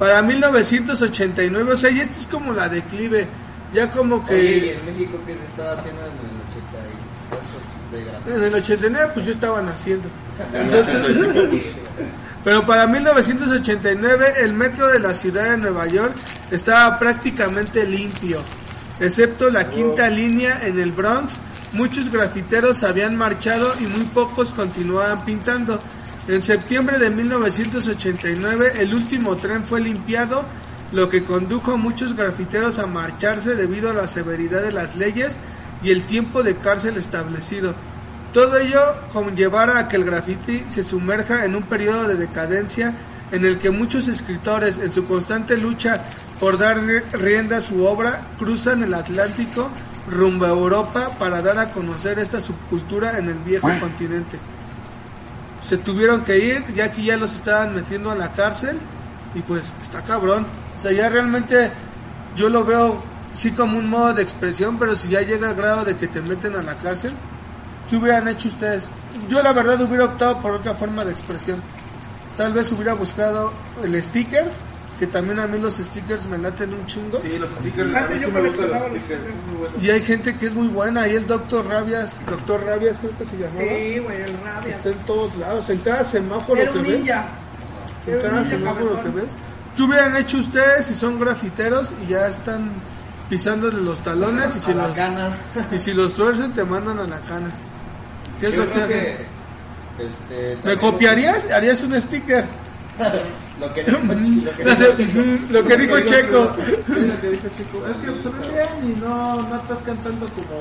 [0.00, 3.26] Para 1989, o sea, y esto es como la declive.
[3.72, 4.34] Ya como que...
[4.34, 8.34] Oye, ¿y en México qué se estaba haciendo en el 80 y cuántos de grafito?
[8.36, 10.08] En el 89 pues yo estaba naciendo.
[10.54, 11.72] Entonces-
[12.44, 16.14] pero para 1989 el metro de la ciudad de Nueva York
[16.50, 18.42] estaba prácticamente limpio.
[19.00, 21.40] Excepto la quinta línea en el Bronx,
[21.72, 25.78] muchos grafiteros habían marchado y muy pocos continuaban pintando.
[26.26, 30.44] En septiembre de 1989 el último tren fue limpiado,
[30.92, 35.38] lo que condujo a muchos grafiteros a marcharse debido a la severidad de las leyes
[35.82, 37.74] y el tiempo de cárcel establecido.
[38.32, 38.80] Todo ello
[39.12, 42.94] conllevara a que el graffiti se sumerja en un periodo de decadencia
[43.30, 45.98] en el que muchos escritores, en su constante lucha
[46.40, 49.70] por dar ri- rienda a su obra, cruzan el Atlántico
[50.10, 54.38] rumbo a Europa para dar a conocer esta subcultura en el viejo continente.
[55.60, 58.78] Se tuvieron que ir, ya que ya los estaban metiendo a la cárcel
[59.34, 60.46] y pues está cabrón.
[60.78, 61.70] O sea, ya realmente
[62.36, 63.02] yo lo veo
[63.34, 66.22] sí como un modo de expresión, pero si ya llega al grado de que te
[66.22, 67.12] meten a la cárcel,
[67.90, 68.88] ¿qué hubieran hecho ustedes?
[69.28, 71.60] Yo la verdad hubiera optado por otra forma de expresión.
[72.36, 73.52] Tal vez hubiera buscado
[73.82, 74.48] el sticker,
[75.00, 77.18] que también a mí los stickers me laten un chingo.
[77.18, 79.34] Sí, los stickers, a mí sí me gustan los stickers.
[79.80, 83.24] Y hay gente que es muy buena, y el doctor Rabias, doctor Rabias creo que
[83.26, 83.60] se llamaba.
[83.60, 84.76] Sí, güey, el rabia.
[84.76, 86.98] Está en todos lados, en cada semáforo Era que un ves.
[86.98, 87.24] ninja.
[88.06, 89.14] En Era un cada ninja semáforo que cabezón.
[89.16, 89.36] ves.
[89.78, 92.70] ¿Qué hubieran hecho ustedes si son grafiteros y ya están
[93.30, 95.28] pisándole los talones y si, A la los, cana.
[95.72, 97.48] y si los tuercen te mandan a la cana?
[98.40, 99.26] ¿Qué es Yo lo que creo que,
[100.04, 101.48] este, ¿Me copiarías?
[101.52, 102.44] ¿Harías un sticker?
[103.60, 105.20] Lo que dijo Chi- lo que No dijo sé, Chico.
[105.52, 106.56] lo que dijo Checo.
[106.86, 107.86] Sí, lo que dijo Chico.
[107.88, 110.60] Es que se ve bien y no, no estás cantando como...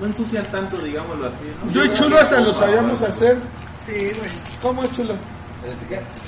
[0.00, 1.70] No ensucian tanto, digámoslo así, ¿no?
[1.70, 3.36] Yo y Chulo hasta lo sabíamos hacer.
[3.78, 4.30] Sí, güey.
[4.62, 5.14] ¿Cómo es Chulo?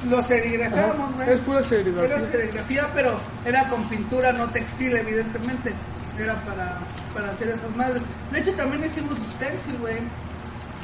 [0.09, 1.31] Lo serigrafiábamos, güey.
[1.33, 2.15] Es pura serigrafía.
[2.17, 5.75] Era serigrafía, pero era con pintura, no textil, evidentemente.
[6.19, 6.79] Era para,
[7.13, 8.03] para hacer esas madres.
[8.31, 9.97] De hecho, también hicimos stencil, güey.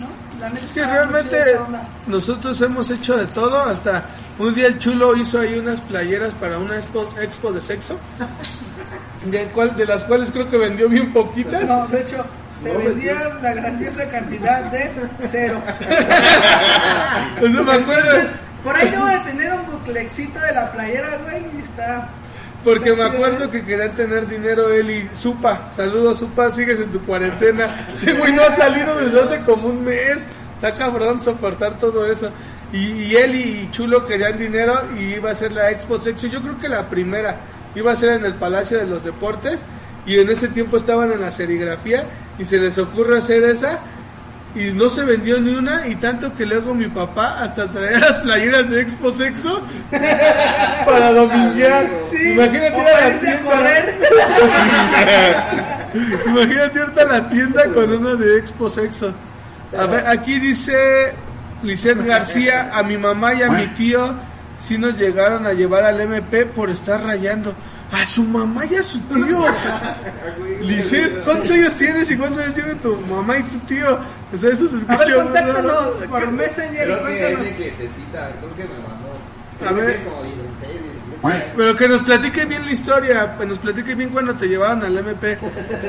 [0.01, 0.41] ¿No?
[0.41, 1.37] La neta muy realmente
[2.07, 3.63] nosotros hemos hecho de todo.
[3.63, 4.05] Hasta
[4.39, 7.99] un día el Chulo hizo ahí unas playeras para una expo, expo de sexo.
[9.25, 11.65] De, cual- de las cuales creo que vendió bien poquitas.
[11.65, 12.25] No, de hecho,
[12.55, 14.91] se vendía la grandiosa cantidad de
[15.25, 15.61] cero.
[17.43, 18.11] No me acuerdo.
[18.65, 22.09] Por ahí debo de tener un buclecito de la playera, güey, y está...
[22.63, 25.71] Porque me acuerdo que querían tener dinero él y Supa.
[25.75, 27.89] Saludos, Supa, sigues en tu cuarentena.
[27.95, 30.27] Sí, güey, no ha salido desde hace como un mes.
[30.57, 32.31] Está cabrón soportar todo eso.
[32.71, 36.27] Y, y él y Chulo querían dinero y iba a ser la Expo Sexo.
[36.27, 37.37] Yo creo que la primera
[37.75, 39.63] iba a ser en el Palacio de los Deportes.
[40.07, 42.05] Y en ese tiempo estaban en la serigrafía
[42.39, 43.81] y se les ocurre hacer esa.
[44.55, 48.19] y no se vendió ni una y tanto que luego mi papá hasta traía las
[48.19, 49.63] playeras de Expo Sexo
[50.85, 51.89] para dominguear.
[52.07, 53.41] Sí, Imagínate ir a la tienda.
[53.43, 53.95] correr.
[56.27, 59.13] Imagínate irte a la tienda con una de Expo Sexo.
[59.79, 61.13] A ver, aquí dice
[61.63, 64.15] Lisette García, a mi mamá y a mi tío
[64.61, 67.55] sí nos llegaron a llevar al MP por estar rayando.
[67.93, 69.45] A su mamá y a su tío.
[70.61, 73.99] Lisette, ¿cuántos años tienes y cuántos años tiene tu mamá y tu tío?
[74.33, 77.49] O sea, eso se A escucha ver, contáctanos por Messenger y Creo que es cuéntanos.
[78.39, 79.19] creo que me mandó.
[79.59, 79.87] Sí, A ver.
[79.97, 80.83] tiene como 16,
[81.23, 81.53] 17.
[81.57, 84.97] Pero que nos platique bien la historia, que nos platique bien cuando te llevaban al
[84.97, 85.39] MP.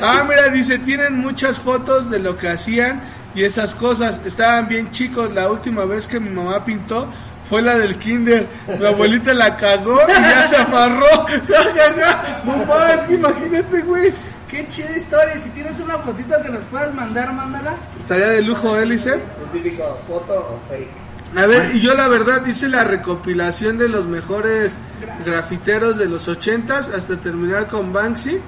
[0.02, 3.02] Ah, mira, dice, tienen muchas fotos de lo que hacían
[3.36, 4.20] y esas cosas.
[4.26, 5.32] Estaban bien chicos.
[5.34, 7.08] La última vez que mi mamá pintó
[7.52, 8.48] fue la del kinder.
[8.80, 11.06] Mi abuelita la cagó y ya se amarró.
[12.46, 14.10] Mamá, es que imagínate, güey.
[14.48, 15.38] Qué chida historia.
[15.38, 17.76] Si tienes una fotito que nos puedas mandar, mándala.
[18.00, 19.16] Estaría de lujo, Élice.
[19.16, 20.88] Es un típico foto o fake.
[21.36, 24.78] A ver, y yo la verdad hice la recopilación de los mejores
[25.26, 28.40] grafiteros de los ochentas hasta terminar con Banksy,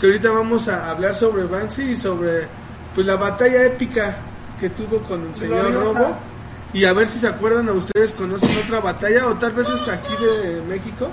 [0.00, 2.48] que ahorita vamos a hablar sobre Banksy y sobre
[2.94, 4.16] pues la batalla épica
[4.58, 5.98] que tuvo con el señor Gloriosa.
[5.98, 6.35] Robo.
[6.76, 9.94] Y a ver si se acuerdan, a ustedes conocen otra batalla o tal vez hasta
[9.94, 11.08] aquí de México,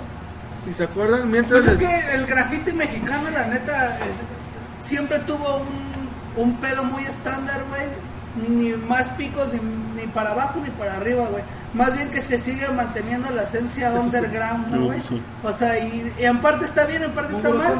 [0.66, 1.30] si se acuerdan.
[1.30, 4.20] Mientras Pues es que el grafiti mexicano, la neta, es-
[4.86, 7.86] siempre tuvo un, un pedo muy estándar, güey.
[8.48, 9.60] Ni más picos, ni,
[10.00, 11.42] ni para abajo, ni para arriba, güey.
[11.72, 15.00] Más bien que se sigue manteniendo la esencia underground, ¿no, güey?
[15.42, 17.74] O sea, y, y en parte está bien, en parte está mal.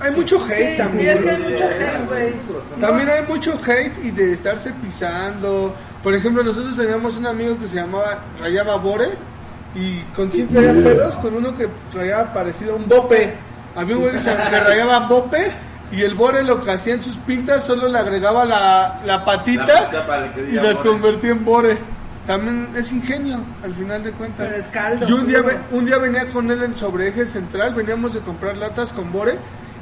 [0.00, 1.08] Hay mucho hate Sí, y también.
[1.10, 2.34] es que hay mucho hate, güey.
[2.80, 5.74] También hay mucho hate y de estarse pisando.
[6.02, 9.08] Por ejemplo, nosotros teníamos un amigo que se llamaba Rayaba Bore.
[9.74, 11.14] ¿Y con quién traía pedos?
[11.16, 13.34] Con uno que rayaba parecido a un bope.
[13.74, 15.50] Había un güey que se que rayaba bope.
[15.92, 19.66] Y el Bore lo que hacía en sus pintas solo le agregaba la, la patita
[19.66, 20.88] La patita para que y las Bore.
[20.90, 21.78] convertía en Bore.
[22.26, 24.46] También es ingenio, al final de cuentas.
[24.48, 27.26] Pero es caldo, Yo un día, ve- un día venía con él en sobre eje
[27.26, 29.34] central, veníamos de comprar latas con Bore.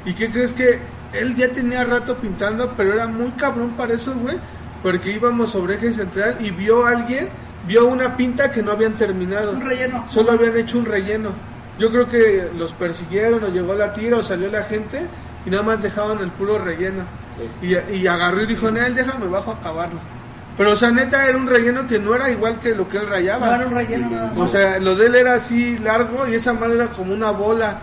[0.05, 0.79] ¿Y qué crees que
[1.13, 4.35] él ya tenía rato pintando, pero era muy cabrón para eso, güey?
[4.83, 7.29] Porque íbamos sobre eje central y vio a alguien,
[7.65, 9.53] vio una pinta que no habían terminado.
[9.53, 10.03] Un relleno.
[10.09, 11.29] Solo habían hecho un relleno.
[11.79, 14.99] Yo creo que los persiguieron o llegó la tira o salió la gente
[15.45, 17.03] y nada más dejaban el puro relleno.
[17.61, 19.99] Y, y agarró y dijo, Nel, déjame bajo a acabarlo.
[20.57, 23.07] Pero o sea, neta era un relleno que no era igual que lo que él
[23.07, 23.47] rayaba.
[23.47, 24.37] No era un relleno nada más.
[24.37, 27.79] O sea, lo de él era así largo y esa madre era como una bola.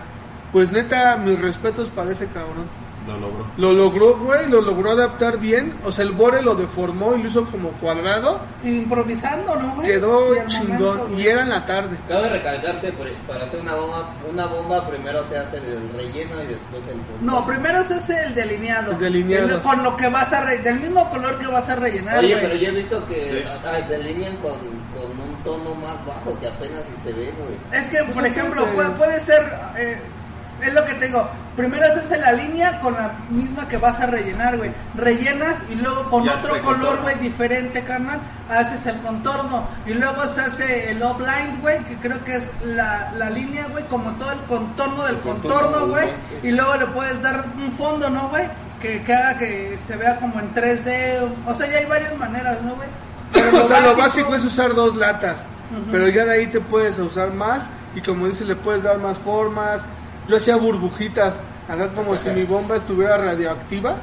[0.53, 2.67] Pues neta, mis respetos para ese cabrón.
[3.11, 3.47] Lo logró.
[3.57, 5.75] Lo logró, güey, lo logró adaptar bien.
[5.85, 8.41] O sea, el bore lo deformó y lo hizo como cuadrado.
[8.63, 9.89] Improvisando, ¿no, güey?
[9.89, 10.97] Quedó Y chingón.
[10.99, 11.97] momento, y era en la tarde.
[12.09, 16.43] Cabe recalcar que por- para hacer una bomba, una bomba primero se hace el relleno
[16.43, 17.19] y después el punto.
[17.23, 18.93] No, primero se hace el delineado.
[18.93, 19.49] El delineado.
[19.57, 22.35] El- con lo que vas a re- del mismo color que vas a rellenar, Oye,
[22.35, 22.41] güey.
[22.47, 23.43] pero yo he visto que Sí.
[23.65, 27.81] ay, delinean con, con un tono más bajo que apenas si se ve, güey.
[27.81, 29.43] Es que, por ejemplo, que- puede, puede ser,
[29.77, 29.99] eh,
[30.63, 34.07] es lo que te digo, primero haces la línea con la misma que vas a
[34.07, 34.71] rellenar, güey.
[34.95, 39.67] Rellenas y luego con otro color, güey, diferente, carnal, haces el contorno.
[39.87, 43.85] Y luego se hace el blind, güey, que creo que es la, la línea, güey,
[43.85, 46.09] como todo el contorno del contorno, güey.
[46.43, 48.49] Y luego le puedes dar un fondo, ¿no, güey?
[48.81, 51.29] Que, que haga que se vea como en 3D.
[51.47, 52.89] O sea, ya hay varias maneras, ¿no, güey?
[53.65, 55.45] O sea, lo básico es usar dos latas.
[55.91, 57.67] Pero ya de ahí te puedes usar más.
[57.95, 59.83] Y como dice, le puedes dar más formas.
[60.31, 61.35] Yo hacía burbujitas.
[61.69, 63.97] Acá como si mi bomba estuviera radioactiva.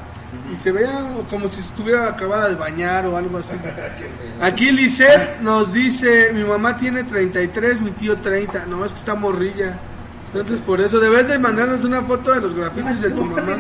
[0.54, 0.92] Y se veía
[1.30, 3.56] como si estuviera acabada de bañar o algo así.
[4.42, 8.66] Aquí Lisette nos dice, mi mamá tiene 33, mi tío 30.
[8.66, 9.80] No, es que está morrilla.
[10.26, 13.58] Entonces por eso debes de mandarnos una foto de los grafitis de tu mamá.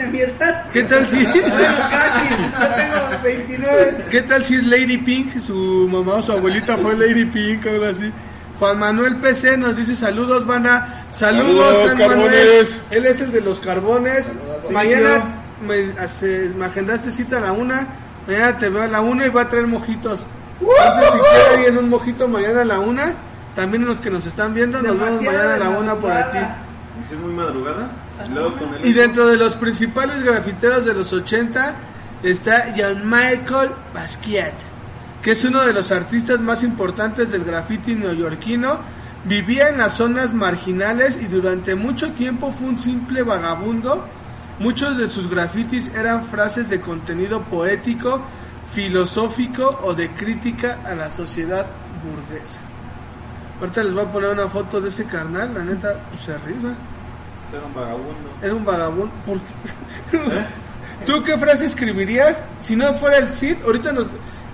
[0.73, 1.23] ¿Qué tal si...
[1.25, 4.05] Casi, yo tengo 29.
[4.11, 5.37] ¿Qué tal si es Lady Pink?
[5.37, 8.11] Su mamá o su abuelita fue Lady Pink o algo así.
[8.59, 11.03] Juan Manuel PC nos dice saludos, banda.
[11.11, 12.67] Saludos, Saludos, Juan Manuel.
[12.91, 14.31] Él es el de los carbones.
[14.63, 17.87] Sí, Mañana me, hace- me agendaste cita a la una.
[18.27, 20.25] Mañana te veo a la una y voy a traer mojitos.
[20.59, 23.13] Entonces, si quieren ir en un mojito mañana a la una,
[23.55, 26.39] también los que nos están viendo, nos vemos mañana a la una por aquí.
[27.03, 27.89] Si es muy madrugada.
[28.27, 31.75] y Luego con el Y dentro de los principales grafiteros de los 80
[32.23, 34.53] está Jean-Michael Basquiat,
[35.27, 38.79] que es uno de los artistas más importantes del graffiti neoyorquino.
[39.25, 44.07] Vivía en las zonas marginales y durante mucho tiempo fue un simple vagabundo.
[44.59, 48.21] Muchos de sus grafitis eran frases de contenido poético,
[48.71, 51.65] filosófico o de crítica a la sociedad
[52.05, 52.61] burguesa.
[53.59, 56.69] Ahorita les voy a poner una foto de ese carnal, la neta, pues se rifa.
[57.51, 58.29] Ser un vagabundo.
[58.41, 59.13] Era un vagabundo.
[59.25, 61.05] ¿Por qué?
[61.05, 63.57] ¿Tú qué frase escribirías si no fuera el Cid?
[63.65, 64.07] Ahorita nos.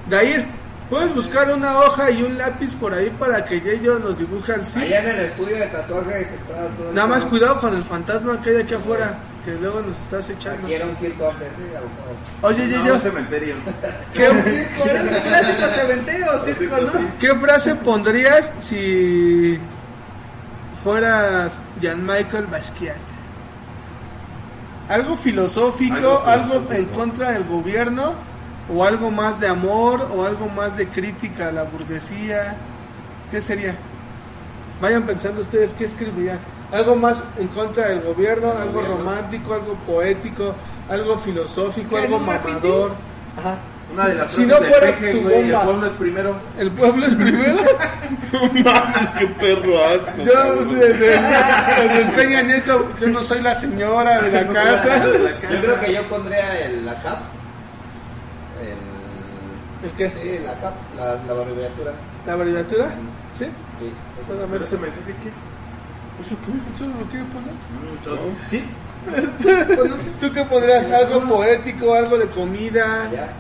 [0.09, 0.62] Dair,
[0.93, 4.67] ¿puedes buscar una hoja y un lápiz por ahí para que Yeyo nos dibuje al
[4.67, 4.79] sí?
[4.79, 6.93] Allá en el estudio de tatuajes está todo.
[6.93, 10.61] Nada más cuidado con el fantasma que hay aquí afuera, que luego nos estás echando.
[10.67, 11.79] Aquí era un circo antes, ¿eh?
[12.43, 13.55] Oye, No, Yeyo, un cementerio.
[14.13, 17.11] ¿qué, Circo, era un clásico cementerio, circo, ¿no?
[17.19, 19.59] ¿qué frase pondrías si
[20.83, 22.97] fueras Jean-Michael Basquiat?
[24.89, 26.73] ¿Algo filosófico, Algo algo, filosófico.
[26.73, 28.13] en contra del gobierno,
[28.69, 32.55] o algo más de amor, o algo más de crítica a la burguesía?
[33.31, 33.75] ¿Qué sería?
[34.81, 36.39] Vayan pensando ustedes qué escribirían.
[36.71, 38.97] Algo más en contra del gobierno, algo gobierno.
[38.97, 40.55] romántico, algo poético,
[40.89, 42.91] algo filosófico, ¿Que en algo mamador.
[43.39, 43.57] Ajá.
[43.93, 45.63] Una de las Si no fuera Peje, tu güey, el bomba.
[45.65, 46.35] pueblo es primero.
[46.57, 47.61] El pueblo es primero.
[48.63, 50.23] Mames, qué perro asco.
[50.23, 50.79] Yo cabrón.
[50.79, 55.05] desde, desde Peña Nieto, yo no soy la señora de la casa.
[55.05, 57.19] Yo creo que yo pondría el, la cap.
[59.83, 59.89] El.
[59.89, 60.09] ¿El qué?
[60.09, 61.91] Sí, la cap, la, la abreviatura.
[62.25, 62.89] ¿La abreviatura?
[63.33, 63.45] ¿Sí?
[63.45, 63.91] Sí.
[64.27, 64.63] Pero Solamente.
[64.65, 65.29] ese mensaje, ¿qué?
[66.21, 66.73] ¿Eso qué?
[66.75, 68.37] ¿Eso lo quiere poner?
[68.45, 68.63] Sí.
[69.05, 70.85] Pues no sé, ¿Tú qué pondrías?
[70.89, 73.09] ¿Algo poético, algo de comida?
[73.11, 73.33] Ya.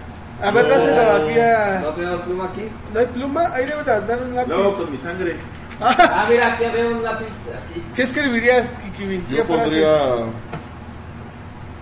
[0.45, 1.35] A ver, dáselo aquí
[1.81, 1.95] ¿No a...
[1.95, 2.67] tenemos pluma aquí?
[2.93, 3.41] ¿No hay pluma?
[3.53, 4.49] Ahí debe de andar un lápiz.
[4.49, 5.37] Luego con mi sangre.
[5.81, 7.25] Ah, mira, aquí había un lápiz.
[7.49, 7.83] Aquí.
[7.95, 8.75] ¿Qué escribirías?
[8.95, 9.83] ¿Qué Yo frase?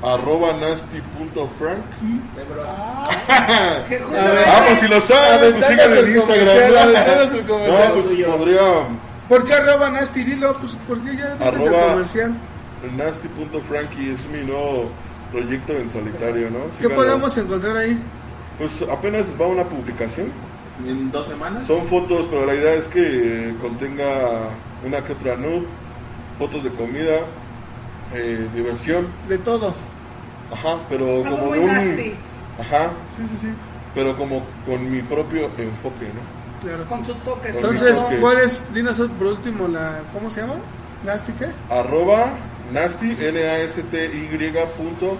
[0.04, 1.84] Arroba nasty.frank.
[2.00, 2.64] Sí, bro.
[3.88, 4.02] Que A ver.
[4.04, 6.94] justamente, Ah, pues si lo saben, pues en Instagram.
[7.48, 8.28] No, pues tuyo.
[8.28, 8.62] pondría
[9.30, 10.24] ¿Por qué arroba nasty?
[10.24, 12.34] Dilo, pues porque ya no tengo Arroba- comercial.
[12.98, 14.90] nasty.frankie, es mi nuevo
[15.32, 16.60] proyecto en solitario, ¿no?
[16.80, 17.98] ¿Qué podemos encontrar ahí?
[18.58, 20.32] Pues apenas va una publicación.
[20.86, 21.66] En dos semanas.
[21.68, 24.50] Son fotos, pero la idea es que contenga
[24.86, 25.64] una que otra nud,
[26.40, 27.20] fotos de comida,
[28.16, 29.74] eh, diversión, De todo.
[30.52, 31.72] Ajá, pero algo como muy de un...
[31.74, 32.14] nasty,
[32.60, 33.54] Ajá, Sí, sí, sí.
[33.96, 36.42] pero como con mi propio enfoque, ¿no?
[36.62, 36.86] Claro.
[36.86, 37.52] con su toque.
[37.52, 38.18] su Entonces, toque.
[38.18, 40.56] ¿cuál es, dinos por último, la, ¿cómo se llama?
[41.06, 41.48] ¿Nasty qué?
[41.74, 42.32] Arroba
[42.72, 45.18] nasty, N-A-S-T-Y punto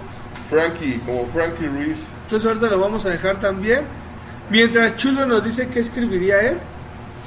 [0.48, 2.00] Frankie, como Frankie Ruiz.
[2.24, 3.84] Entonces ahorita lo vamos a dejar también.
[4.50, 6.58] Mientras Chulo nos dice qué escribiría él,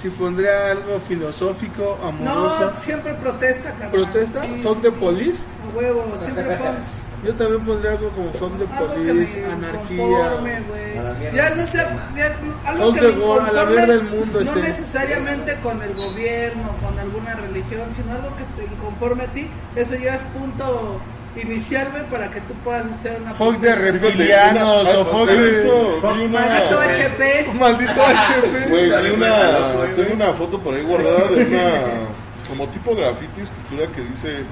[0.01, 2.71] si pondría algo filosófico, amoroso.
[2.71, 3.91] No, siempre protesta, carnal.
[3.91, 4.41] ¿Protesta?
[4.43, 5.41] Sí, ¿Fuck sí, police?
[5.73, 7.01] A huevo, siempre pones.
[7.25, 11.33] Yo también pondría algo como que me police, anarquía.
[11.33, 11.79] Ya no sé,
[12.15, 14.59] ya, algo que me world, a la inconforme, mierda del mundo, no ese.
[14.61, 19.49] necesariamente con el gobierno, con alguna religión, sino algo que te inconforme a ti.
[19.75, 21.01] Eso ya es punto
[21.35, 26.01] inicial, güey, para que tú puedas hacer una Fuck de reptilianos o fuck de...
[26.01, 27.47] Maldito HP.
[27.53, 28.69] Maldito HP.
[28.69, 34.43] Güey, tengo una foto por ahí guardada de una como tipo graffiti escritura que dice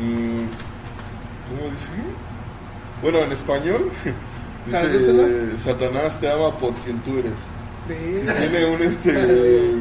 [0.00, 0.46] mm,
[1.48, 1.90] ¿cómo dice?
[3.02, 3.90] Bueno, en español
[4.66, 7.32] dice Satanás te ama por quien tú eres.
[7.88, 9.12] Ve, Tiene un este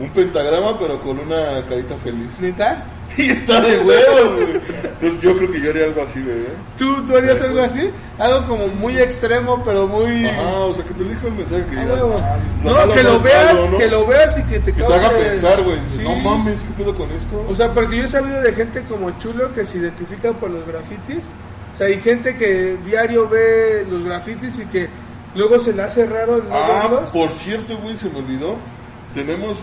[0.00, 2.38] un pentagrama pero con una carita feliz.
[2.40, 2.84] ¿Neta?
[3.24, 4.60] Y está de huevos, güey.
[5.00, 6.38] Entonces yo creo que yo haría algo así, güey.
[6.76, 7.90] ¿Tú, ¿Tú harías algo así?
[8.18, 10.26] Algo como muy extremo, pero muy...
[10.26, 12.20] Ajá, o sea que te dijo el mensaje que Ah, digas, huevo.
[12.22, 13.78] ah, No, que lo veas, malo, ¿no?
[13.78, 14.98] que lo veas y que te Que cause...
[14.98, 15.78] te haga pensar, güey.
[15.88, 16.02] Sí.
[16.02, 17.44] No mames, ¿qué pedo con esto?
[17.48, 20.66] O sea, porque yo he sabido de gente como Chulo que se identifica por los
[20.66, 21.24] grafitis.
[21.74, 24.88] O sea, hay gente que diario ve los grafitis y que
[25.34, 28.56] luego se le hace raro el Ah, por cierto, güey, se me olvidó.
[29.14, 29.58] Tenemos.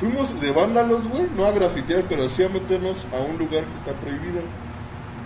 [0.00, 3.76] Fuimos de vándalos, güey, no a grafitear, pero sí a meternos a un lugar que
[3.78, 4.40] está prohibido.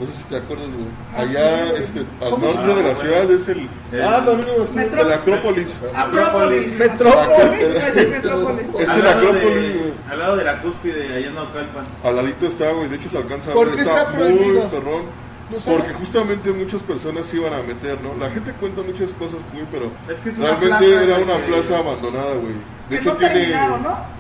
[0.01, 0.89] No sé si te acuerdas, güey.
[1.15, 1.83] Ah, Allá, sí, güey.
[1.85, 3.69] este, al ¿Cómo se norte de la ciudad es el.
[3.93, 5.69] El- ah, también iba a la Acrópolis.
[5.95, 6.79] Acrópolis.
[6.81, 7.63] Metrópolis.
[7.63, 8.75] A decir Metrópolis.
[8.75, 9.93] Es el Acrópolis, güey.
[10.11, 11.85] al lado de la cúspide, allá en Naucalpan.
[12.03, 12.89] Al ladito está, güey.
[12.89, 13.77] De hecho, se alcanza a ¿Por ver.
[13.77, 14.69] qué está muy prohibido?
[14.69, 15.03] perrón.
[15.51, 15.59] No.
[15.59, 18.17] Porque justamente muchas personas se iban a meter, ¿no?
[18.19, 21.23] La gente cuenta muchas cosas muy, pero Es que es una realmente plaza, era güey,
[21.23, 22.55] una que- plaza abandonada, güey.
[22.89, 24.14] De Que hecho no tiene terminaron, ¿no?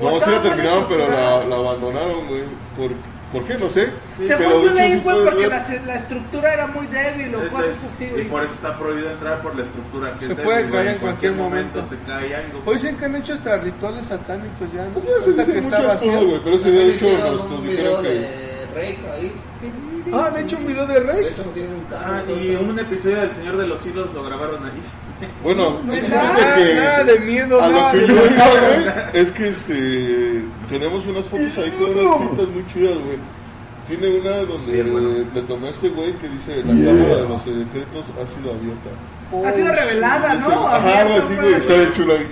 [0.00, 2.42] No, sí estaba la terminaron, pero la, la abandonaron, güey.
[2.76, 2.90] ¿Por,
[3.32, 3.54] ¿Por qué?
[3.62, 3.90] No sé.
[4.22, 7.42] Se Pero volvió de hecho, güey, sí porque la, la estructura era muy débil o
[7.42, 8.28] Es- cosas así, y güey.
[8.28, 10.14] por eso está prohibido entrar por la estructura.
[10.14, 11.80] Que Se es puede débil, caer en cualquier momento.
[11.84, 12.62] te cae algo.
[12.64, 14.90] Hoy dicen que han hecho hasta rituales satánicos ya, ¿no?
[15.00, 16.12] Pues ya se que vacío.
[16.12, 16.40] cosas, güey.
[16.44, 18.08] Pero ese día, de hecho, nos, un nos video dijeron que...
[18.08, 19.32] de ahí.
[20.10, 21.26] Ah, de hecho un video de De Rey.
[21.26, 22.04] hecho, tiene un carro.
[22.26, 24.80] Ah, y un episodio del Señor de los Hilos lo grabaron ahí.
[25.42, 29.32] Bueno, Nada, fíjate que- nada de miedo, a nada lo que yo iba, güey, es
[29.32, 33.18] que este tenemos unas fotos ahí con unas pintas muy chidas, güey.
[33.88, 35.08] Tiene una donde Sí, hermano.
[35.34, 38.90] le tomé a este güey que dice la cámara de los secretos ha sido abierta.
[39.48, 40.68] Ha sido revelada, ¿no?
[40.68, 41.48] Ajá, algo así, güey.
[41.50, 41.62] güey.
[41.62, 42.26] Sale el chulo ahí.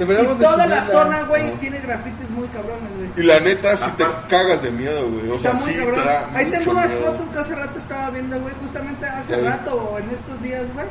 [0.00, 3.10] Y toda la zona, güey, tiene grafitis muy cabrones, güey.
[3.16, 5.30] Y la neta, si te cagas de miedo, güey.
[5.30, 6.00] O Está sea, muy sí cabrón.
[6.34, 7.04] Ahí tengo unas miedo.
[7.06, 8.54] fotos que hace rato estaba viendo, güey.
[8.60, 9.40] Justamente hace Sí.
[9.42, 10.86] rato o en estos días, güey.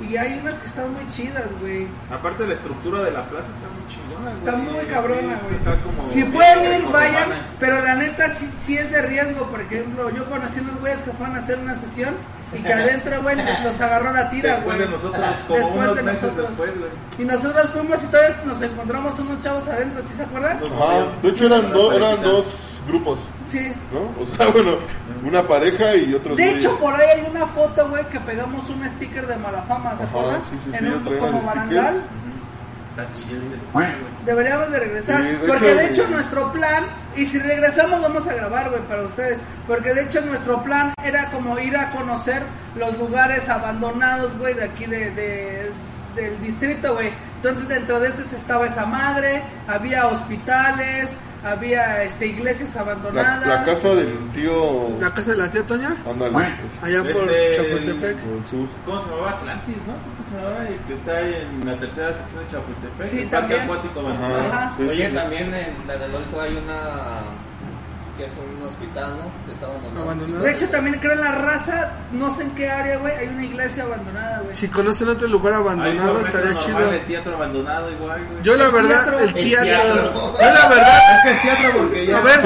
[0.00, 1.86] Y hay unas que están muy chidas, güey.
[2.10, 4.38] Aparte la estructura de la plaza está muy chingona, güey.
[4.38, 6.08] Está muy cabrona, güey.
[6.08, 9.46] Si pueden ir, vayan, pero la neta sí, sí es de riesgo.
[9.46, 12.14] Por ejemplo, yo conocí unos güeyes que fueron a hacer una sesión
[12.52, 14.86] y que adentro, güey, los agarró la tira, Después güey.
[14.88, 16.48] de nosotros, como Después unos de meses nosotros.
[16.48, 16.90] después, güey.
[17.18, 20.56] Y nosotros fuimos y todavía nos encontramos unos chavos adentro, ¿sí se acuerdan?
[20.58, 21.22] Ajá, movíamos.
[21.22, 23.72] de hecho eran, do- eran dos grupos, Sí.
[23.92, 24.22] ¿no?
[24.22, 24.76] O sea, bueno,
[25.24, 26.64] una pareja y otros De güeyes.
[26.64, 30.40] hecho, por ahí hay una foto, güey, que pegamos un sticker de Malafama, ¿se acuerdan?
[30.44, 31.96] sí, sí, sí, en un como stickers.
[33.14, 33.56] Chido ese.
[34.24, 35.20] Deberíamos de regresar.
[35.22, 36.84] Sí, de porque hecho, de hecho nuestro plan,
[37.16, 39.40] y si regresamos vamos a grabar, güey, para ustedes.
[39.66, 42.42] Porque de hecho nuestro plan era como ir a conocer
[42.74, 45.70] los lugares abandonados, güey, de aquí de, de-
[46.16, 47.10] del distrito, güey.
[47.36, 53.46] Entonces dentro de este estaba esa madre, había hospitales, había este iglesias La, abandonadas.
[53.46, 54.88] la casa del tío...
[55.00, 55.94] ¿La casa de la tía Toña?
[56.10, 58.16] Ándale, pues, Allá por Este, Chapultepec.
[58.16, 58.68] por el sur.
[58.84, 59.30] ¿Cómo se llamaba?
[59.30, 59.92] Atlantis, ¿no?
[59.92, 60.68] ¿Cómo se llamaba?
[60.68, 63.06] El que está ahí en la tercera sección de Chapultepec.
[63.06, 63.60] Sí, el parque también.
[63.62, 65.14] acuático Ajá, sí, Oye, sí.
[65.14, 66.80] también en la del Golfo hay una
[68.16, 69.46] que es un hospital, ¿no?
[69.46, 70.02] Que está abandonado.
[70.02, 70.44] Abandonado.
[70.44, 73.44] De hecho también creo en la raza, no sé en qué área, güey, hay una
[73.44, 74.56] iglesia abandonada, güey.
[74.56, 76.92] Si conocen otro lugar abandonado, estaría normal, chido.
[76.92, 78.42] El teatro abandonado igual, güey.
[78.42, 79.18] Yo la verdad, teatro.
[79.18, 80.34] el El teatro.
[80.38, 82.18] Yo la verdad, Es que es teatro porque ya...
[82.18, 82.40] A ver,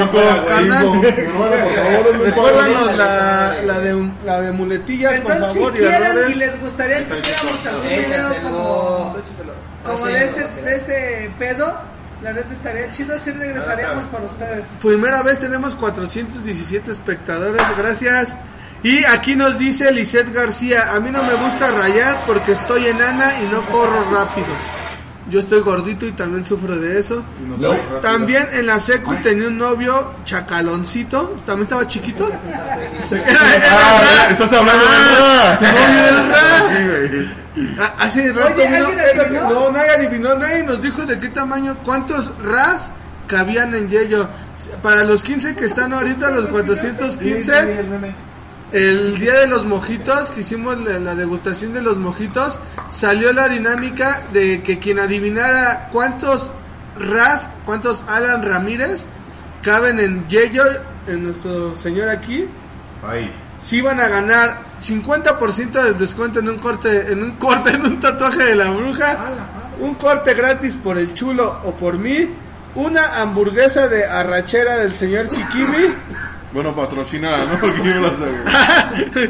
[0.47, 1.01] carnal.
[2.21, 6.61] Recuérdanos la, la, de, la de muletillas, por Entonces, si favor, y quieren y les
[6.61, 8.41] gustaría que hiciéramos algún video
[9.83, 10.07] como,
[10.63, 11.73] de ese pedo,
[12.23, 14.79] la neta estaría chido, si regresaríamos para ustedes.
[14.81, 18.35] Primera vez tenemos 417 espectadores, gracias.
[18.83, 23.31] Y aquí nos dice Lisette García, a mí no me gusta rayar porque estoy enana
[23.41, 24.80] y no corro rápido.
[25.31, 27.23] Yo estoy gordito y también sufro de eso.
[28.01, 32.29] También en la secu tenía un novio chacaloncito, también estaba chiquito.
[32.53, 35.57] Ah, estás hablando Ah,
[36.69, 36.85] de
[37.55, 37.75] güey.
[37.79, 38.61] Ah, Hace rato
[39.31, 42.91] no, nadie adivinó, nadie nos dijo de qué tamaño, cuántos ras
[43.27, 44.27] cabían en Yello.
[44.83, 47.85] Para los 15 que están ahorita, los Sí, sí, 415,
[48.71, 52.57] el día de los mojitos, que hicimos la, degustación de los mojitos,
[52.89, 56.49] salió la dinámica de que quien adivinara cuántos
[56.97, 59.07] ras, cuántos Alan Ramírez
[59.61, 60.63] caben en Yello,
[61.07, 62.45] en nuestro señor aquí,
[63.03, 63.31] Ahí.
[63.59, 67.99] si iban a ganar 50% del descuento en un corte, en un corte, en un
[67.99, 69.17] tatuaje de la bruja,
[69.79, 72.29] un corte gratis por el chulo o por mí,
[72.75, 75.93] una hamburguesa de arrachera del señor Kikimi,
[76.53, 77.57] Bueno, patrocinada, ¿no?
[77.61, 79.29] Porque yo no la sabía.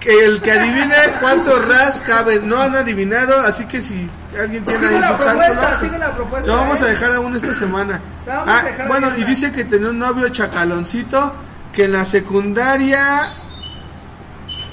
[0.00, 4.08] que el que adivine cuántos ras caben, no han adivinado, así que si
[4.38, 6.50] alguien tiene Sigue ahí la su propuesta, cálculo, sigue la propuesta.
[6.50, 6.84] lo vamos ¿eh?
[6.84, 8.00] a dejar aún esta semana.
[8.28, 11.34] Ah, bueno, y dice que tenía un novio chacaloncito
[11.72, 13.22] que en la secundaria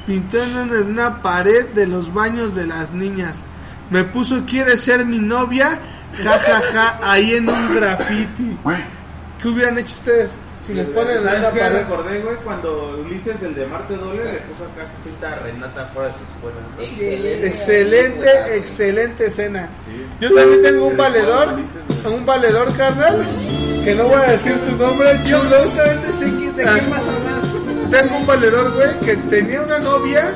[0.06, 3.44] pintó en una pared de los baños de las niñas.
[3.90, 5.80] Me puso quiere ser mi novia,
[6.24, 8.58] ja ja ja, ahí en un graffiti.
[9.42, 10.32] ¿Qué hubieran hecho ustedes
[10.66, 11.78] si les ponen en ¿Sabes qué pared?
[11.80, 12.36] recordé, güey?
[12.38, 16.16] Cuando Ulises, el de Marte Doble, le puso acá su cinta a Renata fuera de
[16.16, 16.58] su escuela.
[16.80, 17.48] Excelente.
[17.48, 19.70] Excelente, excelente escena.
[20.20, 23.26] Yo también tengo un Sí, valedor, Ulises, un valedor carnal,
[23.84, 25.56] que no voy a decir su nombre, Yo chulo.
[25.64, 26.74] justamente sé quién- de Ah.
[26.74, 27.42] quién vas a hablar.
[28.02, 30.34] Tengo un valedor, güey, que tenía una novia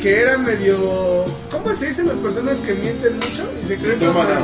[0.00, 1.24] que era medio...
[1.50, 3.98] ¿Cómo se dicen las personas que mienten mucho y se creen.
[3.98, 4.38] Mitómana.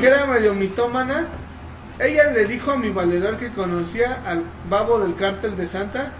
[0.00, 1.26] Que era medio mitómana.
[1.98, 6.12] Ella le dijo a mi valedor que conocía al babo del cártel de Santa.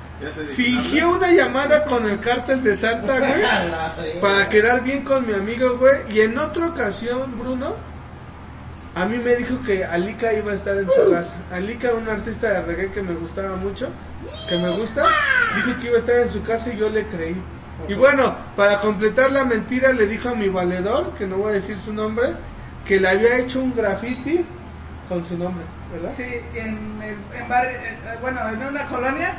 [0.55, 4.20] Fingió una llamada con el cártel de Santa, güey.
[4.20, 5.94] para quedar bien con mi amigo, güey.
[6.11, 7.74] Y en otra ocasión, Bruno,
[8.94, 11.35] a mí me dijo que Alika iba a estar en su casa.
[11.51, 13.89] Alika, un artista de reggae que me gustaba mucho,
[14.49, 15.07] que me gusta,
[15.57, 17.36] dijo que iba a estar en su casa y yo le creí.
[17.89, 21.55] Y bueno, para completar la mentira, le dijo a mi valedor, que no voy a
[21.55, 22.28] decir su nombre,
[22.86, 24.44] que le había hecho un graffiti
[25.12, 26.12] con su nombre, ¿verdad?
[26.12, 26.24] Sí,
[26.55, 29.34] en, barrio, eh, bueno, en una colonia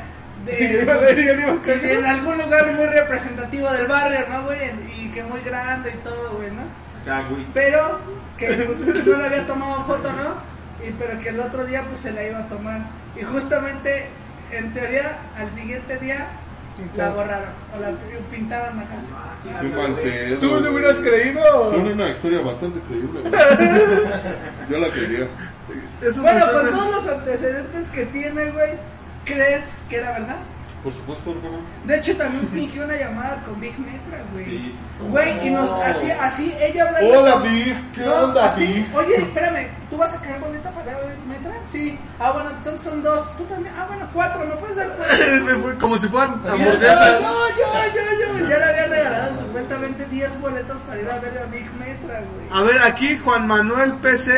[0.46, 0.82] Sí, de,
[1.94, 4.58] en algún lugar muy representativo del barrio, ¿no, güey?
[4.98, 6.62] Y que muy grande y todo, güey, ¿no?
[7.00, 7.46] Acá, güey.
[7.54, 7.98] Pero
[8.36, 10.86] que pues, no le había tomado foto, ¿no?
[10.86, 12.82] Y, pero que el otro día pues se la iba a tomar.
[13.16, 14.06] Y justamente,
[14.50, 16.28] en teoría, al siguiente día
[16.96, 17.92] la borraron o la
[18.30, 19.14] pintaron la casa.
[19.60, 20.38] Qué mal pedo.
[20.38, 20.68] ¿Tú güey.
[20.68, 21.70] hubieras creído?
[21.70, 23.32] Suena una historia bastante creíble, güey.
[24.70, 25.26] Yo la creería.
[26.02, 28.72] Eso Bueno, con todos los antecedentes que tiene, güey,
[29.24, 30.36] ¿crees que era verdad?
[30.84, 31.58] Por supuesto, hermano.
[31.84, 34.44] De hecho, también fingió una llamada con Big Metra, güey.
[34.44, 35.08] Sí, sí, sí.
[35.08, 37.18] Güey, y nos hacía así, ella hablando.
[37.20, 37.92] Hola, con- Big.
[37.92, 38.94] ¿Qué No, onda, así, Big?
[38.94, 41.52] Oye, espérame, ¿tú vas a caer boleta para Big Metra?
[41.66, 41.98] Sí.
[42.20, 43.34] Ah, bueno, entonces son dos.
[43.38, 43.74] Tú también.
[43.78, 47.20] Ah, bueno, cuatro, ¿me puedes dar Como si fueran hamburguesas.
[47.20, 47.28] yo,
[47.58, 48.46] yo, yo, yo.
[48.48, 52.20] Ya le había regalado supuestamente vende 10 boletos para ir a ver a Big Metra,
[52.20, 52.46] güey.
[52.50, 54.32] A ver, aquí Juan Manuel PC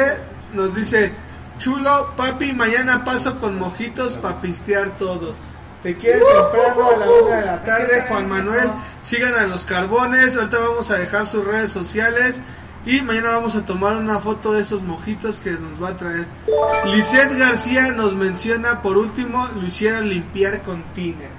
[0.54, 1.12] nos dice,
[1.58, 5.42] chulo, papi, mañana paso con mojitos para pistear todos.
[5.86, 8.70] Te quiere temprano a la una de la tarde, Juan Manuel.
[9.02, 10.36] Sigan a los carbones.
[10.36, 12.42] Ahorita vamos a dejar sus redes sociales.
[12.84, 16.26] Y mañana vamos a tomar una foto de esos mojitos que nos va a traer.
[16.86, 21.30] Lisette García nos menciona, por último, lo hicieron limpiar con tiner.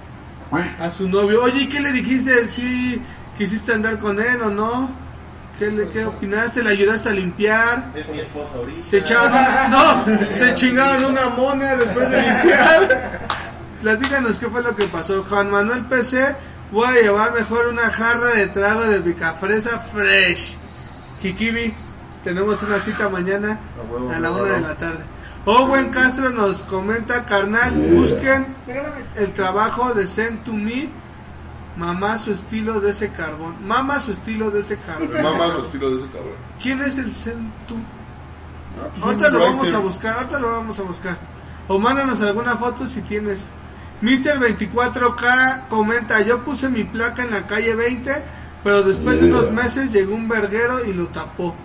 [0.79, 1.43] A su novio.
[1.43, 2.47] Oye, ¿y qué le dijiste?
[2.47, 3.01] ¿Si
[3.37, 4.89] quisiste andar con él o no?
[5.59, 6.63] ¿Qué, le, ¿Qué opinaste?
[6.63, 7.91] ¿Le ayudaste a limpiar?
[7.95, 8.85] Es mi esposa ahorita.
[8.87, 10.05] Se echaron una- no,
[10.35, 13.19] se chingaron una mona después de limpiar.
[13.81, 15.23] Platícanos qué fue lo que pasó.
[15.23, 16.35] Juan Manuel PC,
[16.71, 20.55] voy a llevar mejor una jarra de trago de picafresa fresh.
[21.21, 21.73] Kikibi,
[22.23, 25.03] tenemos una cita mañana A huevo, a la una de la tarde.
[25.45, 28.45] Owen Castro nos comenta, carnal, busquen
[29.15, 30.89] el trabajo de Send to Me.
[31.77, 33.55] Mamá su estilo de ese carbón.
[33.65, 35.21] Mamá su estilo de ese carbón.
[35.21, 36.33] Mamá su estilo de ese cabrón.
[36.61, 37.75] ¿Quién es el Send to
[38.77, 41.17] Ah, pues Ahorita lo vamos a buscar, ahorita lo vamos a buscar.
[41.67, 43.47] O mándanos alguna foto si tienes.
[44.01, 44.39] Mr.
[44.39, 48.11] 24K comenta, yo puse mi placa en la calle 20,
[48.63, 51.55] pero después de unos meses llegó un verguero y lo tapó.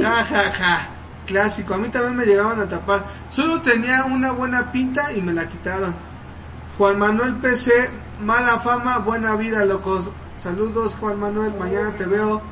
[0.00, 0.88] Ja, ja, ja.
[1.26, 3.04] Clásico, a mí también me llegaban a tapar.
[3.28, 5.94] Solo tenía una buena pinta y me la quitaron.
[6.78, 7.90] Juan Manuel PC,
[8.24, 10.10] mala fama, buena vida, locos.
[10.38, 12.42] Saludos, Juan Manuel, mañana te veo.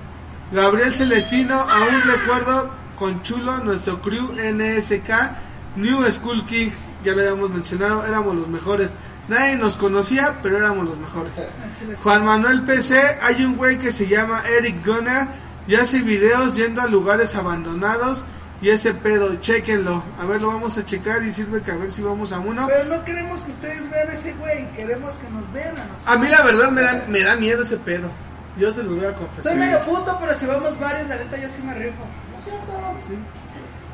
[0.53, 5.11] Gabriel Celestino, aún recuerdo con Chulo, nuestro crew NSK,
[5.77, 6.71] New School King,
[7.05, 8.93] ya lo habíamos mencionado, éramos los mejores.
[9.29, 11.33] Nadie nos conocía, pero éramos los mejores.
[12.03, 15.29] Juan Manuel PC, hay un güey que se llama Eric Gunner
[15.67, 18.25] y hace videos yendo a lugares abandonados
[18.63, 20.03] y ese pedo, chequenlo.
[20.21, 22.67] A ver, lo vamos a checar y sirve que a ver si vamos a uno.
[22.67, 26.09] Pero no queremos que ustedes vean ese güey, queremos que nos vean a nosotros.
[26.09, 28.11] A mí la verdad me da, me da miedo ese pedo.
[28.59, 29.57] Yo se los voy a Soy confesar.
[29.57, 32.05] medio puto, pero si vamos varios, la neta yo sí me rifo.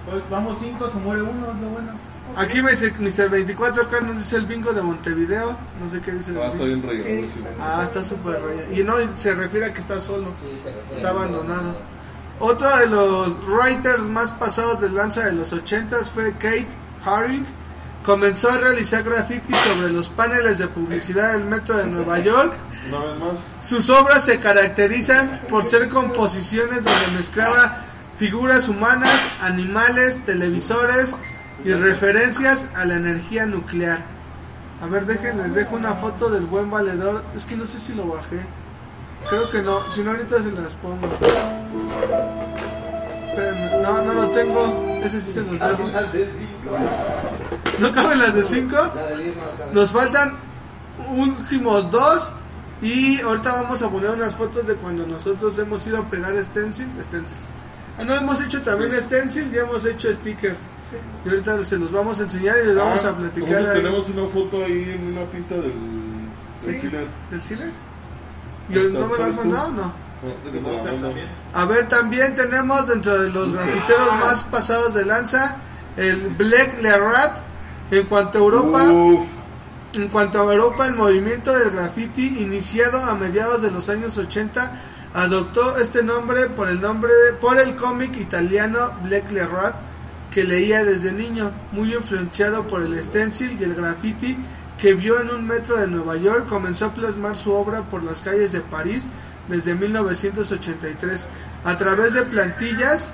[0.08, 1.92] Pues vamos cinco, se muere uno, es lo bueno.
[2.34, 3.30] Aquí me dice Mr.
[3.30, 5.56] 24 acá nos dice el bingo de Montevideo.
[5.80, 6.34] No sé qué dice.
[6.38, 7.04] Ah, está bien rayado.
[7.04, 7.30] Sí.
[7.60, 8.72] Ah, está súper rayado.
[8.72, 10.32] Y no, se refiere a que está solo.
[10.40, 11.78] Sí, se refiere Está abandonado.
[12.38, 16.68] Otro de los writers más pasados de lanza de los 80s fue Kate
[17.04, 17.46] Haring.
[18.04, 22.52] Comenzó a realizar graffiti sobre los paneles de publicidad del metro de Nueva York.
[22.88, 23.66] Una vez más.
[23.66, 27.84] Sus obras se caracterizan por ser composiciones donde mezclaba
[28.18, 31.16] figuras humanas, animales, televisores
[31.64, 34.00] y referencias a la energía nuclear.
[34.82, 37.24] A ver, dejen, les dejo una foto del buen valedor.
[37.34, 38.40] Es que no sé si lo bajé.
[39.28, 41.08] Creo que no, si no ahorita se las pongo.
[43.28, 45.00] Espérenme, no, no lo tengo.
[45.02, 45.88] Ese sí se los debo.
[45.88, 46.76] Las de cinco.
[47.78, 48.76] ¿No caben las de 5?
[48.94, 49.72] La de diez no cabe.
[49.72, 50.32] Nos faltan
[51.14, 52.32] últimos dos.
[52.82, 56.90] Y ahorita vamos a poner unas fotos de cuando nosotros hemos ido a pegar stencils.
[57.02, 57.48] stencils.
[57.98, 60.60] Ah, no, hemos hecho también stencils y hemos hecho stickers.
[61.24, 64.08] Y ahorita se los vamos a enseñar y les vamos Ah, a platicar ahí tenemos
[64.10, 65.72] una foto ahí en una pinta del, del
[66.60, 66.78] Sí.
[67.48, 67.70] Sealer.
[68.68, 69.72] ¿Y el no me lo han mandado?
[69.72, 69.82] No.
[69.82, 70.06] No.
[71.52, 75.56] A ver, también tenemos dentro de los grafiteros más pasados de lanza
[75.96, 77.38] el Black Lerat.
[77.90, 79.28] En cuanto a Europa, Uf,
[79.94, 84.72] En cuanto a Europa, el movimiento del graffiti, iniciado a mediados de los años 80,
[85.16, 87.10] adoptó este nombre por el nombre
[87.40, 89.74] por el cómic italiano Black Le Rat
[90.30, 94.36] que leía desde niño, muy influenciado por el stencil y el graffiti
[94.76, 98.20] que vio en un metro de Nueva York, comenzó a plasmar su obra por las
[98.20, 99.08] calles de París
[99.48, 101.26] desde 1983.
[101.64, 103.12] A través de plantillas,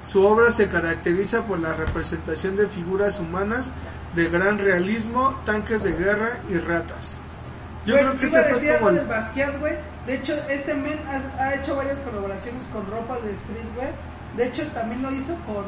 [0.00, 3.70] su obra se caracteriza por la representación de figuras humanas
[4.14, 7.18] de gran realismo, tanques de guerra y ratas.
[7.84, 9.06] Yo creo que este fue como el...
[9.06, 9.93] Basquiat, güey.
[10.06, 10.98] De hecho, este men
[11.38, 13.92] ha, hecho varias colaboraciones con ropas de streetwear.
[14.36, 15.64] De hecho, también lo hizo con...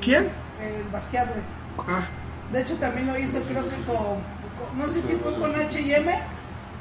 [0.00, 0.28] ¿Quién?
[0.60, 1.40] El Basquiat, güey.
[1.88, 2.04] Ah,
[2.52, 3.96] De hecho, también lo hizo, creo que con...
[3.96, 6.12] con- no sé si fue con H&M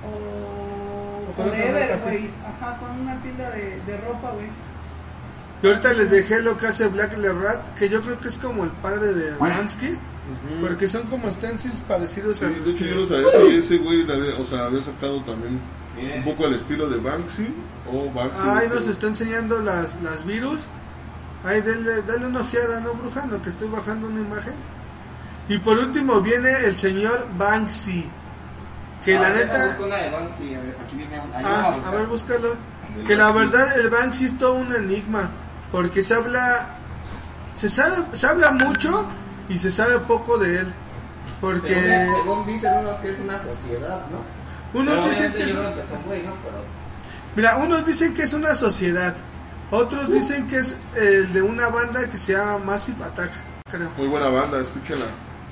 [0.06, 1.34] o...
[1.36, 2.04] Forever, sí.
[2.04, 2.30] güey.
[2.46, 4.48] Ajá, con una tienda de, de ropa, güey.
[5.64, 8.38] y ahorita les dejé lo que hace Black Le Rat, que yo creo que es
[8.38, 9.98] como el padre de Bansky,
[10.62, 13.56] porque son como stencils parecidos sí, a de los hecho que- yo no sabía si
[13.56, 15.60] ese güey había, o sea, había sacado también
[15.98, 17.48] un poco el estilo de Banksy
[17.92, 18.48] o Banksy.
[18.48, 20.68] Ahí nos está enseñando las, las virus.
[21.44, 23.26] Ahí dale, dale una ojeada, ¿no, bruja?
[23.26, 24.54] No, que estoy bajando una imagen.
[25.48, 28.06] Y por último viene el señor Banksy.
[29.04, 29.68] Que Ah, la neta...
[29.78, 31.98] de Banksy, a aquí viene, Ah, a buscar.
[31.98, 32.56] ver, búscalo.
[33.08, 35.30] Que la verdad el Banksy es todo un enigma.
[35.72, 36.76] Porque se habla...
[37.56, 39.06] Se sabe, se habla mucho
[39.50, 40.74] y se sabe poco de él.
[41.42, 44.39] Porque Según, según dicen unos que es una sociedad, ¿no?
[44.74, 45.54] Uno Pero dice obviamente que es...
[45.54, 46.34] yo creo que son güey, ¿no?
[46.36, 46.80] Pero
[47.36, 49.16] Mira, unos dicen que es una sociedad,
[49.72, 53.32] otros dicen que es el de una banda que se llama Massive Attack,
[53.70, 53.90] creo.
[53.98, 55.06] Muy buena banda, escúchala.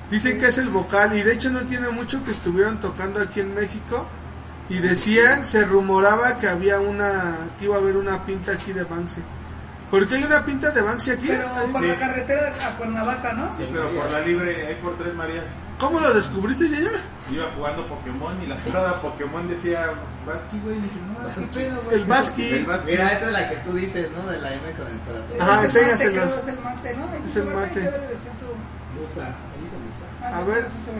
[0.10, 3.42] Dicen que es el vocal y de hecho no tiene mucho que estuvieron tocando aquí
[3.42, 4.08] en México
[4.70, 8.84] y decían, se rumoraba que había una, que iba a haber una pinta aquí de
[8.84, 9.22] Banksy.
[9.92, 11.28] ¿Por qué hay una pinta de Banksy aquí?
[11.30, 11.88] Pero por Sí.
[11.88, 13.56] la carretera a Cuernavaca, ¿no?
[13.56, 15.60] Sí, pero por la libre, ahí por Tres Marías.
[15.80, 16.92] ¿Cómo lo descubriste, Yaya?
[17.32, 19.94] Iba jugando Pokémon y la parada Pokémon decía
[20.26, 20.78] Basqui, güey.
[20.78, 21.96] Y dije, no, ¿qué pedo, güey?
[22.02, 22.48] El Basqui.
[22.50, 22.92] El Basqui.
[22.92, 24.28] Mira, esta es la que tú dices, ¿no?
[24.30, 25.42] De la M con el corazón.
[25.42, 26.26] Ajá, es el mate, enséñaselos.
[26.26, 27.26] creo, es el mate, ¿no?
[27.26, 27.82] Es el mate.
[29.00, 29.26] Musa.
[29.26, 29.34] Ahí.
[30.24, 30.70] Ah, A ver.
[30.70, 30.92] se.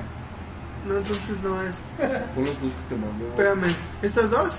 [0.88, 1.82] No, entonces no es.
[2.36, 3.28] Pon los dos que te mandé.
[3.28, 4.58] Espérame, ¿estas dos?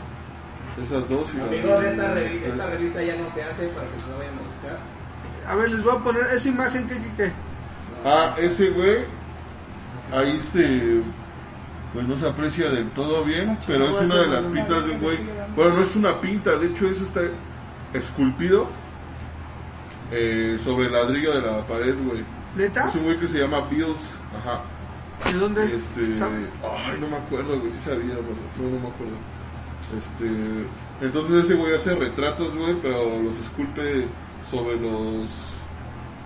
[0.83, 3.97] Esas dos y la Amigos, esta, revi- esta revista ya no se hace para que
[4.11, 4.79] no vayan a buscar.
[5.47, 7.33] A ver, les voy a poner esa imagen que, que, que.
[8.05, 8.99] Ah, ese güey,
[10.13, 11.03] ahí este,
[11.93, 15.01] pues no se aprecia del todo bien, pero es una de las pintas de un
[15.01, 15.19] güey.
[15.57, 17.21] Bueno, no es una pinta, de hecho eso está
[17.95, 18.69] esculpido
[20.13, 22.23] eh, sobre el ladrillo de la pared, güey.
[22.57, 22.89] ¿Neta?
[22.89, 24.63] Es un güey que se llama Bills, ajá.
[25.33, 25.75] ¿De dónde es?
[25.75, 26.53] Este, ¿Sabes?
[26.63, 29.15] ay, no me acuerdo, güey, sí sabía, pero no, no me acuerdo.
[29.97, 30.29] Este,
[31.01, 34.07] entonces ese güey hace retratos, güey, pero los esculpe
[34.51, 35.29] sobre los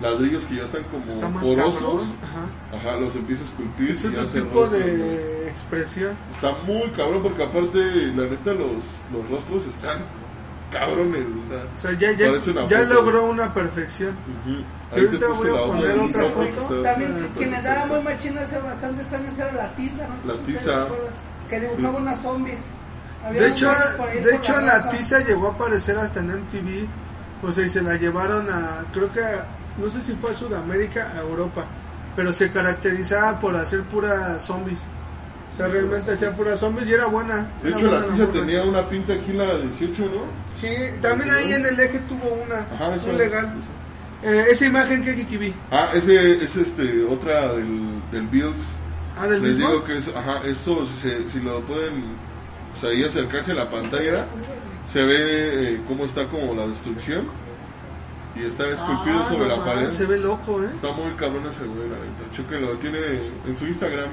[0.01, 2.03] ladrillos que ya están como Está más porosos.
[2.21, 2.77] Ajá.
[2.77, 4.81] Ajá, los empieza a esculpir Es y otro hace tipo güey.
[4.81, 6.13] de expresión.
[6.33, 7.77] Está muy cabrón porque aparte,
[8.07, 8.83] la neta, los,
[9.13, 9.99] los rostros están
[10.71, 11.63] cabrones, o sea.
[11.75, 12.93] O sea, ya, ya, una ya foto.
[12.93, 14.15] logró una perfección.
[14.45, 14.63] ujú.
[14.95, 16.81] Y ahorita voy a otra poner otra foto.
[16.81, 20.27] También está quien le daba muy machino hace bastantes años era la tiza, no sé
[20.27, 20.87] La Tiza.
[21.49, 22.69] que dibujaba unas zombies.
[23.31, 23.69] De hecho,
[24.23, 24.89] de hecho la raza.
[24.89, 26.87] tiza llegó a aparecer hasta en MTV.
[27.47, 29.21] O sea, y se la llevaron a, creo que,
[29.77, 31.65] no sé si fue a Sudamérica, a Europa.
[32.15, 34.85] Pero se caracterizaba por hacer puras zombies.
[35.51, 37.45] O sea, realmente hacía puras zombies y era buena.
[37.61, 38.39] De era hecho, la buena tiza morra.
[38.39, 40.21] tenía una pinta aquí en la 18, ¿no?
[40.55, 40.69] Sí,
[41.01, 42.59] también ahí en el eje tuvo una.
[42.59, 43.07] Ajá, eso.
[43.07, 43.53] muy legal.
[44.23, 45.53] Eh, esa imagen que Kiki vi.
[45.71, 48.67] Ah, ese es este, otra del, del Bills.
[49.19, 49.69] Ah, del Les mismo.
[49.69, 52.03] digo que es, ajá, eso, si, se- si lo pueden,
[52.83, 54.25] sea, ahí acercarse a la pantalla,
[54.91, 55.15] se ve
[55.75, 57.25] eh, cómo está como la destrucción
[58.35, 59.89] y está esculpido Ah, sobre no la pared.
[59.89, 60.69] Se ve loco, ¿eh?
[60.73, 62.31] Está muy cabrón ese güey, la neta.
[62.35, 62.99] Chéquenlo, tiene
[63.47, 64.09] en su Instagram,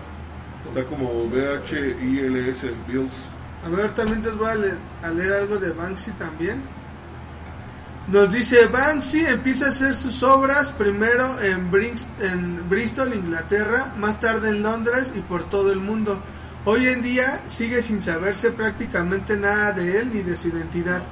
[0.67, 3.25] está como B-H-I-L-S, Bills.
[3.65, 6.63] A ver, también les voy a leer, a leer algo de Banksy también.
[8.09, 14.19] Nos dice, Banksy empieza a hacer sus obras primero en, Brins- en Bristol, Inglaterra, más
[14.21, 16.21] tarde en Londres y por todo el mundo.
[16.67, 21.03] Hoy en día sigue sin saberse prácticamente nada de él ni de su identidad.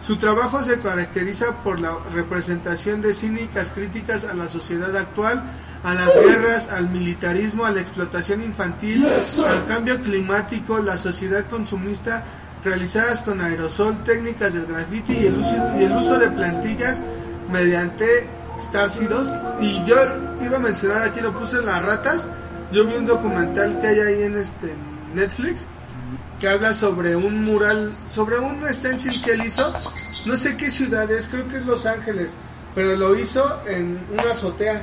[0.00, 5.44] Su trabajo se caracteriza por la representación de cínicas críticas a la sociedad actual,
[5.82, 12.24] a las guerras, al militarismo, a la explotación infantil, al cambio climático, la sociedad consumista,
[12.64, 17.04] realizadas con aerosol, técnicas del graffiti y el uso, y el uso de plantillas
[17.52, 18.26] mediante
[18.58, 19.36] starcidos.
[19.60, 19.96] Y yo
[20.40, 22.26] iba a mencionar aquí, lo puse las ratas.
[22.72, 24.72] Yo vi un documental que hay ahí en este
[25.14, 25.66] Netflix
[26.40, 29.72] que habla sobre un mural, sobre un stencil que él hizo,
[30.26, 32.36] no sé qué ciudad es, creo que es Los Ángeles,
[32.74, 34.82] pero lo hizo en una azotea.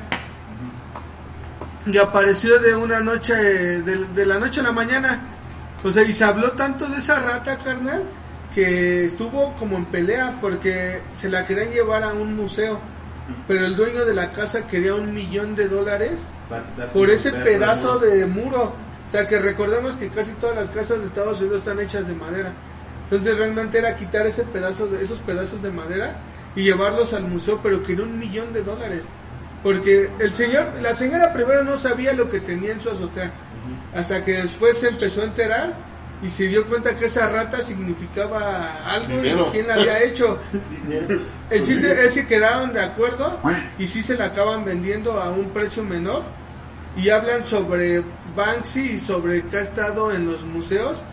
[1.85, 5.19] Y apareció de una noche, de, de la noche a la mañana.
[5.83, 8.03] O sea, y se habló tanto de esa rata, carnal,
[8.53, 12.79] que estuvo como en pelea porque se la querían llevar a un museo.
[13.47, 16.21] Pero el dueño de la casa quería un millón de dólares
[16.93, 18.73] por ese pedazo de muro.
[19.07, 22.13] O sea, que recordemos que casi todas las casas de Estados Unidos están hechas de
[22.13, 22.53] madera.
[23.03, 26.15] Entonces realmente era quitar ese pedazo de esos pedazos de madera
[26.55, 29.03] y llevarlos al museo, pero que era un millón de dólares.
[29.63, 33.31] Porque el señor, la señora primero no sabía lo que tenía en su azotea,
[33.93, 35.73] hasta que después se empezó a enterar
[36.23, 39.47] y se dio cuenta que esa rata significaba algo Dinero.
[39.47, 40.39] y quién la había hecho.
[41.49, 43.39] El chiste es que quedaron de acuerdo
[43.77, 46.23] y sí se la acaban vendiendo a un precio menor
[46.95, 48.03] y hablan sobre
[48.35, 51.03] Banksy y sobre que ha estado en los museos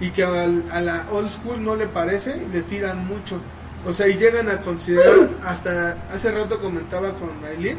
[0.00, 3.40] y que al- a la old school no le parece y le tiran mucho.
[3.86, 7.78] O sea, y llegan a considerar, hasta hace rato comentaba con Aileen,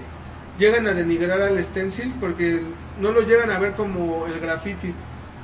[0.59, 2.61] llegan a denigrar al stencil porque
[3.01, 4.93] no lo llegan a ver como el graffiti.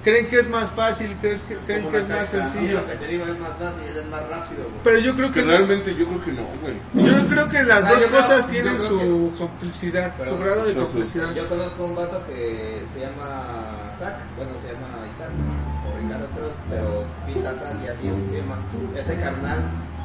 [0.04, 2.80] Creen que es más fácil, crees que, creen que es más sencillo.
[2.82, 4.76] lo que te digo es más fácil, es más rápido, güey.
[4.84, 7.06] Pero yo creo Que que realmente yo creo que no, güey.
[7.06, 10.74] yo creo que las Ah, dos creo- cosas tienen su complicidad, Pero- su grado de
[10.74, 11.34] complicidad.
[11.34, 15.30] Yo conozco un vato que se llama Isaac, bueno, se llama Isaac,
[15.86, 18.56] o Ricardo Cruz, pero pinta Isaac y así es su firma.
[18.98, 19.60] Ese carnal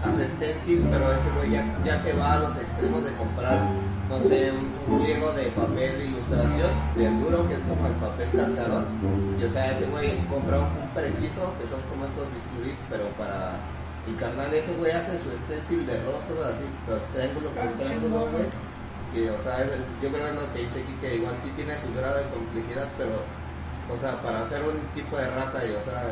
[0.04, 3.58] hace stencil, pero ese güey ya, ya se va a los extremos de comprar,
[4.08, 7.94] no sé, un, un pliego de papel de ilustración, del duro, que es como el
[7.94, 8.84] papel cascarón.
[9.40, 13.04] Y o sea, ese güey compra un, un preciso, que son como estos biscuits, pero
[13.16, 13.56] para
[14.06, 18.18] Y carnal, ese güey hace su stencil de rostro, así, pues, triángulo por Ah, triángulo,
[18.30, 18.44] güey.
[19.12, 19.64] Que, o sea,
[20.02, 22.88] yo creo que lo que dice aquí que igual sí tiene su grado de complejidad,
[22.98, 23.14] pero,
[23.88, 26.04] o sea, para hacer un tipo de rata, y, o sea,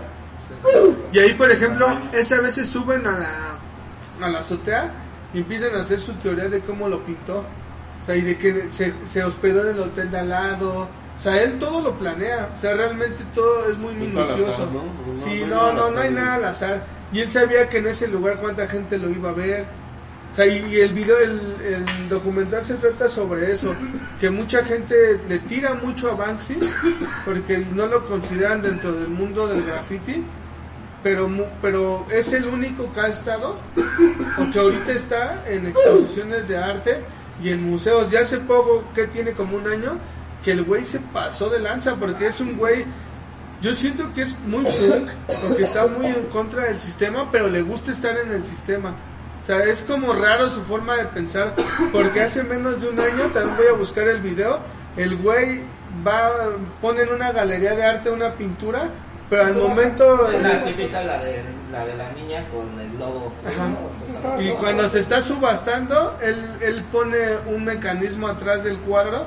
[1.12, 3.58] Y ahí, por ejemplo, esa veces suben a la,
[4.20, 4.92] a la azotea
[5.34, 7.44] y empiezan a hacer su teoría de cómo lo pintó.
[8.00, 10.88] O sea, y de que se, se hospedó en el hotel de al lado.
[11.16, 12.50] O sea, él todo lo planea.
[12.56, 14.66] O sea, realmente todo es muy azar, minucioso.
[14.66, 14.82] ¿no?
[15.12, 16.84] No, sí, no hay no, nada al no, no hay nada al azar.
[17.12, 19.66] Y él sabía que en ese lugar cuánta gente lo iba a ver.
[20.32, 23.74] O sea, y, y el video, el, el documental se trata sobre eso,
[24.18, 26.58] que mucha gente le tira mucho a Banksy
[27.26, 30.24] porque no lo consideran dentro del mundo del graffiti,
[31.02, 31.30] pero
[31.60, 33.56] pero es el único que ha estado,
[34.38, 36.98] o que ahorita está en exposiciones de arte
[37.42, 38.10] y en museos.
[38.10, 39.98] Ya hace poco, que tiene como un año,
[40.44, 42.84] que el güey se pasó de lanza porque es un güey
[43.62, 45.08] yo siento que es muy punk,
[45.46, 48.92] porque está muy en contra del sistema, pero le gusta estar en el sistema.
[49.40, 51.54] O sea, es como raro su forma de pensar,
[51.92, 54.58] porque hace menos de un año, también voy a buscar el video,
[54.96, 55.60] el güey
[56.04, 56.32] va,
[56.80, 58.90] pone en una galería de arte una pintura,
[59.32, 60.28] pero al momento...
[60.30, 61.42] Es la típica, la de,
[61.72, 63.32] la de la niña con el lobo.
[64.38, 69.24] Y cuando se está subastando, él, él pone un mecanismo atrás del cuadro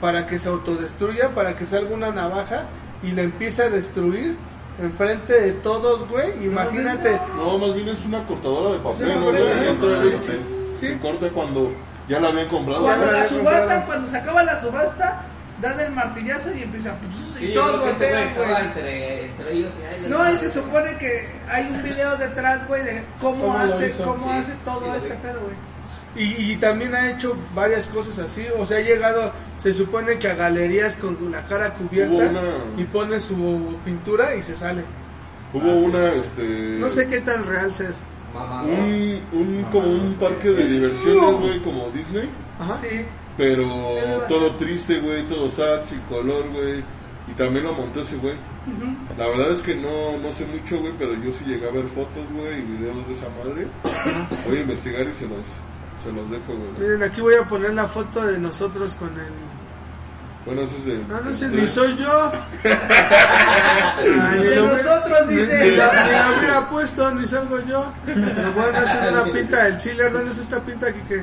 [0.00, 2.66] para que se autodestruya, para que salga una navaja
[3.02, 4.36] y lo empieza a destruir
[4.80, 6.30] enfrente de todos, güey.
[6.46, 7.18] Imagínate.
[7.36, 10.76] No, más bien es una cortadora de papel, ¿no?
[10.76, 11.72] Se corta cuando
[12.08, 12.82] ya la habían comprado.
[12.82, 13.86] Cuando la subasta, comprado.
[13.86, 15.22] cuando se acaba la subasta,
[15.60, 16.96] dan el martillazo y empiezan.
[16.98, 18.50] pues, Sí, y todos voltean, güey.
[18.66, 19.72] entre, entre ellos.
[20.04, 23.64] y, No, y se supone que hay un video detrás, güey, de cómo, ¿Cómo lo
[23.64, 24.04] hace, hizo?
[24.04, 25.16] cómo Sí, hace todo sí, este vi.
[25.22, 25.68] pedo, güey.
[26.16, 28.44] Y, y también ha hecho varias cosas así.
[28.58, 32.40] O sea, ha llegado, se supone que a galerías con la cara cubierta una-
[32.76, 34.82] y pone su pintura y se sale.
[35.52, 36.42] Hubo una, este...
[36.78, 38.00] No sé qué tan real es.
[38.64, 42.28] Un, un, como un parque de diversiones, güey, como Disney.
[42.60, 42.76] Ajá.
[42.80, 43.04] Sí.
[43.38, 46.82] Pero Pero todo triste, güey, todo sad, sin color, güey.
[47.28, 48.34] Y también lo montó ese güey.
[49.16, 51.84] La verdad es que no, no sé mucho, güey, pero yo sí llegué a ver
[51.86, 53.66] fotos, güey, y videos de esa madre.
[54.46, 55.44] Voy a investigar y se los,
[56.02, 56.70] se los dejo, güey.
[56.80, 59.32] Miren, aquí voy a poner la foto de nosotros con el...
[60.46, 60.98] Bueno, eso es de...
[61.06, 62.32] No, no sé, ni soy yo.
[64.24, 65.64] Ay, De lo- nosotros, dice.
[65.70, 67.84] Ni la, ni la hubiera puesto, ni salgo yo.
[68.06, 70.10] Lo bueno es una pinta del Chile.
[70.10, 71.22] ¿Dónde es esta pinta aquí que?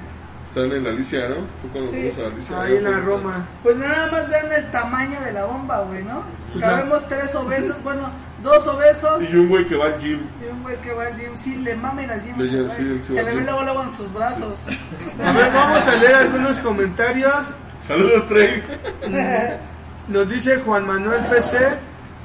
[0.56, 1.36] Están en la Alicia, ¿no?
[1.62, 2.12] Fue cuando Sí.
[2.14, 2.62] fuimos a Alicia.
[2.62, 3.46] Ahí en la Roma.
[3.62, 6.24] Pues nada más vean el tamaño de la bomba, güey, ¿no?
[6.52, 8.10] Pues Cabemos tres obesos, bueno,
[8.42, 10.22] dos obesos Y un güey que va al gym.
[10.42, 11.32] y un güey que va al gym.
[11.36, 12.38] Sí, le mamen al gym.
[12.38, 12.78] Le- ese güey.
[12.78, 14.68] sí, sí, Se le ve luego, luego en sus brazos.
[15.26, 17.54] A ver, vamos a leer algunos comentarios.
[17.86, 18.64] Saludos, Trey.
[20.08, 21.58] Nos dice Juan Manuel PC.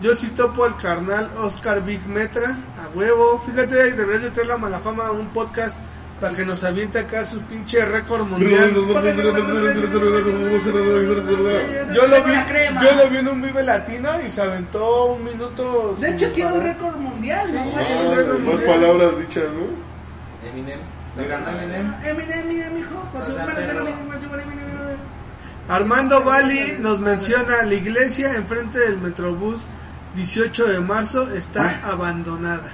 [0.00, 2.50] Yo sí topo al carnal Oscar Big Metra.
[2.50, 3.42] A huevo.
[3.44, 5.78] Fíjate, deberías de traer la mala fama a un podcast
[6.20, 8.72] para que nos aviente acá su pinche récord mundial.
[8.74, 8.82] Yo
[12.06, 12.32] lo vi,
[12.82, 15.94] yo lo vi en un Vive Latino y se aventó un minuto.
[15.98, 19.66] De hecho, tiene un récord mundial, ¿no, Ah, más palabras dichas, ¿no?
[20.48, 20.78] Eminem.
[21.16, 21.94] Le ganó Eminem.
[22.04, 23.08] Eminem, Eminem, hijo.
[25.68, 29.66] Armando Bali nos menciona la iglesia enfrente del Metrobús
[30.16, 32.70] 18 de marzo está abandonada.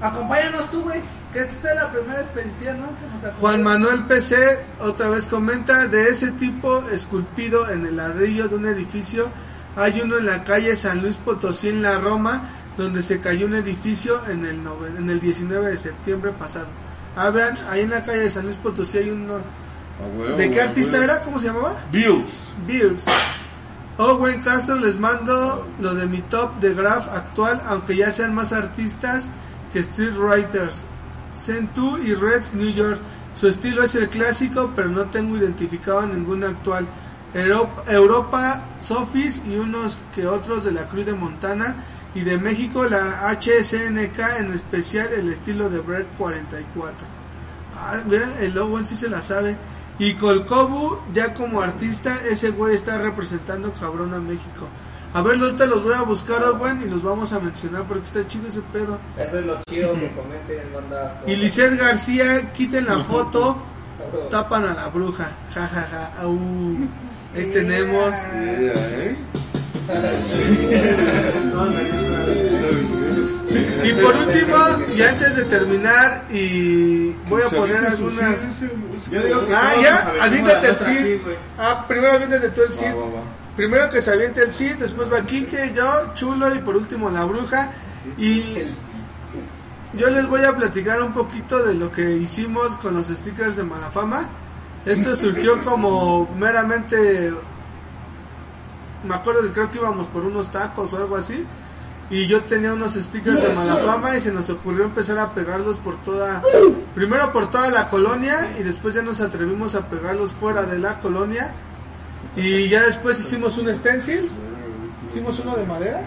[0.00, 1.00] Acompáñanos tú, güey.
[1.38, 2.86] Esa es la primera expedición, ¿no?
[2.86, 3.34] Que nos acompaña.
[3.40, 4.36] Juan Manuel PC
[4.80, 9.30] otra vez comenta de ese tipo esculpido en el ladrillo de un edificio.
[9.76, 13.54] Hay uno en la calle San Luis Potosí en la Roma donde se cayó un
[13.54, 14.60] edificio en el
[14.96, 16.68] en el 19 de septiembre pasado.
[17.16, 19.38] Ah, vean, ahí en la calle de San Luis Potosí hay uno.
[20.36, 21.20] ¿De qué artista era?
[21.20, 21.74] ¿Cómo se llamaba?
[21.90, 22.52] Bills.
[22.66, 23.04] Beers.
[23.96, 28.52] Owen Castro les mando lo de mi top de graph actual, aunque ya sean más
[28.52, 29.28] artistas
[29.72, 30.86] que street writers.
[31.38, 32.98] Centu y Reds New York.
[33.34, 36.86] Su estilo es el clásico, pero no tengo identificado ningún actual.
[37.32, 41.76] Europa, Europa Sofis y unos que otros de la Cruz de Montana.
[42.14, 46.96] Y de México la HSNK, en especial el estilo de Bread 44.
[47.76, 49.56] Ah, mira, el Owen sí se la sabe.
[49.98, 54.68] Y Colcobu, ya como artista, ese güey está representando cabrón a México.
[55.14, 58.26] A ver, ahorita los voy a buscar, Owen, y los vamos a mencionar porque está
[58.26, 58.98] chido ese pedo.
[59.16, 61.22] Eso es lo chido que comenten, banda.
[61.26, 63.56] Y Lisette García, quiten la foto,
[64.30, 65.30] tapan a la bruja.
[65.54, 66.22] Ja, ja, ja.
[66.22, 66.38] Au.
[67.34, 68.14] Ahí tenemos.
[68.14, 69.16] Yeah, ¿eh?
[73.84, 74.56] Y por último,
[74.94, 78.36] y antes de terminar, y voy a poner algunas.
[79.10, 81.22] Yo digo que Ah, ya, aviéntate la el.
[81.58, 82.86] Ah, primero aviéntate tú el Cid.
[83.58, 87.24] Primero que se aviente el Cid, después va Kike, yo, Chulo y por último la
[87.24, 87.72] bruja.
[88.16, 88.40] Y,
[89.94, 93.64] yo les voy a platicar un poquito de lo que hicimos con los stickers de
[93.64, 94.28] Malafama.
[94.86, 97.32] Esto surgió como meramente,
[99.02, 101.44] me acuerdo que creo que íbamos por unos tacos o algo así.
[102.10, 105.96] Y yo tenía unos stickers de Malafama y se nos ocurrió empezar a pegarlos por
[106.04, 106.44] toda,
[106.94, 111.00] primero por toda la colonia y después ya nos atrevimos a pegarlos fuera de la
[111.00, 111.52] colonia.
[112.36, 114.28] Y ya después hicimos un stencil,
[115.08, 116.02] hicimos uno de madera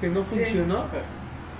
[0.00, 0.86] que no funcionó.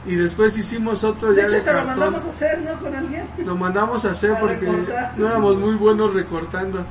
[0.06, 2.78] Y después hicimos otro De ya hecho, de te lo mandamos a hacer, ¿no?
[2.80, 3.28] Con alguien.
[3.44, 5.12] Lo mandamos a hacer porque recortar.
[5.18, 6.86] no éramos muy buenos recortando.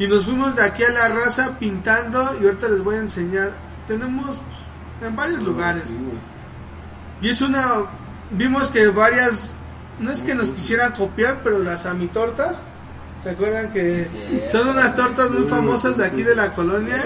[0.00, 3.52] Y nos fuimos de aquí a la raza pintando y ahorita les voy a enseñar.
[3.86, 5.84] Tenemos pues, en varios lugares.
[7.20, 7.82] Y es una...
[8.32, 9.54] Vimos que varias...
[10.00, 12.62] No es que nos quisieran copiar, pero las amitortas...
[13.22, 14.06] ¿Se acuerdan que
[14.50, 16.96] son unas tortas muy famosas de aquí de la colonia?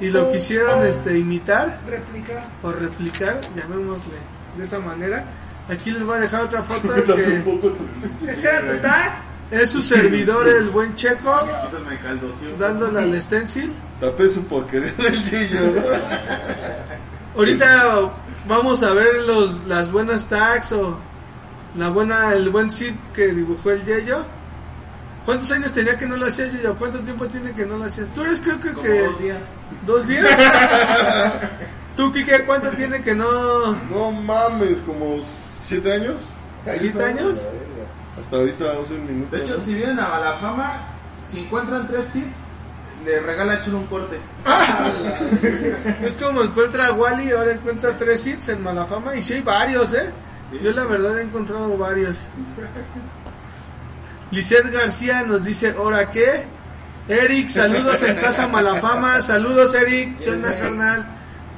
[0.00, 2.44] Y lo quisieron este, imitar Replicar.
[2.62, 4.14] o replicar, llamémosle
[4.56, 5.24] de esa manera.
[5.68, 7.76] Aquí les voy a dejar otra foto Dame un que poco
[8.22, 9.12] de- ¿Ese era tu tag?
[9.50, 11.34] es su servidor, el buen Checo,
[12.58, 13.72] dándole al stencil.
[14.00, 15.24] Tapé su porquería del.
[17.36, 18.12] Ahorita
[18.48, 20.98] vamos a ver los, las buenas tags o
[21.76, 24.18] la buena, el buen Sid que dibujó el Yeyo.
[25.30, 26.74] ¿Cuántos años tenía que no lo hacías, Yeyo?
[26.74, 28.08] ¿Cuánto tiempo tiene que no lo hacías?
[28.08, 28.72] Tú eres creo que...
[28.72, 29.52] Como que dos días.
[29.86, 30.26] ¿Dos días?
[31.96, 33.72] ¿Tú, Kike, cuánto tiene que no...
[33.90, 36.16] No mames, como siete años.
[36.66, 37.46] ¿Siete años?
[38.20, 39.36] Hasta ahorita hace un minuto.
[39.36, 39.62] De hecho, ¿no?
[39.62, 40.88] si vienen a Balafama,
[41.22, 42.48] si encuentran tres seats,
[43.04, 44.18] le regala Chulo un corte.
[46.02, 49.94] Es como encuentra a Wally, ahora encuentra tres hits en Malafama y sí hay varios,
[49.94, 50.10] ¿eh?
[50.60, 52.16] Yo la verdad he encontrado varios.
[54.30, 56.44] Lisette García nos dice, ¿ahora qué?
[57.08, 61.06] Eric, saludos en casa Malafama, saludos Eric, ¿qué onda carnal?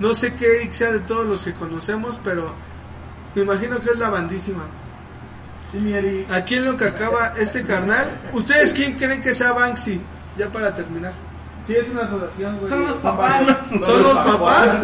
[0.00, 2.54] No sé qué Eric sea de todos los que conocemos, pero
[3.34, 4.64] me imagino que es la bandísima.
[5.70, 6.30] Sí, mi Eric.
[6.30, 10.00] Aquí en lo que acaba este carnal, ¿ustedes quién creen que sea Banksy?
[10.38, 11.12] Ya para terminar.
[11.62, 12.68] Sí, es una asociación, güey.
[12.68, 13.46] Son los papás.
[13.84, 14.80] ¿Son los papás?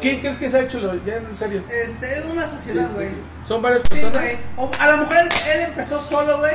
[0.00, 0.94] ¿Quién crees que sea chulo?
[1.04, 1.62] Ya en serio.
[1.70, 3.08] Este, es una sociedad, güey.
[3.44, 4.22] ¿Son varias Sí, personas?
[4.22, 4.38] güey.
[4.56, 6.54] O a lo mejor él, él empezó solo, güey.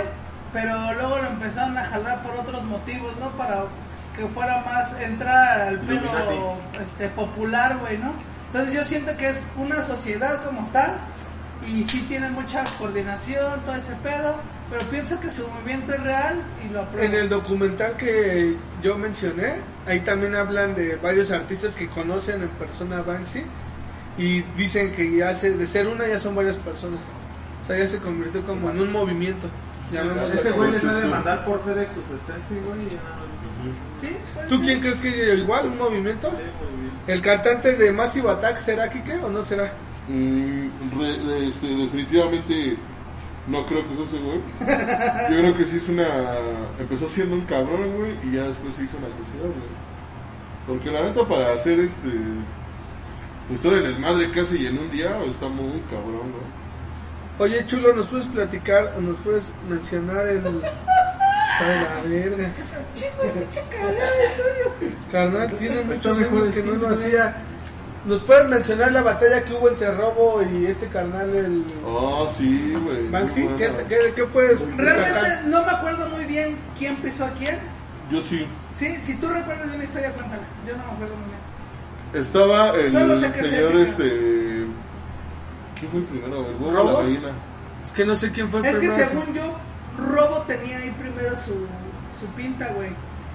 [0.53, 3.29] Pero luego lo empezaron a jalar por otros motivos, ¿no?
[3.37, 3.63] Para
[4.15, 6.35] que fuera más entrar al pelo Illuminati.
[6.81, 8.13] este, popular, güey, ¿no?
[8.47, 10.97] Entonces yo siento que es una sociedad como tal.
[11.67, 14.35] Y sí tienen mucha coordinación, todo ese pedo.
[14.69, 17.07] Pero pienso que su movimiento es real y lo apruebo.
[17.07, 19.55] En el documental que yo mencioné,
[19.87, 23.43] ahí también hablan de varios artistas que conocen en persona a Banksy
[24.17, 26.99] y dicen que ya se, de ser una ya son varias personas.
[27.63, 29.49] O sea, ya se convirtió como en un movimiento.
[29.91, 33.15] llamémoslo Ese güey les ha de mandar por FedEx sus stencils, güey, y ya nada
[33.15, 34.07] más los hace.
[34.07, 34.17] ¿Sí?
[34.49, 34.65] ¿Tú ser.
[34.65, 36.29] quién crees que es igual un movimiento?
[36.29, 36.91] Sí, bien.
[37.07, 39.71] ¿El cantante de Massive Attack será Kike o no será?
[40.09, 40.69] Mm,
[40.99, 42.75] re- este, definitivamente
[43.47, 44.39] no creo que sea ese güey.
[45.31, 46.07] Yo creo que sí es una.
[46.79, 49.69] Empezó siendo un cabrón, güey, y ya después se hizo una sociedad, güey.
[50.67, 52.09] Porque la neta, para hacer este.
[53.47, 57.43] Pues todo el desmadre casi y en un día está muy cabrón, ¿no?
[57.43, 60.41] Oye, chulo, ¿nos puedes platicar nos puedes mencionar el...
[61.61, 62.49] Ay, la verga.
[62.93, 64.91] Chico, escucha cagada el tuyo.
[65.11, 66.93] Carnal, tiene muchos Está mejor años que no lo güey.
[66.93, 67.37] hacía.
[68.09, 72.73] ¿Nos puedes mencionar la batalla que hubo entre Robo y este carnal, el Ah, sí,
[72.83, 73.07] güey.
[73.09, 73.41] Banksy?
[73.57, 73.87] ¿Qué, buena.
[73.87, 75.45] qué, qué puedes Realmente destacar?
[75.45, 77.59] no me acuerdo muy bien quién pisó a quién.
[78.11, 78.47] Yo sí.
[78.73, 80.41] Sí, si tú recuerdas de una historia, cuéntala.
[80.67, 82.21] Yo no me acuerdo muy bien.
[82.23, 84.03] Estaba el Solo sé que se señor, este.
[85.79, 86.37] ¿Quién fue el primero?
[86.47, 86.91] El huevo o ¿Robo?
[86.93, 87.29] la gallina.
[87.85, 89.05] Es que no sé quién fue el Es que primero.
[89.07, 89.55] según yo,
[89.97, 91.53] Robo tenía ahí primero su,
[92.19, 92.89] su pinta, güey.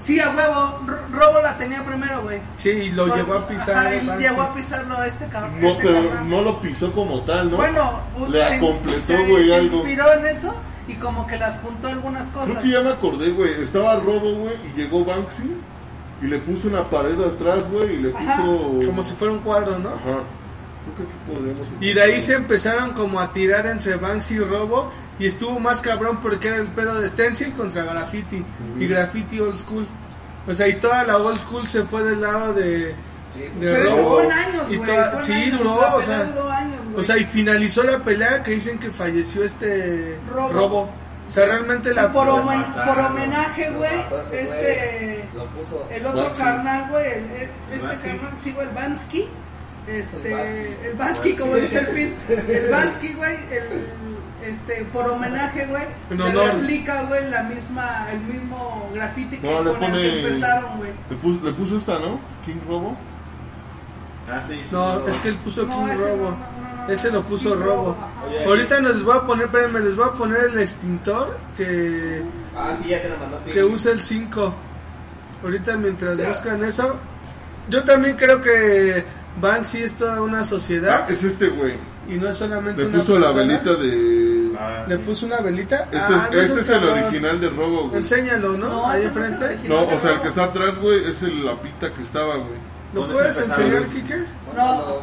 [0.04, 2.38] Sí, a huevo, Ro- Robo la tenía primero, güey.
[2.58, 3.76] Sí, y lo Por- llegó a pisar.
[3.76, 4.22] Ajá, y Banksy.
[4.28, 5.60] llegó a pisarlo este cabrón.
[5.62, 7.56] No, este pero no lo pisó como tal, ¿no?
[7.56, 9.76] Bueno, un- le se- completó, se- güey, se algo.
[9.76, 10.54] inspiró en eso
[10.88, 12.62] y como que las juntó algunas Creo cosas.
[12.62, 13.62] que ya me acordé, güey.
[13.62, 15.54] Estaba Robo, güey, y llegó Banksy
[16.20, 18.42] y le puso una pared atrás, güey, y le Ajá.
[18.42, 18.86] puso.
[18.86, 19.88] Como si fuera un cuadro, ¿no?
[19.88, 20.20] Ajá.
[20.84, 21.66] Creo que aquí podríamos.
[21.80, 25.80] Y de ahí se empezaron como a tirar entre Banksy y Robo y estuvo más
[25.80, 28.44] cabrón porque era el pedo de Stencil contra Graffiti
[28.78, 29.86] y Graffiti Old School.
[30.46, 32.94] O sea, y toda la Old School se fue del lado de,
[33.32, 34.88] Sí, de Pero esto fue en años, y güey.
[34.90, 37.00] toda- fue en sí, años, duró, la o sea, duró años, güey.
[37.00, 40.90] o sea, y finalizó la pelea que dicen que falleció este Robo.
[41.26, 43.90] O sea, realmente la por, homen- por homenaje, güey,
[44.32, 45.28] este...
[45.34, 45.84] Lo puso.
[45.90, 49.26] El otro carnal, güey, el- el- este carnal, sigo el Bansky.
[49.88, 52.14] Este, el Bansky, como dice el Pin.
[52.28, 53.64] El Bansky, güey, el,
[54.44, 56.54] este, por homenaje, güey, En le honor.
[56.56, 60.90] replica, güey, la misma, el mismo graffiti que No, con el que empezaron, güey.
[61.10, 62.20] Le puso, le puso esta, ¿no?
[62.44, 62.96] King Robo.
[64.30, 64.60] Ah, sí.
[64.70, 66.30] No, es que él puso No, King ese no, Robo.
[66.30, 67.96] no, no, no, Ese lo puso Robo.
[68.46, 72.22] Ahorita les voy a poner, espérenme, les voy a poner el extintor que,
[72.56, 73.44] Ah, sí, ya te lo mandó.
[73.44, 74.54] que usa el 5.
[75.42, 76.96] Ahorita mientras buscan eso,
[77.68, 79.04] yo también creo que
[79.40, 81.74] Banksy es toda una Ah, sociedad es este, güey.
[82.08, 84.52] Y no es solamente Le una puso la velita de...
[84.58, 85.02] Ah, Le sí.
[85.04, 85.76] puso una velita.
[85.90, 86.98] Este, Ah, es, no este es el cabrón.
[87.04, 87.96] original de Robo, güey.
[87.96, 88.68] Enséñalo, ¿no?
[88.68, 89.44] No, Ahí no enfrente.
[89.44, 89.68] original.
[89.88, 92.58] No, o sea, el que está atrás, güey, es el, la pita que estaba, güey.
[92.92, 94.14] ¿Lo ¿Dónde puedes enseñar, Kike?
[94.54, 95.02] Favor.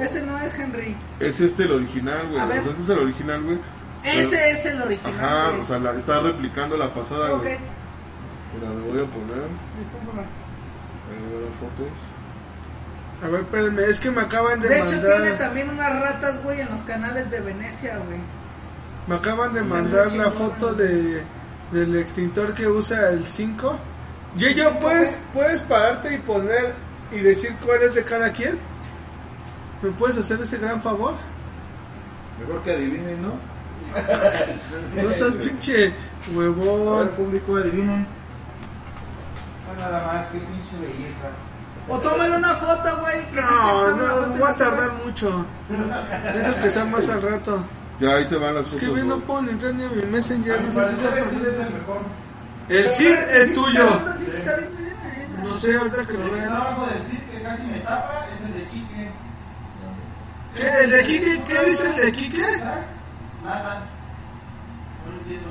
[0.00, 0.96] Ese no es Henry.
[1.20, 2.40] Es este el original, güey.
[2.40, 2.62] A O ver.
[2.62, 3.58] sea, este es el original, güey.
[4.04, 5.14] Ese es el original.
[5.20, 5.60] Ajá, güey.
[5.60, 7.42] o sea, la, está replicando la pasada, Ok.
[7.42, 7.58] güey.
[8.54, 9.44] Mira, le voy a poner.
[9.78, 10.22] Discúlpame.
[10.22, 11.92] Ahí voy a ver fotos.
[13.24, 15.12] A ver, espérenme, es que me acaban de, De hecho, mandar.
[15.22, 18.18] tiene también unas ratas, güey, en los canales de Venecia, güey.
[19.06, 21.22] Me acaban de Está mandar la foto de
[21.72, 23.78] del extintor que usa el 5.
[24.38, 26.74] Y yo puedes puedes pararte y poner
[27.10, 28.58] y decir cuál es de cada quien.
[29.82, 31.14] ¿Me puedes hacer ese gran favor?
[32.40, 33.32] Mejor que adivinen, ¿no?
[35.02, 36.98] No seas pinche A huevón.
[37.06, 38.06] ver, público, adivinen.
[39.66, 41.28] No, nada más, qué pinche belleza.
[41.88, 43.18] O tómale una foto, güey.
[43.32, 45.46] No, no, y voy a tardar mucho.
[46.34, 47.64] Eso que sea más al rato.
[48.00, 48.80] Ya ahí te van las Es fotos.
[48.84, 50.60] que güey, no puedo entrar ni a mi messenger.
[50.62, 52.00] No sé qué el es el mejor.
[52.68, 53.84] El Cid es tuyo.
[54.00, 55.44] bien, bien, bien.
[55.44, 56.52] No sé, ahorita que lo El vean.
[56.52, 59.10] abajo del Cid que casi me tapa es el de Quique.
[60.56, 60.84] ¿Qué?
[60.84, 61.42] ¿El de Kike?
[61.44, 62.56] ¿Qué dice el de Kike?
[63.44, 63.86] Nada.
[65.04, 65.50] No lo entiendo.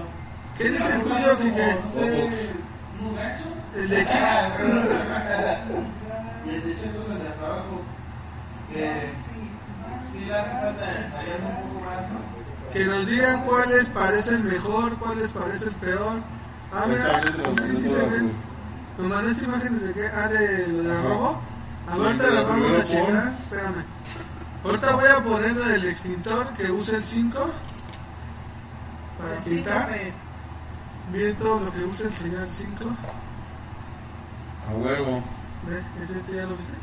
[0.57, 1.79] ¿Qué dice el tuyo, Kike?
[1.95, 2.01] No
[3.07, 3.53] unos ganchos.
[3.77, 4.15] El de Kike.
[6.45, 7.81] Y el de Checo es el de hasta abajo.
[8.71, 9.09] Que
[10.11, 12.19] sí le hace falta ensayar un poco más, ¿no?
[12.73, 16.17] Que nos digan cuál les parece el mejor, cuál les parece el peor.
[16.73, 17.21] Ah, mira,
[17.53, 18.31] pues sí, sí se ven.
[18.97, 20.07] ¿Me mandaste imágenes de qué?
[20.07, 21.01] Ah, de Ajá.
[21.03, 21.41] robo.
[21.89, 23.33] Ahorita las vamos a checar.
[23.41, 23.83] Espérame.
[24.63, 27.49] Ahorita voy a poner lo del extintor que usa el 5
[29.17, 30.13] para güey.
[31.11, 32.83] Miren todo lo que usa el señor 5.
[34.67, 35.23] A huevo.
[35.69, 36.73] Ve, ¿es este ya lo viste?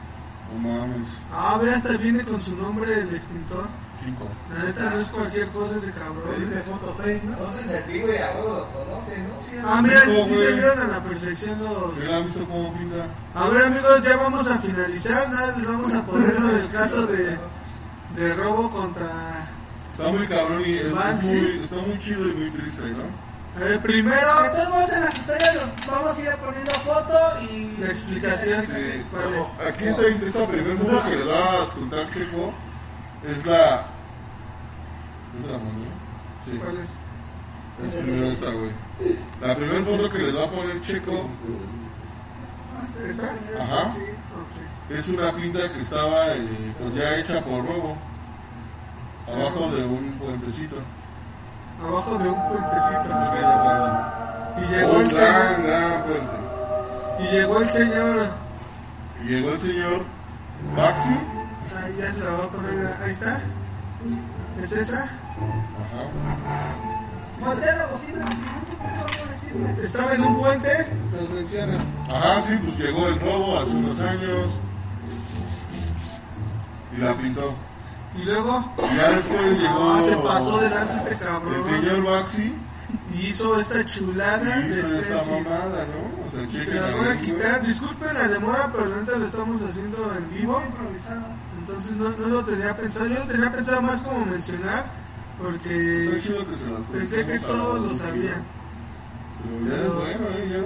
[0.52, 1.06] No mames.
[1.32, 3.66] Ah, ve, hasta viene con su nombre el extintor.
[4.04, 4.26] Cinco.
[4.52, 6.40] La neta no es cualquier cosa ese Le cabrón.
[6.40, 7.32] dice foto fake, ¿no?
[7.38, 9.28] Entonces el pibe abuelo lo conoce, ¿no?
[9.40, 12.10] Sí, Ah, mira, Cinco, sí se vieron a la perfección los...
[12.12, 13.06] ¿has visto cómo pinta?
[13.34, 17.06] A ver amigos, ya vamos a finalizar, nada, les vamos a poner lo del caso
[17.06, 17.38] de,
[18.16, 19.46] de robo contra...
[19.92, 23.31] Está muy cabrón y es, muy, está muy chido y muy triste, ¿no?
[23.58, 27.76] De primero todos en las historias vamos a ir poniendo foto y...
[27.78, 28.66] la explicación.
[28.66, 29.02] Sí.
[29.68, 32.52] Aquí está esta primera foto que le va a contar Checo.
[33.28, 33.86] Es la.
[35.38, 35.84] ¿Es la mano?
[36.46, 36.58] Sí.
[36.58, 37.86] ¿Cuál es?
[37.86, 38.70] Es primero esta, güey.
[39.40, 41.28] La primera foto que les va a poner Checo
[43.06, 43.34] ¿Esta?
[43.60, 43.94] Ajá.
[44.88, 47.96] Es una pinta que estaba eh, pues ya hecha por robo.
[49.26, 50.76] Abajo de un puentecito.
[51.86, 53.02] Abajo de un puentecito.
[54.58, 55.66] Y llegó Un el gran, señor.
[55.66, 56.36] gran puente.
[57.18, 58.26] Y llegó el señor.
[59.22, 60.02] Y llegó el señor
[60.76, 61.10] Maxi.
[61.84, 62.96] Ahí ya se la va a poner.
[63.04, 63.40] Ahí está.
[64.60, 64.98] ¿Es esa?
[65.04, 65.10] Ajá.
[67.40, 69.82] Voltea la bocina, no sé por qué decirme.
[69.82, 70.86] Estaba en un puente.
[71.18, 71.80] Los mencionas.
[72.08, 74.48] Ajá, sí, pues llegó el robo hace unos años.
[76.96, 77.54] Y la pintó.
[78.16, 78.74] Y luego.
[78.78, 79.90] Y ya después llegó.
[79.92, 81.54] Ah, se pasó de lanza este cabrón.
[81.54, 82.54] El señor Maxi
[83.14, 85.44] Y hizo esta chulada y de hizo esta stencil.
[85.44, 86.26] mamada, ¿no?
[86.26, 87.66] O sea, Se chequen la voy a quitar.
[87.66, 90.58] Disculpen la demora, pero neta lo estamos haciendo en vivo.
[90.58, 91.26] Muy improvisado.
[91.60, 93.06] Entonces no, no lo tenía pensado.
[93.06, 94.84] Yo lo tenía pensado más como mencionar.
[95.42, 98.42] Porque chido que se la pensé que todos lo sabían.
[99.42, 100.48] Pero ya es Pero- bueno, ¿eh?
[100.50, 100.58] Ya.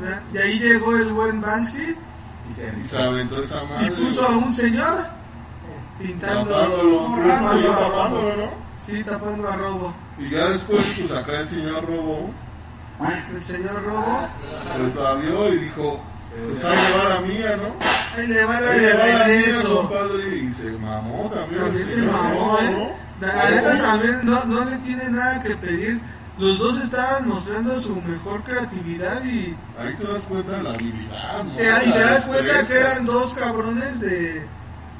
[0.00, 0.22] ¿verdad?
[0.32, 1.96] Y ahí llegó el buen Banksy
[2.48, 3.90] Y se Y se aventó esa y madre.
[3.92, 5.06] puso a un señor
[6.00, 8.66] Sí, a- tapándolo, ¿no?
[8.78, 9.94] Sí, tapando a Robo.
[10.18, 12.30] Y ya después, pues acá el señor Robo,
[13.34, 14.20] El señor Robo.
[14.78, 16.00] pues la vio y dijo,
[16.50, 17.74] pues a llevar a mía, ¿no?
[18.16, 19.76] Ahí le va la Ahí le va de la mía, regreso.
[19.88, 21.62] compadre, y se mamó también.
[21.62, 22.92] También se mamó, ¿eh?
[23.20, 26.00] La neta también no, no le tiene nada que pedir.
[26.38, 31.44] Los dos estaban mostrando su mejor creatividad y, Ahí te das cuenta de la habilidad,
[31.44, 31.58] ¿no?
[31.58, 34.46] eh, y te La das cuenta que eran dos cabrones de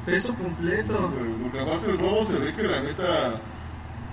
[0.07, 1.11] peso completo.
[1.43, 3.41] Porque aparte el robo se ve que la neta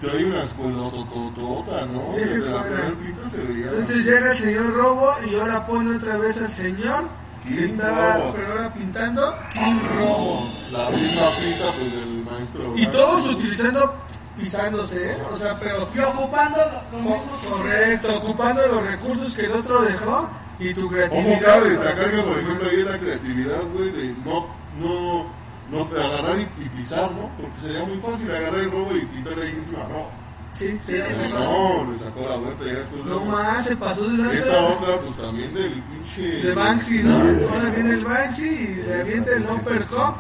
[0.01, 2.15] trae una escuela tototota, ¿no?
[2.19, 7.05] Entonces llega el señor Robo y ahora pone otra vez al señor
[7.47, 10.51] que estaba pero ahora pintando King Robo.
[10.73, 12.73] La misma pinta pues del maestro.
[12.77, 13.95] Y todos utilizando
[14.39, 15.17] pisándose, ¿eh?
[15.31, 17.47] o sea, pero Y ocupando lo- los mismos.
[17.51, 21.41] correcto, ocupando los recursos que el otro dejó y tu ¿Cómo creatividad.
[21.41, 24.47] cabe para sacar que por ejemplo ahí la creatividad, güey, de no,
[24.81, 25.27] no,
[25.75, 27.31] no agarrar y, y pisar, ¿no?
[27.37, 30.25] Porque sería muy fácil agarrar el robo y pintarle ahí encima, no.
[30.53, 31.33] Sí, sí, Sí.
[31.33, 34.75] No, le sacó la vuelta y después No más, se pasó de Esta lanza.
[34.75, 36.23] otra, pues también del pinche.
[36.23, 37.17] De Banksy, ¿no?
[37.17, 40.15] Ahora viene el Banksy y le avienta el uppercut.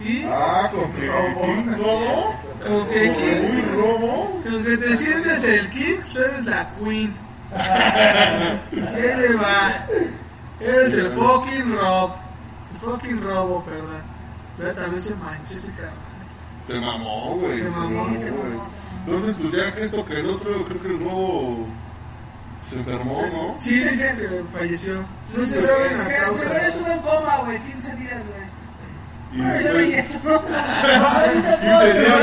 [0.00, 2.34] Y Ah, con que King robo.
[2.66, 4.40] con que Con muy robo.
[4.42, 7.14] con que te sientes el King, pues eres la Queen.
[8.70, 9.86] ¿Qué le va?
[10.60, 12.10] Eres el fucking Rob.
[12.72, 14.09] El fucking Robo, perdón.
[14.60, 15.94] Pero también se mancha ese cabrón.
[16.66, 17.58] Se mamó, güey.
[17.58, 18.50] Se mamó, Sí, se güey.
[18.50, 18.66] mamó.
[19.06, 21.66] Entonces, pues ya que esto que el otro, creo que el robo
[22.68, 23.54] se enfermó, ¿no?
[23.58, 24.94] Sí, dicen que falleció.
[25.36, 26.46] No se saben las causas.
[26.46, 28.49] Pero estuvo en coma, güey, 15 días, güey.
[29.32, 30.30] Y Ay, yo vi después, eso, ¿no?
[30.34, 32.18] Ahorita 15 días,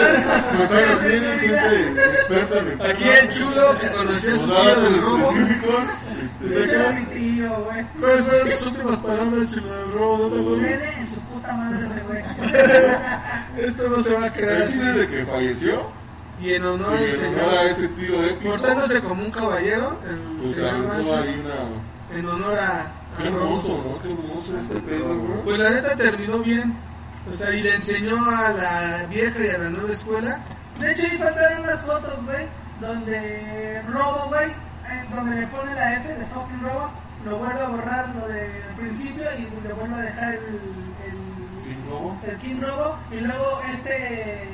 [0.57, 4.47] puedo- ahora sí hay gente experta en el Aquí el chulo que conocía a su
[4.47, 5.31] Nos da tío datos del robo.
[6.45, 7.85] Este, mi tío, güey.
[7.99, 10.29] ¿Cuáles fueron sus últimas palabras, chulo del robo?
[10.29, 12.23] ¿No te en su puta madre ese güey.
[13.67, 14.73] Esto no se va a creer el así.
[14.73, 15.91] chiste de que falleció
[16.41, 17.53] Y en honor al señor.
[17.53, 20.85] a ese tiro épico, Portándose como un caballero, el pues señor
[22.13, 22.91] en honor a, a
[23.23, 23.37] Qué Robo.
[23.45, 24.01] hermoso, ¿no?
[24.01, 25.41] Qué hermoso este pedo, güey.
[25.43, 26.73] Pues la neta terminó bien.
[27.29, 30.39] O sea, y le enseñó a la vieja y a la nueva escuela.
[30.79, 32.45] De hecho, ahí faltaron unas fotos, güey,
[32.79, 34.49] donde Robo, güey,
[35.13, 36.91] donde le pone la F de fucking Robo,
[37.25, 41.89] lo vuelve a borrar lo del principio y le vuelve a dejar el, el, King
[41.89, 42.17] Robo.
[42.27, 44.47] el King Robo, y luego este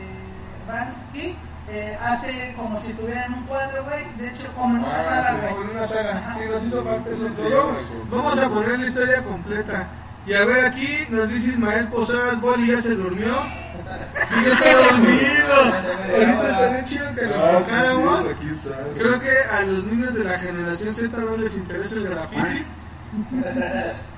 [0.67, 1.35] Bansky
[1.69, 5.03] eh, hace como si estuviera en un cuadro, güey, de hecho, como en una Ah,
[5.03, 5.53] sala, güey.
[5.53, 6.35] Como en una saga.
[6.37, 7.77] Sí, nos hizo falta eso.
[8.09, 9.87] Vamos a poner la historia completa.
[10.25, 13.33] Y a ver, aquí nos dice Ismael Posadas, Boli ya se durmió.
[14.29, 15.55] Sí, ya está dormido.
[16.13, 18.25] Ahorita estaría chido que lo Ah, sí, tocáramos.
[18.27, 18.69] sí.
[18.97, 22.65] Creo que a los niños de la generación Z no les interesa el graffiti.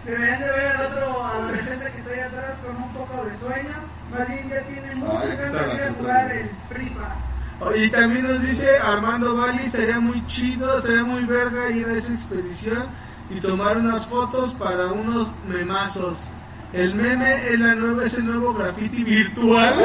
[0.05, 3.75] Deberían de ver al otro adolescente que está ahí atrás con un poco de sueño.
[4.11, 7.85] Más bien ya tiene mucha aquí está ganas de ir a la jugar el Fire.
[7.85, 12.11] Y también nos dice Armando Bali, estaría muy chido, estaría muy verga ir a esa
[12.13, 12.83] expedición
[13.29, 16.29] y tomar unas fotos para unos memazos.
[16.73, 19.75] El meme es, la nueva, es el nuevo graffiti virtual.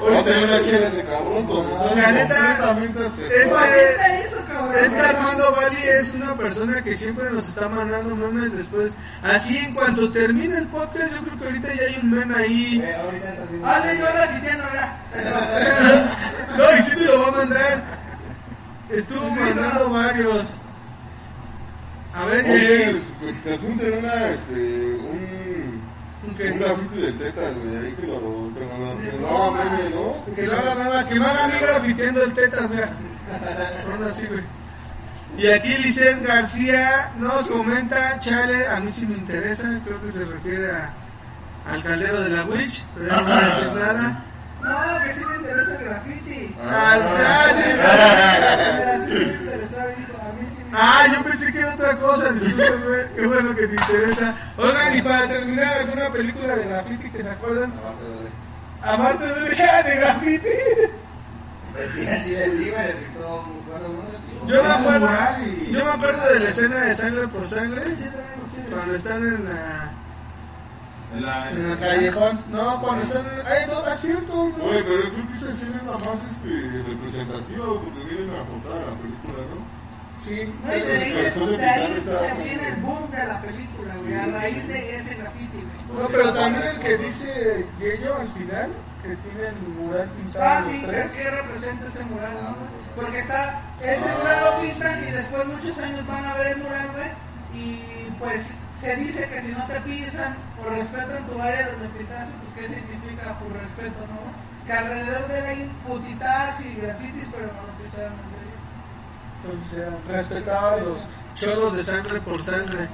[0.00, 1.46] Vamos a ver una chela ese cabrón
[1.96, 2.74] La neta,
[3.04, 4.74] este- Ahorita eso, cabrón.
[4.82, 8.94] Este Armando Bali es una persona que siempre nos está mandando memes después.
[9.22, 12.80] Así en cuanto termine el podcast, yo creo que ahorita ya hay un meme ahí.
[12.82, 13.66] Eh, ahorita está haciendo.
[13.66, 13.80] Ah,
[14.14, 14.96] grafiteando, mira.
[16.56, 17.82] No, y sí te lo va a mandar.
[18.88, 19.90] Estuvo Sí, mandando no.
[19.90, 20.46] varios.
[22.14, 23.00] A ver, Oye, eh,
[23.42, 25.82] te junten una, este, un,
[26.28, 28.20] un que- un grafiti de tetas, güey, ahí que lo,
[28.54, 30.34] que lo, que lo No, haga meme, ¿no?
[30.34, 32.90] Que lo haga meme, que me haga a mí grafiteando el tetas, mira.
[33.92, 34.44] Ahora sí, güey.
[35.36, 40.24] Y aquí Lisette García nos comenta, chale, a mí sí me interesa, creo que se
[40.24, 40.94] refiere a,
[41.68, 44.24] al caldero de la Witch, pero no voy a decir nada.
[44.64, 46.56] No, que sí me interesa el graffiti.
[46.62, 47.62] Ah, ah, sí.
[49.06, 52.30] Sí me interesaba, dijo, a mí sí me Ah, yo pensé que era otra cosa,
[52.30, 54.34] discúlpeme, qué bueno que te interesa.
[54.56, 57.72] Oigan, y para terminar, ¿alguna película de graffiti que se acuerdan?
[58.82, 60.48] Aparte de- Aparte de de graffiti.
[61.72, 64.46] Pues sí, así es, sí, güey, que todo muy bueno, ¿no?
[64.48, 65.08] Yo me acuerdo,
[65.70, 68.62] yo me acuerdo de la escena de sangre por sangre, Yo también lo sé.
[68.70, 70.03] cuando están en la, En
[71.20, 72.44] la, en el callejón.
[72.50, 74.70] No, cuando están en, hay dos, es cierto, hay dos.
[74.70, 78.32] Oye, pero yo creo que esa escena es la más este, representativa porque viene en
[78.36, 79.84] la portada de la película, ¿no?
[80.24, 80.54] Sí.
[80.64, 83.94] No, y de ahí, Después de de ahí se viene el boom de la película,
[84.00, 86.00] güey, a raíz de ese graffiti, güey.
[86.00, 88.70] No, pero también el que dice Yello al final,
[89.02, 90.44] que tiene el mural pintado.
[90.44, 92.56] Ah, sí, que sí representa ese mural, ¿no?
[92.96, 96.88] Porque está, ese mural lo pintan y después muchos años van a ver el mural,
[96.92, 97.08] güey,
[97.54, 102.34] y pues se dice que si no te pisan o respetan tu área donde pintaste,
[102.42, 104.66] pues qué significa por respeto, ¿no?
[104.66, 108.34] Que alrededor de él hay putitas y grafitis, pero no lo pisaron.
[109.44, 110.98] Entonces era, respetaba a los
[111.34, 112.88] cholos de sangre por sangre.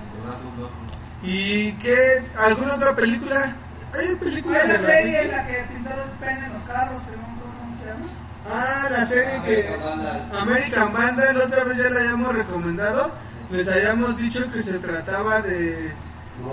[1.23, 2.23] ¿Y qué?
[2.37, 3.55] ¿Alguna otra película?
[3.93, 7.16] ¿Hay películas Hay una serie en la que pintaron el pene en los carros, que
[7.16, 8.07] no me acuerdo cómo se llama.
[8.53, 9.69] Ah, la serie que...
[9.69, 10.31] American Vandal.
[10.41, 13.12] American Vandal, la otra vez ya la habíamos recomendado.
[13.51, 15.93] Les habíamos dicho que se trataba de,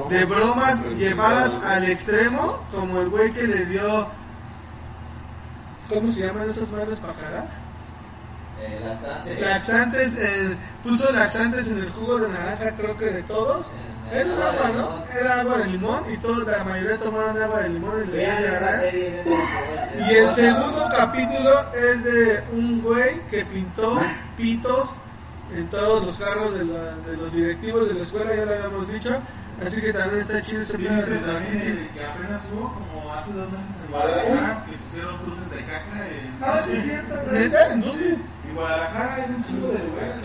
[0.09, 4.07] de bromas llevadas al extremo, como el güey que le dio...
[5.89, 7.47] ¿Cómo se llaman esas manos para cagar?
[8.59, 9.39] Eh, laxante.
[9.39, 13.65] Laxantes, en- puso laxantes en el jugo de naranja, creo que de todos.
[14.11, 15.03] Era agua, ¿no?
[15.19, 18.25] Era agua de limón y todos, la mayoría tomaron de agua de limón y le
[18.25, 20.09] favor.
[20.09, 23.99] Y el segundo capítulo es de un güey que pintó
[24.37, 24.91] pitos
[25.55, 28.91] en todos los cargos de, la- de los directivos de la escuela, ya lo habíamos
[28.91, 29.17] dicho.
[29.65, 31.87] Así que también está chido ese Sí, de grafitis.
[31.91, 36.37] que apenas hubo como hace dos meses en Guadalajara que pusieron cruces de caca en,
[36.43, 37.15] Ah, sí, es cierto.
[37.31, 38.07] ¿En dónde?
[38.09, 40.15] en Guadalajara hay un chingo de lugares.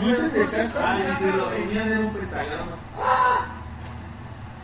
[0.00, 0.70] Cruces de caca.
[0.92, 2.72] Ah, y se los unían en un pentagrama.
[2.96, 3.46] Ah,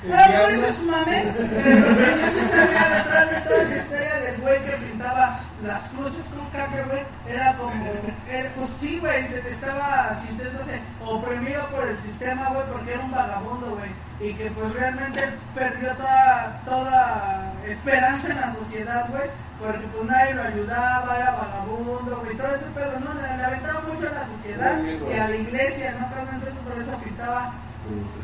[0.03, 1.35] por eso es mame.
[1.37, 6.29] Pero yo sí sabía detrás de toda la historia del güey que pintaba las cruces
[6.31, 7.03] con caca, güey.
[7.29, 7.85] Era como.
[8.29, 13.11] Era, pues sí, güey, se estaba sintiéndose oprimido por el sistema, güey, porque era un
[13.13, 13.91] vagabundo, güey.
[14.21, 15.21] Y que pues realmente
[15.55, 19.31] perdió toda, toda esperanza en la sociedad, güey.
[19.61, 22.37] Porque pues nadie lo ayudaba, era vagabundo, güey.
[22.37, 23.15] Todo ese pedo, ¿no?
[23.15, 26.09] Le, le aventaba mucho a la sociedad y a la iglesia, ¿no?
[26.11, 27.53] Pero entonces por eso pintaba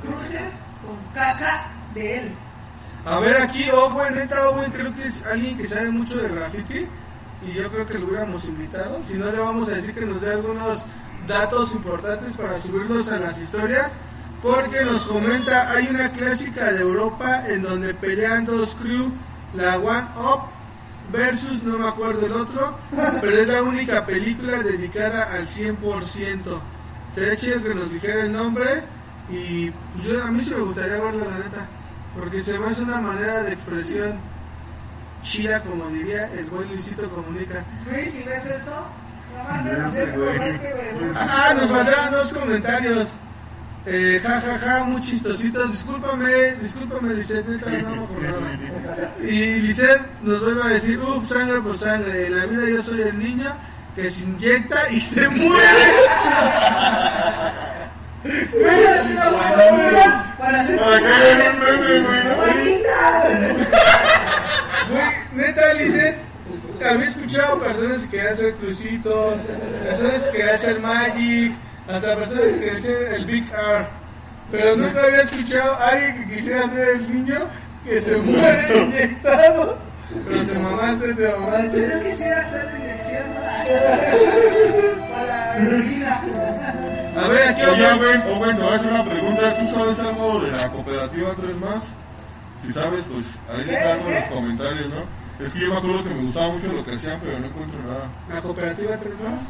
[0.03, 2.32] cruces con caca de él.
[3.05, 6.86] A ver, aquí Owen, neta Owen, creo que es alguien que sabe mucho de graffiti.
[7.47, 9.01] Y yo creo que lo hubiéramos invitado.
[9.03, 10.85] Si no, le vamos a decir que nos dé algunos
[11.27, 13.97] datos importantes para subirlos a las historias.
[14.43, 19.12] Porque nos comenta, hay una clásica de Europa en donde pelean dos crew,
[19.55, 20.43] la One Up
[21.11, 22.78] versus no me acuerdo el otro,
[23.20, 26.61] pero es la única película dedicada al 100%.
[27.15, 28.85] Sería chido que nos dijera el nombre
[29.31, 31.67] y pues, yo, a mí sí me gustaría verla, la neta,
[32.19, 34.19] porque se me hace una manera de expresión
[35.23, 37.65] chida, como diría el buen Luisito Comunica.
[37.91, 38.89] Luis, si ves esto,
[40.75, 41.17] vemos.
[41.17, 43.09] Ah, nos faltaban dos comentarios.
[43.87, 45.73] Eh, ja, ja, ja, muy chistositos.
[45.73, 49.21] Discúlpame, discúlpame, Lisette, neta, no me acordaba.
[49.23, 52.27] Y Lisette nos vuelve a decir, uff, sangre por sangre.
[52.27, 53.51] En la vida yo soy el niño
[53.95, 55.63] que se inyecta y se muere.
[60.39, 60.99] Para hacer Para
[65.35, 66.16] neta, Lisette,
[66.85, 69.35] había escuchado personas que querían hacer crucitos,
[69.85, 71.53] personas que querían hacer magic,
[71.86, 73.86] hasta personas que querían hacer el Big R.
[74.51, 77.47] Pero nunca había escuchado a alguien que quisiera hacer el niño
[77.85, 79.78] que se muere inyectado.
[80.27, 81.89] Pero te mamaste, te mamaste.
[81.89, 83.40] Yo quisiera hacer la inyección ¿no?
[85.12, 86.78] para heroína.
[87.17, 87.87] A ver, aquí Oye.
[87.93, 89.59] Owen, Owen, te voy a hacer una pregunta.
[89.59, 91.93] ¿Tú sabes algo de la cooperativa 3 más?
[92.63, 95.45] Si sabes, pues ahí está en los comentarios, ¿no?
[95.45, 97.81] Es que yo me acuerdo que me gustaba mucho lo que hacían, pero no encuentro
[97.87, 98.11] nada.
[98.33, 99.41] La cooperativa 3 más.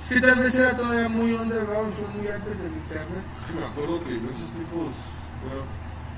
[0.00, 3.22] Es que tal vez era todavía muy underground, fue muy antes del internet.
[3.40, 4.92] Es que me acuerdo que esos tipos,
[5.42, 5.64] bueno,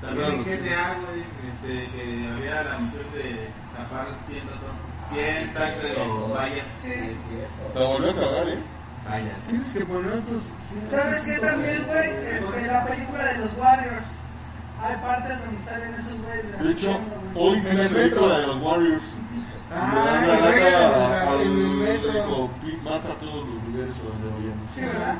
[0.01, 5.83] También en GTA, güey, este, que había la misión de tapar 100, to- 100 tags
[5.83, 6.67] de los vallas.
[6.79, 7.79] Sí, es cierto.
[7.79, 8.59] La volvió a cagar, ¿eh?
[9.09, 9.37] Vallas.
[9.49, 10.53] Tienes que poner otros.
[10.61, 12.09] sí, ¿Sabes qué también, güey?
[12.09, 14.05] Este, la película de los Warriors.
[14.81, 16.59] Hay partes donde salen esos güeyes.
[16.63, 16.99] De hecho,
[17.35, 19.03] hoy vi la película de los Warriors.
[19.73, 22.11] Ah, Le dan la en el metro.
[22.11, 24.75] digo, "Pi- mata a todos los universos donde vayamos.
[24.75, 25.15] Sí, ¿verdad?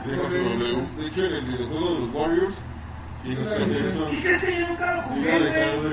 [0.98, 2.56] De hecho, en el videojuego de los Warriors,
[3.24, 5.92] y ¿Qué crees que yo nunca lo jugué, güey?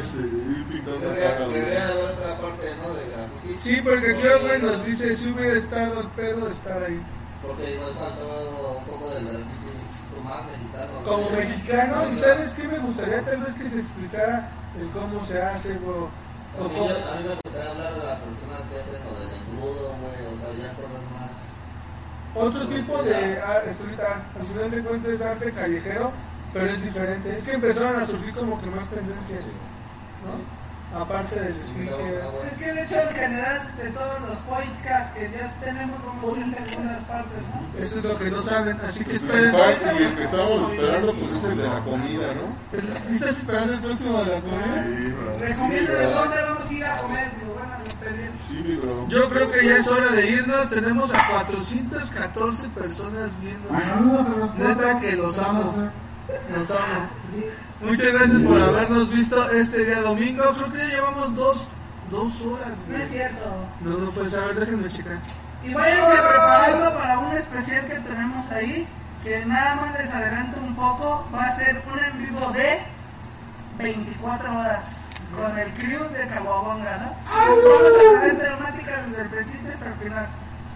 [0.59, 2.95] ir pintando la Debería haber otra parte, ¿no?
[2.95, 3.59] De graffiti.
[3.59, 7.01] Sí, porque aquí güey nos dice si hubiera estado el pedo estar ahí.
[7.49, 8.25] Porque igual faltó
[8.79, 9.73] un poco del graffiti
[10.25, 10.93] más mexicano.
[11.01, 11.05] ¿no?
[11.09, 15.41] Como mexicano, ¿y sabes qué me gustaría tal vez que se explicara el cómo se
[15.43, 16.09] hace, bro?
[16.59, 19.01] A O mí, cómo- yo- a mí me gustaría hablar de las personas que hacen
[19.05, 21.33] lo del engrudo, güey, o sea, ya cosas más.
[22.35, 26.13] Otro tipo de ah, street art, al final de cuentas es arte callejero,
[26.53, 27.37] pero es diferente.
[27.37, 29.45] Es que empezaron a surgir como que más tendencias,
[30.25, 30.58] ¿no?
[30.95, 32.25] Aparte del speaker.
[32.51, 36.45] Es que de hecho en general de todos los podcasts que ya tenemos vamos a
[36.47, 37.79] hacer segundas partes, ¿no?
[37.83, 39.55] Eso es lo que no saben, así que El esperen.
[39.55, 43.15] y el que estamos esperando, pues es el de la comida, ¿no?
[43.15, 44.85] ¿Estás esperando el próximo de la comida?
[44.87, 45.39] Sí, bro.
[45.39, 48.31] Recomiendo de dónde vamos a ir a comer, digo, bueno, a despedir.
[48.49, 49.09] Sí, bro.
[49.09, 50.71] Yo creo que ya es hora de irnos.
[50.71, 53.69] Tenemos a 414 personas viendo.
[53.69, 55.91] Saludos a los Neta que los amo.
[56.55, 57.09] Los amo.
[57.81, 60.43] Muchas gracias por habernos visto este día domingo.
[60.57, 61.69] Creo que ya llevamos dos,
[62.11, 62.79] dos horas.
[62.89, 63.67] No es cierto.
[63.81, 65.19] No, no puedes saber, déjenme checar.
[65.63, 68.87] Y váyanse preparando para un especial que tenemos ahí,
[69.25, 72.79] que nada más les adelanto un poco, va a ser un en vivo de
[73.79, 77.17] 24 horas con el crew de Caguabonga, ¿no?
[77.27, 80.29] Vamos a tener temáticas desde el principio hasta el final.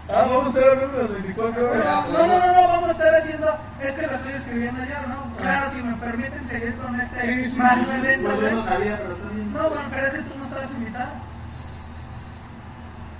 [0.09, 1.85] Ah, vamos a estar hablando de las 24 horas.
[2.11, 5.37] No, no, no, no, vamos a estar haciendo, es que lo estoy escribiendo yo, ¿no?
[5.37, 8.51] Claro, si me permiten seguir con este Sí, sí, magno sí, sí, evento, Pues yo
[8.51, 9.53] no sabía, pero está bien.
[9.53, 11.11] No, bueno, pero es que tú no estabas invitado.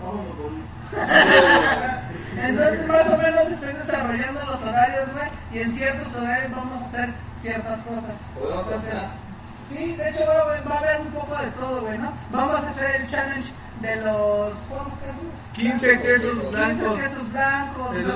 [0.03, 0.63] Vámonos, boludo.
[2.47, 6.85] Entonces más o menos estoy desarrollando los horarios, güey, y en ciertos horarios vamos a
[6.85, 8.27] hacer ciertas cosas.
[8.37, 8.97] Podemos hacer.
[9.65, 12.11] sí, de hecho va, a haber- va a haber un poco de todo, güey, ¿no?
[12.31, 13.51] Vamos a hacer el challenge
[13.83, 15.25] de los, ¿cuántos quesos?
[15.53, 16.95] 15 quesos 15 blancos.
[16.95, 17.33] quesos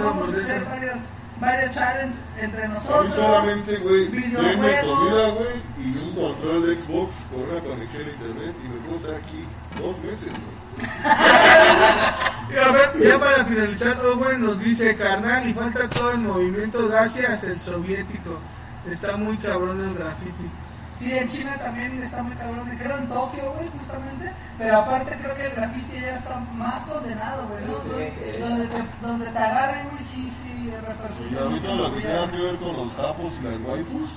[0.03, 0.69] vamos a hacer hamburguesa.
[0.69, 3.13] varias, varios challenges entre A mí nosotros.
[3.13, 4.99] solamente, güey, videojuegos.
[4.99, 8.97] comida, güey, y un control de Xbox con una conexión a internet y me puedo
[8.97, 9.43] estar aquí
[9.79, 10.57] dos meses, güey.
[12.49, 16.87] Y a ver, ya para finalizar, Owen nos dice, carnal, y falta todo el movimiento
[16.87, 18.39] gracias el soviético.
[18.89, 20.49] Está muy cabrón el graffiti.
[20.97, 24.31] Sí, en China también está muy cabrón, creo en Tokio, güey, justamente.
[24.57, 27.77] Pero aparte creo que el graffiti ya está más condenado, güey, ¿no?
[27.83, 31.39] Sí, Donde- te, donde te agarren, güey, sí, sí, Y repercute.
[31.39, 34.09] ahorita mucho lo que tenga que ver con los capos y las waifus,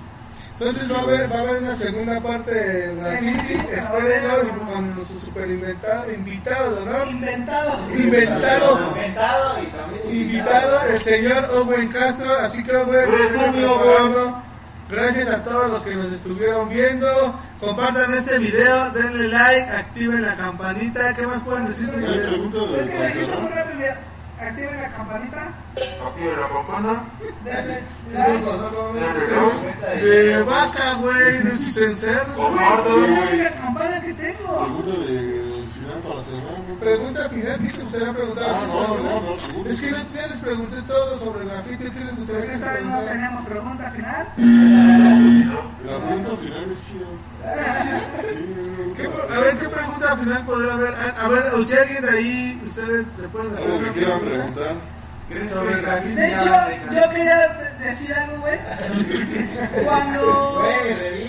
[0.59, 4.44] Entonces va a haber, va a haber una segunda parte de graffiti, Sí, sí, espérenlo
[4.44, 7.11] y con nuestro super inventado, invitado, ¿no?
[7.11, 7.78] Inventado.
[7.97, 8.86] Inventado.
[8.89, 13.09] Inventado y también Invitado el señor Owen Castro, así que Owen,
[13.55, 13.78] mi Owen.
[14.12, 14.44] programa.
[14.90, 17.06] Gracias a todos los que nos estuvieron viendo.
[17.60, 21.14] Compartan este video, denle like, activen la campanita.
[21.14, 21.88] ¿Qué más pueden decir?
[21.96, 22.12] mira,
[24.40, 25.52] activen la campanita,
[26.06, 27.04] Active la campana.
[27.44, 28.92] denle Inventado.
[30.02, 32.36] De vaca, güey, de sus cencerros.
[32.36, 33.00] Compartan.
[33.02, 35.49] Mira la campana que tengo.
[36.80, 37.58] Pregunta final la.
[37.58, 38.46] Pregunta ¿qué te gustaría preguntar?
[38.48, 39.70] Ah, no, no, no, seguro.
[39.70, 41.84] Es que no, ya les pregunté todo sobre graffiti.
[41.90, 44.26] ¿Qué les gustaría Pues que esta vez no tenemos pregunta final.
[45.86, 47.06] La pregunta final es chida.
[48.96, 50.94] ¿Qué a ver, ¿qué pregunta final podría haber?
[50.94, 54.20] A, ver, o si alguien de ahí, ustedes le pueden hacer Algo que una quieran
[54.20, 54.54] pregunta.
[54.54, 54.99] preguntar.
[55.31, 56.15] ¿Crees Sobre que el graffiti.
[56.15, 56.55] De hecho,
[56.93, 58.59] yo quería de- decir algo, güey.
[59.85, 60.62] Cuando.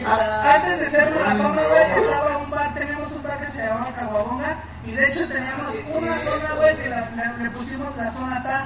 [0.07, 3.63] A- antes de ser la fama, güey, estaba un bar, teníamos un bar que se
[3.65, 4.57] llamaba Caguabonga.
[4.85, 8.65] Y de hecho teníamos una zona, güey, que la- la- le pusimos la zona TAG,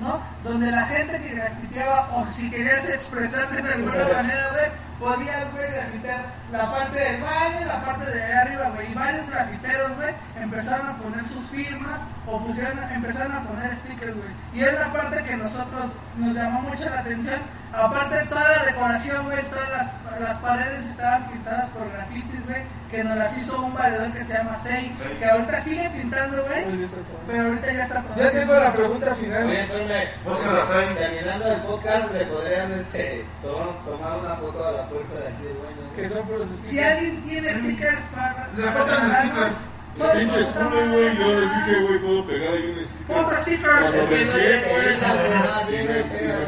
[0.00, 0.20] ¿no?
[0.44, 5.70] Donde la gente que grafiteaba, o si querías expresarte de alguna manera, güey, podías, güey,
[5.70, 8.90] grafitear la parte del baño, la parte de arriba, güey.
[8.90, 14.16] Y varios grafiteros, güey, empezaron a poner sus firmas o pusieron, empezaron a poner stickers,
[14.16, 14.30] güey.
[14.54, 17.40] Y es la parte que nosotros nos llamó mucho la atención.
[17.72, 23.04] Aparte, toda la decoración, güey, todas las, las paredes estaban pintadas por grafitis, güey, que
[23.04, 26.88] nos las hizo un valedor que se llama Sei, que ahorita sigue pintando, güey,
[27.26, 29.46] pero ahorita ya está Ya tengo la pregunta final.
[29.46, 30.94] Oye, ahí.
[30.94, 35.42] Terminando el podcast, le podrías este, tomar, tomar una foto a la puerta de aquí
[35.42, 35.76] del baño.
[35.88, 35.96] ¿no?
[35.96, 38.48] Que son puros Si alguien tiene stickers para...
[38.56, 39.66] Le faltan stickers.
[39.98, 41.16] Pinches culos, güey.
[41.18, 43.06] Yo les dije, güey, puedo pegar ahí un sticker.
[43.08, 43.94] Puta stickers.
[43.94, 44.00] Me-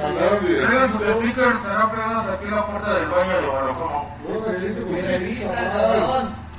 [0.03, 4.01] mandaron de- Traigan sus stickers, serán pegados aquí en la puerta del baño de Guadalajara.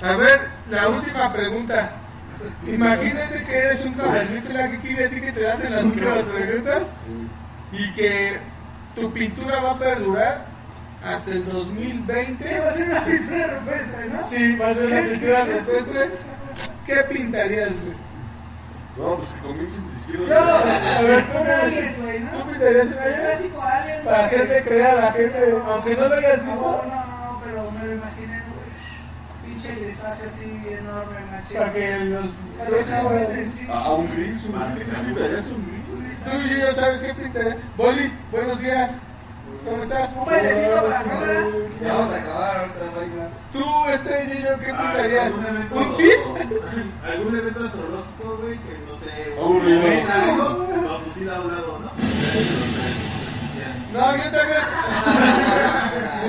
[0.03, 0.39] A ver,
[0.69, 1.91] la última pregunta.
[2.67, 5.83] Imagínate que eres un caballito la que quiere a ti que te dan en las
[5.83, 6.81] últimas preguntas
[7.71, 8.39] y que
[8.95, 10.45] tu pintura va a perdurar
[11.05, 12.43] hasta el 2020.
[12.43, 14.27] ¿Qué va a ser una pintura rupestre, no?
[14.27, 16.09] Sí, va a ser la pintura rupestre.
[16.85, 17.97] ¿Qué pintarías, güey?
[18.97, 20.35] No, pues que comiencen No.
[20.35, 22.47] A ver, un alien, güey, ¿tú ¿no?
[22.51, 23.19] pintarías un Un alien?
[23.21, 24.03] clásico alien.
[24.03, 24.25] Para güey.
[24.25, 27.85] hacerle creer a la gente, aunque no lo hayas No, visto, no, no, pero me
[27.85, 29.45] lo imaginé, güey.
[29.45, 31.57] Pinche grisáceo así enorme, machín.
[31.57, 32.25] para que los...
[32.57, 36.23] Pero se aguanten, sí, A un gris, un gris.
[36.23, 37.55] Tú y yo sabes qué pintarías.
[37.77, 38.91] Boli, buenos días.
[39.65, 40.15] ¿Cómo estás?
[40.15, 41.47] Un bailecito para la cámara.
[41.81, 43.31] Ya vamos a acabar, ahorita no hay más.
[43.53, 45.25] Tú, este yo, ¿qué pintarías?
[45.25, 46.09] ¿Algún evento, ¿Un sí?
[47.11, 49.81] algún evento astrológico, güey, que no sé, Aburrido.
[50.11, 51.91] algo, o suicida a un lado, ¿no?
[53.93, 54.63] No, yo vez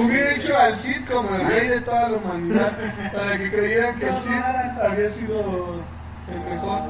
[0.05, 2.73] hubiera hecho al Cid como el rey de toda la humanidad
[3.15, 4.43] para que creyeran que el Cid
[4.83, 5.77] había sido
[6.29, 6.81] el mejor.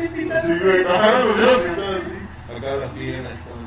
[0.00, 0.46] Así pintando.
[0.54, 2.16] Sí, güey, ajá, me hubiera pintado así.
[2.56, 3.60] Acá las piernas, todo.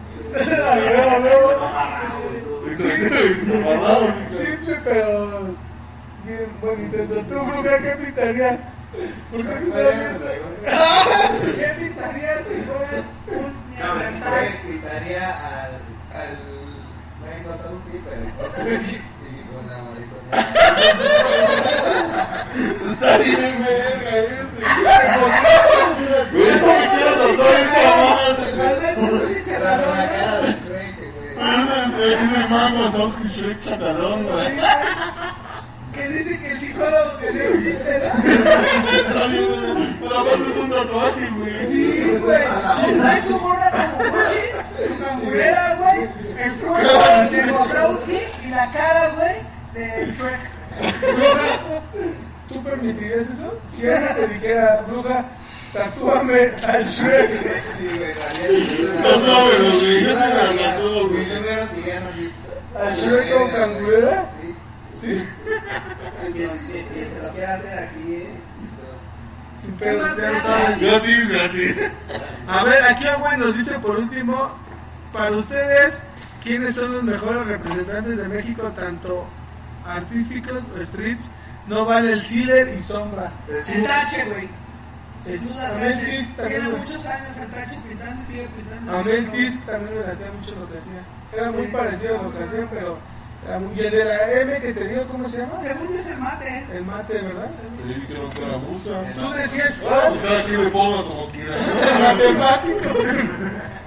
[3.74, 5.56] Amarrado, Simple, pero
[6.26, 7.16] bien buen intento.
[7.16, 8.58] ¿Tú, Bruja, qué pintarías?
[9.32, 9.56] ¿Por qué?
[11.58, 14.46] ¿Qué pintarías si fueras un neandertal?
[14.68, 15.74] Pintaría al.
[16.14, 16.34] al.
[17.20, 17.40] No hay
[19.70, 20.30] la maricona.
[22.92, 24.62] Está bien, verga, ese.
[26.34, 27.84] Güey, no me quieras soltar esa
[28.58, 28.88] madre.
[28.98, 30.12] No sé si Con chacarrón, la ¿no?
[30.12, 31.32] cara de Shrek, güey.
[31.84, 32.84] Ese es el mango,
[33.78, 34.60] Güey.
[35.94, 38.06] Que dice que el psicólogo que no existe, ¿no?
[40.34, 41.66] Es un tatuaje, güey.
[41.68, 42.44] Sí, güey.
[43.00, 44.46] Trae su morra como Gucci,
[44.88, 46.00] su cangurera, güey,
[46.40, 49.36] el cuerpo de Wazowski y la cara, güey,
[49.74, 50.42] de Shrek.
[52.50, 53.50] ¿Tú permitirías eso?
[53.72, 55.26] Si alguien te dijera, Bruja,
[55.74, 57.30] tatúame al Shrek.
[57.78, 58.14] Sí, güey,
[59.02, 59.10] No
[59.80, 61.43] se.
[62.84, 64.30] ¿Al Shrek con cangurera?
[64.40, 64.56] Sí.
[65.02, 65.26] Sí.
[66.34, 69.64] Se lo quiera hacer aquí es.
[69.64, 70.44] Sin Gracias.
[70.44, 70.82] sabes.
[70.82, 71.76] Gratis, gratis.
[72.48, 74.58] A ver, aquí güey nos dice por último,
[75.14, 76.02] para ustedes,
[76.44, 79.28] ¿quiénes son los mejores representantes de México, tanto
[79.86, 81.30] artísticos o streets?
[81.68, 83.32] No vale el Sealer y Sombra.
[83.48, 84.50] El tache, güey.
[85.24, 85.72] Sin duda,
[86.48, 88.98] Tiene muchos años el tache pintando y sigue pintando.
[88.98, 91.23] A Mel Sí, Tisk también me latía mucho lo que hacía.
[91.36, 92.98] Era muy parecido a lo que hacía, pero
[93.48, 93.76] era muy...
[93.76, 95.60] Y el de la M que te digo, ¿cómo se llama?
[95.60, 96.66] Según es el mate, ¿eh?
[96.74, 97.50] El mate, ¿verdad?
[97.86, 99.04] Le dijeron que era musa.
[99.16, 100.10] Tú decías Ah, cuál?
[100.14, 101.58] pues cada quien le ponga como quiera.
[102.00, 102.90] Matemático.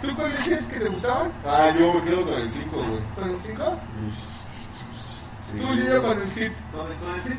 [0.03, 1.33] ¿Tú cuál decías que te gustaban?
[1.45, 3.01] Ah, yo me quedo con el 5, güey.
[3.15, 3.77] ¿Con el 5?
[5.53, 6.53] Sí, Tú yo con el CIP.
[6.73, 7.33] Con el- con el sí.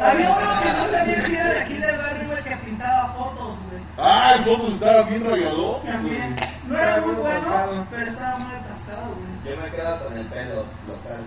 [0.00, 3.54] Había uno que no sabía si era de aquí del barrio, güey, que pintaba fotos,
[3.70, 3.82] güey.
[3.98, 5.76] Ah, el fondo estaba bien rayado.
[5.78, 6.36] También.
[6.66, 9.54] No era muy bueno, pero estaba muy atascado, güey.
[9.56, 11.24] Yo me quedo con el pelos local.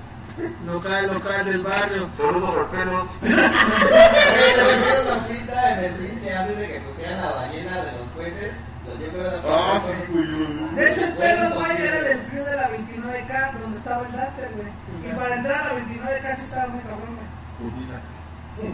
[0.66, 2.10] Local, local del barrio.
[2.14, 3.20] Saludos a pelos.
[3.22, 8.54] Yo cita en el pinche antes de que pusieran la ballena de los cohetes.
[8.88, 10.76] Los yo creo que Ah, sí, güey.
[10.76, 14.52] De hecho, el pedo, güey, era del crew de la 29K, donde estaba el Duster,
[14.56, 15.12] güey.
[15.12, 17.28] Y para entrar a la 29K sí estaba muy cabrón, güey.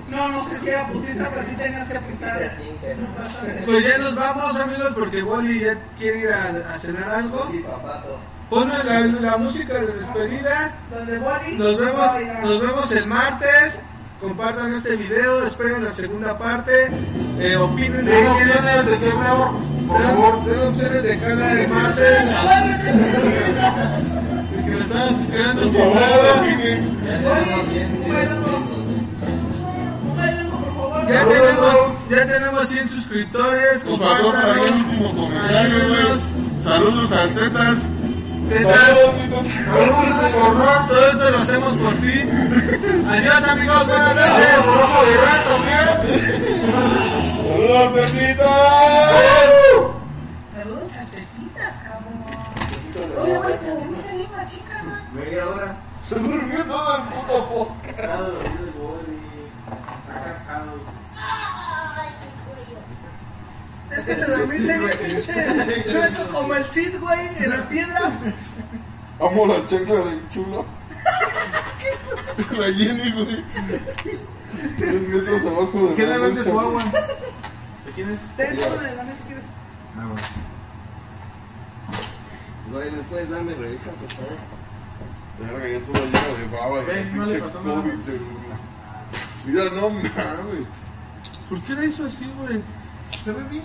[0.10, 2.52] No, no sé si era putiza, pero sí tenías que pintar.
[3.66, 7.48] Pues ya nos vamos, amigos, porque Wally ya quiere ir a, a cenar algo.
[7.52, 8.18] Sí, papato.
[8.86, 10.74] La, la música de despedida.
[10.90, 12.08] Donde Wally Nos vemos,
[12.44, 13.82] nos vemos el martes.
[14.20, 16.90] Compartan este video, esperen la segunda parte.
[17.40, 20.44] Eh, opinen de quién- opciones de qué veo, por favor.
[20.46, 21.70] den opciones de martes.
[24.50, 24.86] De que lo
[25.32, 26.42] quedando Por sin nada.
[31.08, 32.08] Ya tenemos 100 Un bailongo, por favor.
[32.08, 33.84] Ya tenemos, ya tenemos 100 suscriptores.
[33.84, 34.72] Por favor, para el Compártanos.
[34.82, 36.20] último comentario, Ayúdenos.
[36.32, 36.64] güey.
[36.64, 37.78] Saludos al Tetas.
[38.50, 38.74] Tetas.
[38.78, 39.46] Saludos,
[40.88, 42.16] Todo esto lo hacemos por ti.
[43.10, 44.68] Adiós amigos, buenas noches.
[44.68, 45.88] Ojo de ras también.
[47.48, 48.48] Saludos, Tetitas.
[50.46, 52.18] Saludos a Tetitas, cabrón.
[53.22, 54.76] Oye, güey, te dormiste la chica.
[55.14, 55.78] Media hora.
[56.10, 58.20] Se durmió todo el puto podcast.
[58.20, 59.18] Lo vi del boli.
[60.08, 60.97] Está cansado.
[63.91, 68.12] Es que te dormiste bien pinche chueco como el Cid, güey, en la piedra.
[69.20, 70.66] Amo la chancla del chulo.
[72.52, 73.44] La Jenny, güey.
[74.78, 76.52] Tres metros abajo de ¿Quién la le vende mesa.
[76.52, 76.84] su agua?
[76.84, 78.20] ¿De quién es?
[78.38, 79.45] Ten, tómale, dame si quieres.
[79.98, 80.22] Ah, bueno.
[82.72, 84.38] Güey, ¿me puedes darme revista, por favor?
[85.40, 86.82] Verga, ya toda llena de baba.
[86.82, 87.82] y Ven, no le pasó nada.
[87.82, 88.22] De-
[89.45, 90.12] Mira, no mames.
[91.49, 92.61] ¿Por qué la hizo así, güey?
[93.24, 93.64] Se ve bien.